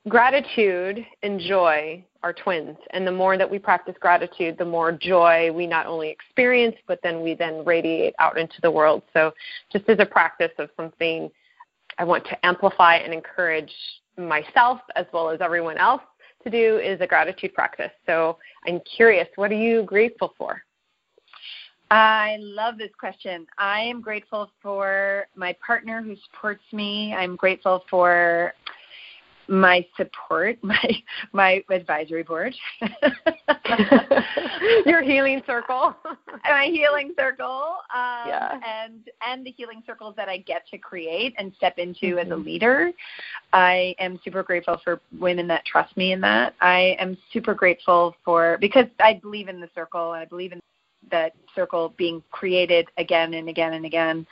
Gratitude 0.09 1.05
and 1.23 1.39
joy 1.39 2.03
are 2.23 2.33
twins. 2.33 2.77
And 2.91 3.05
the 3.05 3.11
more 3.11 3.37
that 3.37 3.49
we 3.49 3.59
practice 3.59 3.95
gratitude, 3.99 4.57
the 4.57 4.65
more 4.65 4.91
joy 4.91 5.51
we 5.53 5.67
not 5.67 5.85
only 5.85 6.09
experience, 6.09 6.75
but 6.87 6.99
then 7.03 7.21
we 7.21 7.33
then 7.33 7.63
radiate 7.65 8.13
out 8.19 8.37
into 8.37 8.59
the 8.61 8.71
world. 8.71 9.03
So, 9.13 9.31
just 9.71 9.87
as 9.89 9.99
a 9.99 10.05
practice 10.05 10.51
of 10.57 10.69
something 10.75 11.29
I 11.97 12.03
want 12.03 12.25
to 12.25 12.45
amplify 12.45 12.95
and 12.95 13.13
encourage 13.13 13.73
myself 14.17 14.79
as 14.95 15.05
well 15.13 15.29
as 15.29 15.39
everyone 15.41 15.77
else 15.77 16.01
to 16.43 16.49
do 16.49 16.77
is 16.77 17.01
a 17.01 17.07
gratitude 17.07 17.53
practice. 17.53 17.91
So, 18.05 18.37
I'm 18.67 18.79
curious, 18.95 19.27
what 19.35 19.51
are 19.51 19.55
you 19.55 19.83
grateful 19.83 20.33
for? 20.37 20.61
I 21.91 22.37
love 22.39 22.77
this 22.77 22.91
question. 22.97 23.45
I 23.57 23.81
am 23.81 23.99
grateful 23.99 24.49
for 24.61 25.27
my 25.35 25.53
partner 25.65 26.01
who 26.01 26.15
supports 26.31 26.63
me. 26.71 27.13
I'm 27.13 27.35
grateful 27.35 27.83
for 27.89 28.53
my 29.51 29.85
support, 29.97 30.57
my 30.63 30.89
my 31.33 31.61
advisory 31.69 32.23
board, 32.23 32.55
your 34.85 35.03
healing 35.03 35.43
circle, 35.45 35.93
my 36.45 36.69
healing 36.71 37.13
circle, 37.17 37.75
um, 37.93 38.27
yeah. 38.27 38.57
and 38.65 39.09
and 39.27 39.45
the 39.45 39.51
healing 39.51 39.83
circles 39.85 40.15
that 40.15 40.29
I 40.29 40.37
get 40.37 40.65
to 40.71 40.77
create 40.77 41.35
and 41.37 41.51
step 41.57 41.77
into 41.77 42.15
mm-hmm. 42.15 42.19
as 42.19 42.27
a 42.27 42.29
mm-hmm. 42.31 42.45
leader. 42.45 42.91
I 43.53 43.93
am 43.99 44.19
super 44.23 44.41
grateful 44.41 44.79
for 44.83 45.01
women 45.19 45.47
that 45.49 45.65
trust 45.65 45.95
me 45.97 46.13
in 46.13 46.21
that. 46.21 46.55
I 46.61 46.95
am 46.97 47.17
super 47.33 47.53
grateful 47.53 48.15
for 48.23 48.57
because 48.61 48.85
I 48.99 49.19
believe 49.21 49.49
in 49.49 49.59
the 49.59 49.69
circle. 49.75 50.11
I 50.11 50.23
believe 50.25 50.53
in 50.53 50.61
that 51.11 51.33
circle 51.53 51.93
being 51.97 52.23
created 52.31 52.87
again 52.97 53.33
and 53.33 53.49
again 53.49 53.73
and 53.73 53.85
again. 53.85 54.25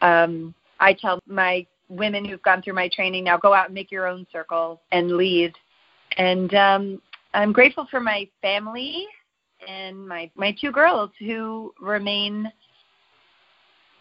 Um, 0.00 0.52
I 0.80 0.94
tell 0.94 1.20
my 1.26 1.64
women 1.88 2.24
who've 2.24 2.42
gone 2.42 2.62
through 2.62 2.74
my 2.74 2.88
training 2.88 3.24
now 3.24 3.36
go 3.36 3.52
out 3.54 3.66
and 3.66 3.74
make 3.74 3.90
your 3.90 4.06
own 4.06 4.26
circle 4.32 4.80
and 4.92 5.16
lead. 5.16 5.52
And 6.16 6.54
um, 6.54 7.02
I'm 7.32 7.52
grateful 7.52 7.86
for 7.90 8.00
my 8.00 8.28
family 8.40 9.06
and 9.68 10.06
my 10.06 10.30
my 10.34 10.54
two 10.60 10.70
girls 10.70 11.10
who 11.18 11.72
remain 11.80 12.50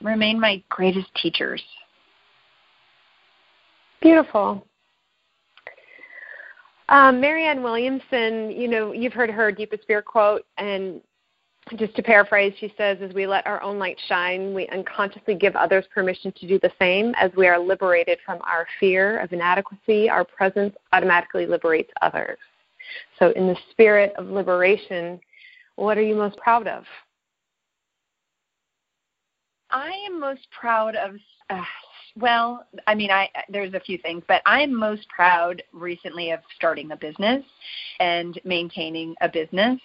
remain 0.01 0.39
my 0.39 0.61
greatest 0.69 1.07
teachers. 1.15 1.61
Beautiful. 4.01 4.67
Um, 6.89 7.21
Marianne 7.21 7.63
Williamson, 7.63 8.51
you 8.51 8.67
know, 8.67 8.91
you've 8.91 9.13
heard 9.13 9.31
her 9.31 9.51
deepest 9.51 9.87
fear 9.87 10.01
quote, 10.01 10.45
and 10.57 11.01
just 11.77 11.95
to 11.95 12.03
paraphrase, 12.03 12.53
she 12.59 12.73
says, 12.77 12.97
as 13.01 13.13
we 13.13 13.25
let 13.25 13.47
our 13.47 13.61
own 13.61 13.79
light 13.79 13.97
shine, 14.07 14.53
we 14.53 14.67
unconsciously 14.67 15.35
give 15.35 15.55
others 15.55 15.85
permission 15.93 16.33
to 16.39 16.47
do 16.47 16.59
the 16.59 16.71
same. 16.77 17.13
As 17.15 17.31
we 17.35 17.47
are 17.47 17.59
liberated 17.59 18.19
from 18.25 18.39
our 18.41 18.67
fear 18.79 19.19
of 19.19 19.31
inadequacy, 19.31 20.09
our 20.09 20.25
presence 20.25 20.75
automatically 20.91 21.45
liberates 21.45 21.91
others. 22.01 22.37
So, 23.17 23.31
in 23.31 23.47
the 23.47 23.55
spirit 23.71 24.13
of 24.17 24.27
liberation, 24.27 25.19
what 25.77 25.97
are 25.97 26.01
you 26.01 26.15
most 26.15 26.37
proud 26.37 26.67
of? 26.67 26.83
I 29.71 29.91
am 30.05 30.19
most 30.19 30.47
proud 30.51 30.95
of, 30.95 31.15
uh, 31.49 31.63
well, 32.15 32.67
I 32.85 32.93
mean, 32.93 33.09
I 33.09 33.29
there's 33.49 33.73
a 33.73 33.79
few 33.79 33.97
things, 33.97 34.21
but 34.27 34.41
I'm 34.45 34.77
most 34.77 35.07
proud 35.09 35.63
recently 35.71 36.31
of 36.31 36.41
starting 36.55 36.91
a 36.91 36.97
business 36.97 37.43
and 37.99 38.39
maintaining 38.43 39.15
a 39.21 39.29
business 39.29 39.79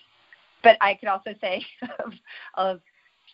but 0.62 0.76
I 0.80 0.94
could 0.94 1.08
also 1.08 1.34
say 1.40 1.64
of, 2.04 2.12
of 2.54 2.80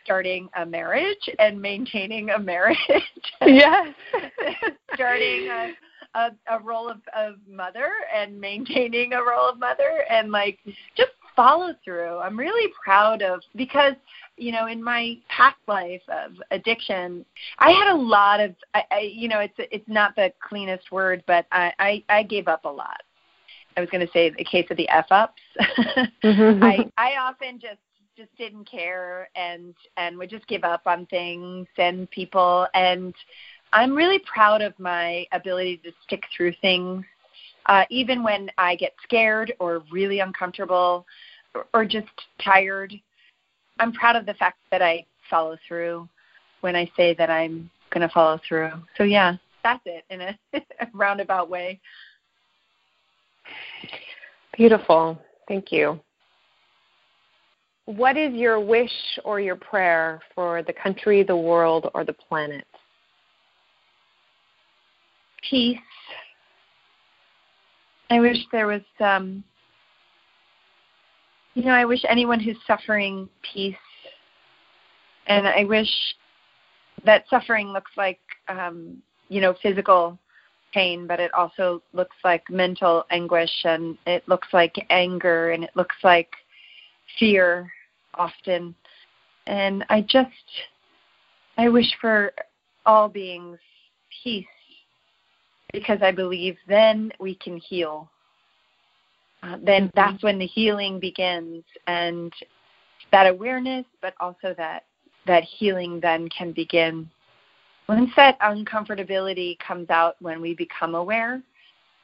starting 0.05 0.49
a 0.57 0.66
marriage 0.66 1.29
and 1.39 1.61
maintaining 1.61 2.31
a 2.31 2.39
marriage. 2.39 2.79
yes. 3.47 3.95
starting 4.95 5.49
a, 5.49 5.72
a, 6.14 6.31
a 6.51 6.59
role 6.61 6.89
of, 6.89 6.99
of 7.16 7.35
mother 7.49 7.91
and 8.14 8.41
maintaining 8.41 9.14
a 9.14 9.22
role 9.22 9.49
of 9.49 9.59
mother 9.59 10.05
and 10.11 10.31
like 10.31 10.59
just 10.97 11.11
follow 11.35 11.75
through. 11.85 12.18
I'm 12.18 12.39
really 12.39 12.72
proud 12.85 13.22
of 13.22 13.41
because 13.57 13.95
you 14.37 14.53
know 14.53 14.66
in 14.66 14.83
my 14.83 15.16
past 15.29 15.57
life 15.66 16.03
of 16.09 16.33
addiction, 16.51 17.25
I 17.59 17.70
had 17.70 17.93
a 17.93 17.97
lot 17.97 18.41
of 18.41 18.55
I, 18.75 18.83
I 18.91 19.01
you 19.12 19.29
know 19.29 19.41
it's 19.41 19.55
it's 19.59 19.89
not 19.89 20.14
the 20.16 20.33
cleanest 20.47 20.93
word, 20.93 21.25
but 21.27 21.47
I 21.51 21.72
I, 21.79 22.05
I 22.09 22.22
gave 22.22 22.47
up 22.47 22.64
a 22.64 22.70
lot 22.70 23.03
I 23.77 23.81
was 23.81 23.91
going 23.91 24.07
to 24.07 24.12
say 24.12 24.31
the 24.31 24.45
case 24.45 24.66
of 24.70 24.77
the 24.77 24.89
f 24.89 25.07
ups. 25.11 25.43
mm-hmm. 26.25 26.62
I 26.62 26.91
I 26.97 27.16
often 27.16 27.59
just 27.59 27.81
just 28.16 28.35
didn't 28.37 28.70
care 28.70 29.29
and 29.35 29.75
and 29.97 30.16
would 30.18 30.31
just 30.31 30.47
give 30.47 30.64
up 30.64 30.83
on 30.87 31.07
things 31.07 31.66
and 31.79 32.11
people 32.11 32.66
and 32.75 33.14
I'm 33.72 33.95
really 33.95 34.20
proud 34.20 34.62
of 34.62 34.72
my 34.79 35.27
ability 35.33 35.79
to 35.79 35.91
stick 36.07 36.22
through 36.37 36.53
things 36.61 37.05
uh, 37.66 37.85
even 37.91 38.22
when 38.22 38.51
I 38.59 38.77
get 38.77 38.93
scared 39.03 39.53
or 39.59 39.83
really 39.91 40.20
uncomfortable 40.20 41.07
or, 41.55 41.66
or 41.72 41.85
just 41.85 42.09
tired. 42.43 42.95
I'm 43.81 43.93
proud 43.93 44.16
of 44.16 44.27
the 44.27 44.35
fact 44.35 44.59
that 44.70 44.83
I 44.83 45.07
follow 45.31 45.57
through 45.66 46.09
when 46.61 46.77
I 46.77 46.91
say 46.97 47.14
that 47.14 47.31
I'm 47.31 47.70
going 47.91 48.07
to 48.07 48.12
follow 48.12 48.39
through. 48.47 48.72
So 48.97 49.05
yeah, 49.05 49.37
that's 49.62 49.83
it 49.87 50.05
in 50.11 50.20
a 50.20 50.39
roundabout 50.93 51.49
way. 51.49 51.81
Beautiful. 54.57 55.18
Thank 55.49 55.72
you. 55.72 56.01
What 57.86 58.16
is 58.16 58.32
your 58.32 58.61
wish 58.61 58.92
or 59.24 59.40
your 59.40 59.57
prayer 59.57 60.20
for 60.34 60.62
the 60.62 60.72
country, 60.72 61.22
the 61.22 61.36
world, 61.36 61.90
or 61.95 62.05
the 62.05 62.14
planet? 62.14 62.64
Peace. 65.49 65.78
I 68.11 68.20
wish 68.20 68.38
there 68.53 68.66
was, 68.66 68.82
um, 69.01 69.45
you 71.55 71.64
know, 71.64 71.72
I 71.72 71.84
wish 71.84 72.01
anyone 72.09 72.40
who's 72.40 72.57
suffering 72.66 73.28
peace. 73.53 73.74
And 75.26 75.47
I 75.47 75.64
wish 75.64 75.90
that 77.05 77.24
suffering 77.28 77.68
looks 77.68 77.92
like, 77.97 78.20
um, 78.49 79.03
you 79.28 79.40
know, 79.40 79.55
physical 79.62 80.18
pain, 80.75 81.07
but 81.07 81.20
it 81.20 81.33
also 81.33 81.81
looks 81.93 82.16
like 82.25 82.51
mental 82.51 83.05
anguish 83.11 83.51
and 83.64 83.97
it 84.07 84.29
looks 84.29 84.49
like 84.53 84.75
anger 84.91 85.53
and 85.53 85.62
it 85.62 85.70
looks 85.77 85.97
like 86.03 86.31
fear 87.18 87.70
often. 88.14 88.75
And 89.47 89.85
I 89.89 90.01
just, 90.01 90.31
I 91.57 91.68
wish 91.68 91.91
for 92.01 92.33
all 92.85 93.09
beings 93.09 93.59
peace 94.22 94.45
because 95.72 96.01
I 96.03 96.11
believe 96.11 96.57
then 96.68 97.12
we 97.20 97.37
can 97.37 97.57
heal. 97.57 98.11
Uh, 99.43 99.57
then 99.62 99.89
mm-hmm. 99.89 99.97
that's 99.97 100.22
when 100.22 100.39
the 100.39 100.47
healing 100.47 100.99
begins 100.99 101.64
and 101.87 102.33
that 103.12 103.27
awareness, 103.27 103.85
but 104.03 104.14
also 104.20 104.55
that 104.57 104.85
that 105.27 105.43
healing 105.43 106.01
then 106.01 106.29
can 106.29 106.53
begin 106.53 107.09
once 107.89 108.11
that 108.16 108.39
uncomfortability 108.41 109.59
comes 109.59 109.91
out 109.91 110.16
when 110.20 110.41
we 110.41 110.55
become 110.55 110.95
aware 110.95 111.43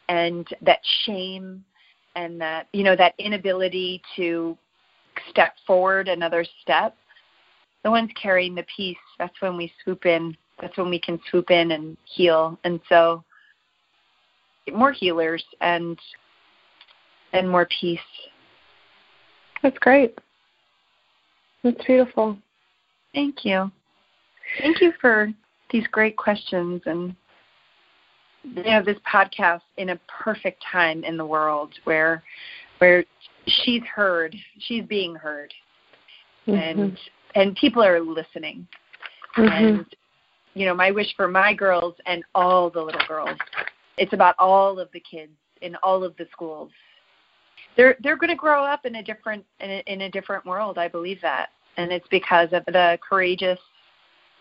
and 0.08 0.46
that 0.62 0.80
shame 1.04 1.64
and 2.16 2.40
that 2.40 2.66
you 2.72 2.82
know 2.82 2.96
that 2.96 3.14
inability 3.18 4.02
to 4.16 4.56
step 5.30 5.54
forward 5.66 6.08
another 6.08 6.44
step. 6.62 6.96
The 7.82 7.90
ones 7.90 8.10
carrying 8.20 8.54
the 8.54 8.66
peace 8.74 8.96
that's 9.18 9.40
when 9.40 9.56
we 9.56 9.72
swoop 9.82 10.06
in 10.06 10.36
that's 10.60 10.76
when 10.76 10.90
we 10.90 11.00
can 11.00 11.18
swoop 11.30 11.50
in 11.50 11.72
and 11.72 11.96
heal. 12.04 12.58
And 12.64 12.80
so 12.88 13.24
more 14.72 14.92
healers 14.92 15.44
and 15.60 15.98
and 17.32 17.48
more 17.48 17.68
peace. 17.80 17.98
That's 19.62 19.78
great. 19.78 20.18
That's 21.62 21.84
beautiful. 21.84 22.36
Thank 23.14 23.44
you. 23.44 23.70
Thank 24.60 24.80
you 24.80 24.92
for 25.00 25.32
these 25.70 25.86
great 25.90 26.16
questions 26.16 26.82
and 26.86 27.14
you 28.42 28.62
know 28.62 28.82
this 28.82 28.96
podcast 29.10 29.60
in 29.76 29.90
a 29.90 30.00
perfect 30.22 30.62
time 30.70 31.04
in 31.04 31.16
the 31.16 31.24
world 31.24 31.72
where 31.84 32.22
where 32.78 33.04
she's 33.46 33.82
heard 33.82 34.34
she's 34.60 34.84
being 34.84 35.14
heard 35.14 35.52
mm-hmm. 36.46 36.58
and 36.58 36.98
and 37.34 37.56
people 37.56 37.82
are 37.82 38.00
listening 38.00 38.66
mm-hmm. 39.36 39.48
and 39.48 39.86
you 40.54 40.66
know 40.66 40.74
my 40.74 40.90
wish 40.90 41.14
for 41.16 41.28
my 41.28 41.52
girls 41.54 41.94
and 42.06 42.24
all 42.34 42.70
the 42.70 42.80
little 42.80 43.06
girls 43.06 43.38
it's 43.98 44.12
about 44.12 44.34
all 44.38 44.78
of 44.78 44.88
the 44.92 45.00
kids 45.00 45.32
in 45.60 45.76
all 45.82 46.02
of 46.02 46.16
the 46.16 46.26
schools 46.32 46.70
they're 47.76 47.96
they're 48.02 48.16
going 48.16 48.30
to 48.30 48.36
grow 48.36 48.64
up 48.64 48.86
in 48.86 48.96
a 48.96 49.02
different 49.02 49.44
in 49.60 49.70
a, 49.70 49.82
in 49.86 50.00
a 50.02 50.10
different 50.10 50.44
world 50.46 50.78
i 50.78 50.88
believe 50.88 51.20
that 51.20 51.50
and 51.76 51.92
it's 51.92 52.08
because 52.10 52.48
of 52.52 52.64
the 52.66 52.98
courageous 53.06 53.58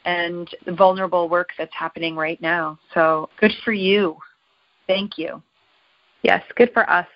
and 0.05 0.49
the 0.65 0.73
vulnerable 0.73 1.29
work 1.29 1.49
that's 1.57 1.73
happening 1.73 2.15
right 2.15 2.41
now. 2.41 2.79
So 2.93 3.29
good 3.39 3.53
for 3.63 3.73
you. 3.73 4.17
Thank 4.87 5.17
you. 5.17 5.41
Yes, 6.23 6.43
good 6.55 6.71
for 6.73 6.89
us. 6.89 7.07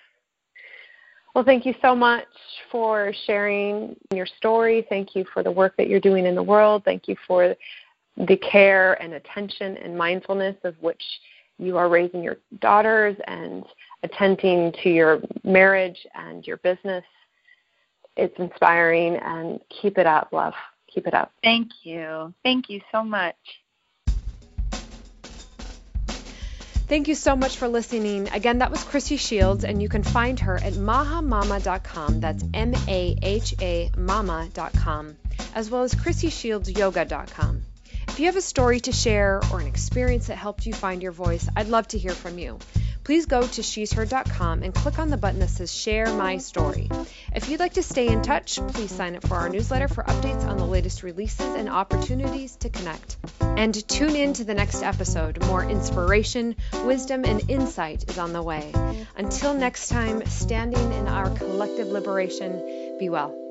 Well, 1.34 1.44
thank 1.44 1.66
you 1.66 1.74
so 1.82 1.96
much 1.96 2.26
for 2.70 3.12
sharing 3.26 3.96
your 4.12 4.26
story. 4.26 4.86
Thank 4.88 5.16
you 5.16 5.24
for 5.34 5.42
the 5.42 5.50
work 5.50 5.76
that 5.76 5.88
you're 5.88 6.00
doing 6.00 6.26
in 6.26 6.36
the 6.36 6.42
world. 6.42 6.82
Thank 6.84 7.08
you 7.08 7.16
for 7.26 7.56
the 8.16 8.36
care 8.36 8.94
and 9.02 9.14
attention 9.14 9.76
and 9.78 9.98
mindfulness 9.98 10.56
of 10.62 10.76
which 10.80 11.02
you 11.58 11.76
are 11.76 11.88
raising 11.88 12.22
your 12.22 12.36
daughters 12.60 13.16
and 13.26 13.64
attending 14.04 14.72
to 14.84 14.90
your 14.90 15.20
marriage 15.42 15.98
and 16.14 16.46
your 16.46 16.58
business. 16.58 17.04
It's 18.16 18.38
inspiring 18.38 19.16
and 19.16 19.58
keep 19.82 19.98
it 19.98 20.06
up, 20.06 20.28
love. 20.32 20.54
Keep 20.94 21.08
it 21.08 21.14
up. 21.14 21.32
Thank 21.42 21.70
you. 21.82 22.32
Thank 22.44 22.70
you 22.70 22.80
so 22.92 23.02
much. 23.02 23.34
Thank 26.86 27.08
you 27.08 27.14
so 27.14 27.34
much 27.34 27.56
for 27.56 27.66
listening. 27.66 28.28
Again, 28.28 28.58
that 28.58 28.70
was 28.70 28.84
Chrissy 28.84 29.16
Shields, 29.16 29.64
and 29.64 29.82
you 29.82 29.88
can 29.88 30.02
find 30.02 30.38
her 30.40 30.56
at 30.56 30.74
mahamama.com. 30.74 32.20
That's 32.20 32.44
M 32.52 32.74
A 32.86 33.16
H 33.22 33.54
A 33.60 33.90
mama.com, 33.96 35.16
as 35.54 35.70
well 35.70 35.82
as 35.82 35.94
chrissyshieldsyoga.com. 35.94 37.62
If 38.06 38.20
you 38.20 38.26
have 38.26 38.36
a 38.36 38.42
story 38.42 38.80
to 38.80 38.92
share 38.92 39.40
or 39.50 39.60
an 39.60 39.66
experience 39.66 40.28
that 40.28 40.36
helped 40.36 40.66
you 40.66 40.74
find 40.74 41.02
your 41.02 41.12
voice, 41.12 41.48
I'd 41.56 41.68
love 41.68 41.88
to 41.88 41.98
hear 41.98 42.12
from 42.12 42.38
you 42.38 42.58
please 43.04 43.26
go 43.26 43.46
to 43.46 43.62
she'sheard.com 43.62 44.62
and 44.62 44.74
click 44.74 44.98
on 44.98 45.10
the 45.10 45.16
button 45.16 45.40
that 45.40 45.50
says 45.50 45.72
Share 45.72 46.12
My 46.14 46.38
Story. 46.38 46.90
If 47.34 47.48
you'd 47.48 47.60
like 47.60 47.74
to 47.74 47.82
stay 47.82 48.08
in 48.08 48.22
touch, 48.22 48.58
please 48.68 48.90
sign 48.90 49.14
up 49.14 49.26
for 49.26 49.36
our 49.36 49.48
newsletter 49.48 49.88
for 49.88 50.02
updates 50.04 50.46
on 50.46 50.56
the 50.56 50.66
latest 50.66 51.02
releases 51.02 51.54
and 51.54 51.68
opportunities 51.68 52.56
to 52.56 52.70
connect. 52.70 53.16
And 53.40 53.86
tune 53.88 54.16
in 54.16 54.32
to 54.34 54.44
the 54.44 54.54
next 54.54 54.82
episode. 54.82 55.44
More 55.46 55.62
inspiration, 55.62 56.56
wisdom, 56.84 57.24
and 57.24 57.48
insight 57.48 58.10
is 58.10 58.18
on 58.18 58.32
the 58.32 58.42
way. 58.42 58.72
Until 59.16 59.54
next 59.54 59.88
time, 59.88 60.24
standing 60.26 60.92
in 60.92 61.06
our 61.06 61.30
collective 61.30 61.88
liberation, 61.88 62.96
be 62.98 63.08
well. 63.08 63.43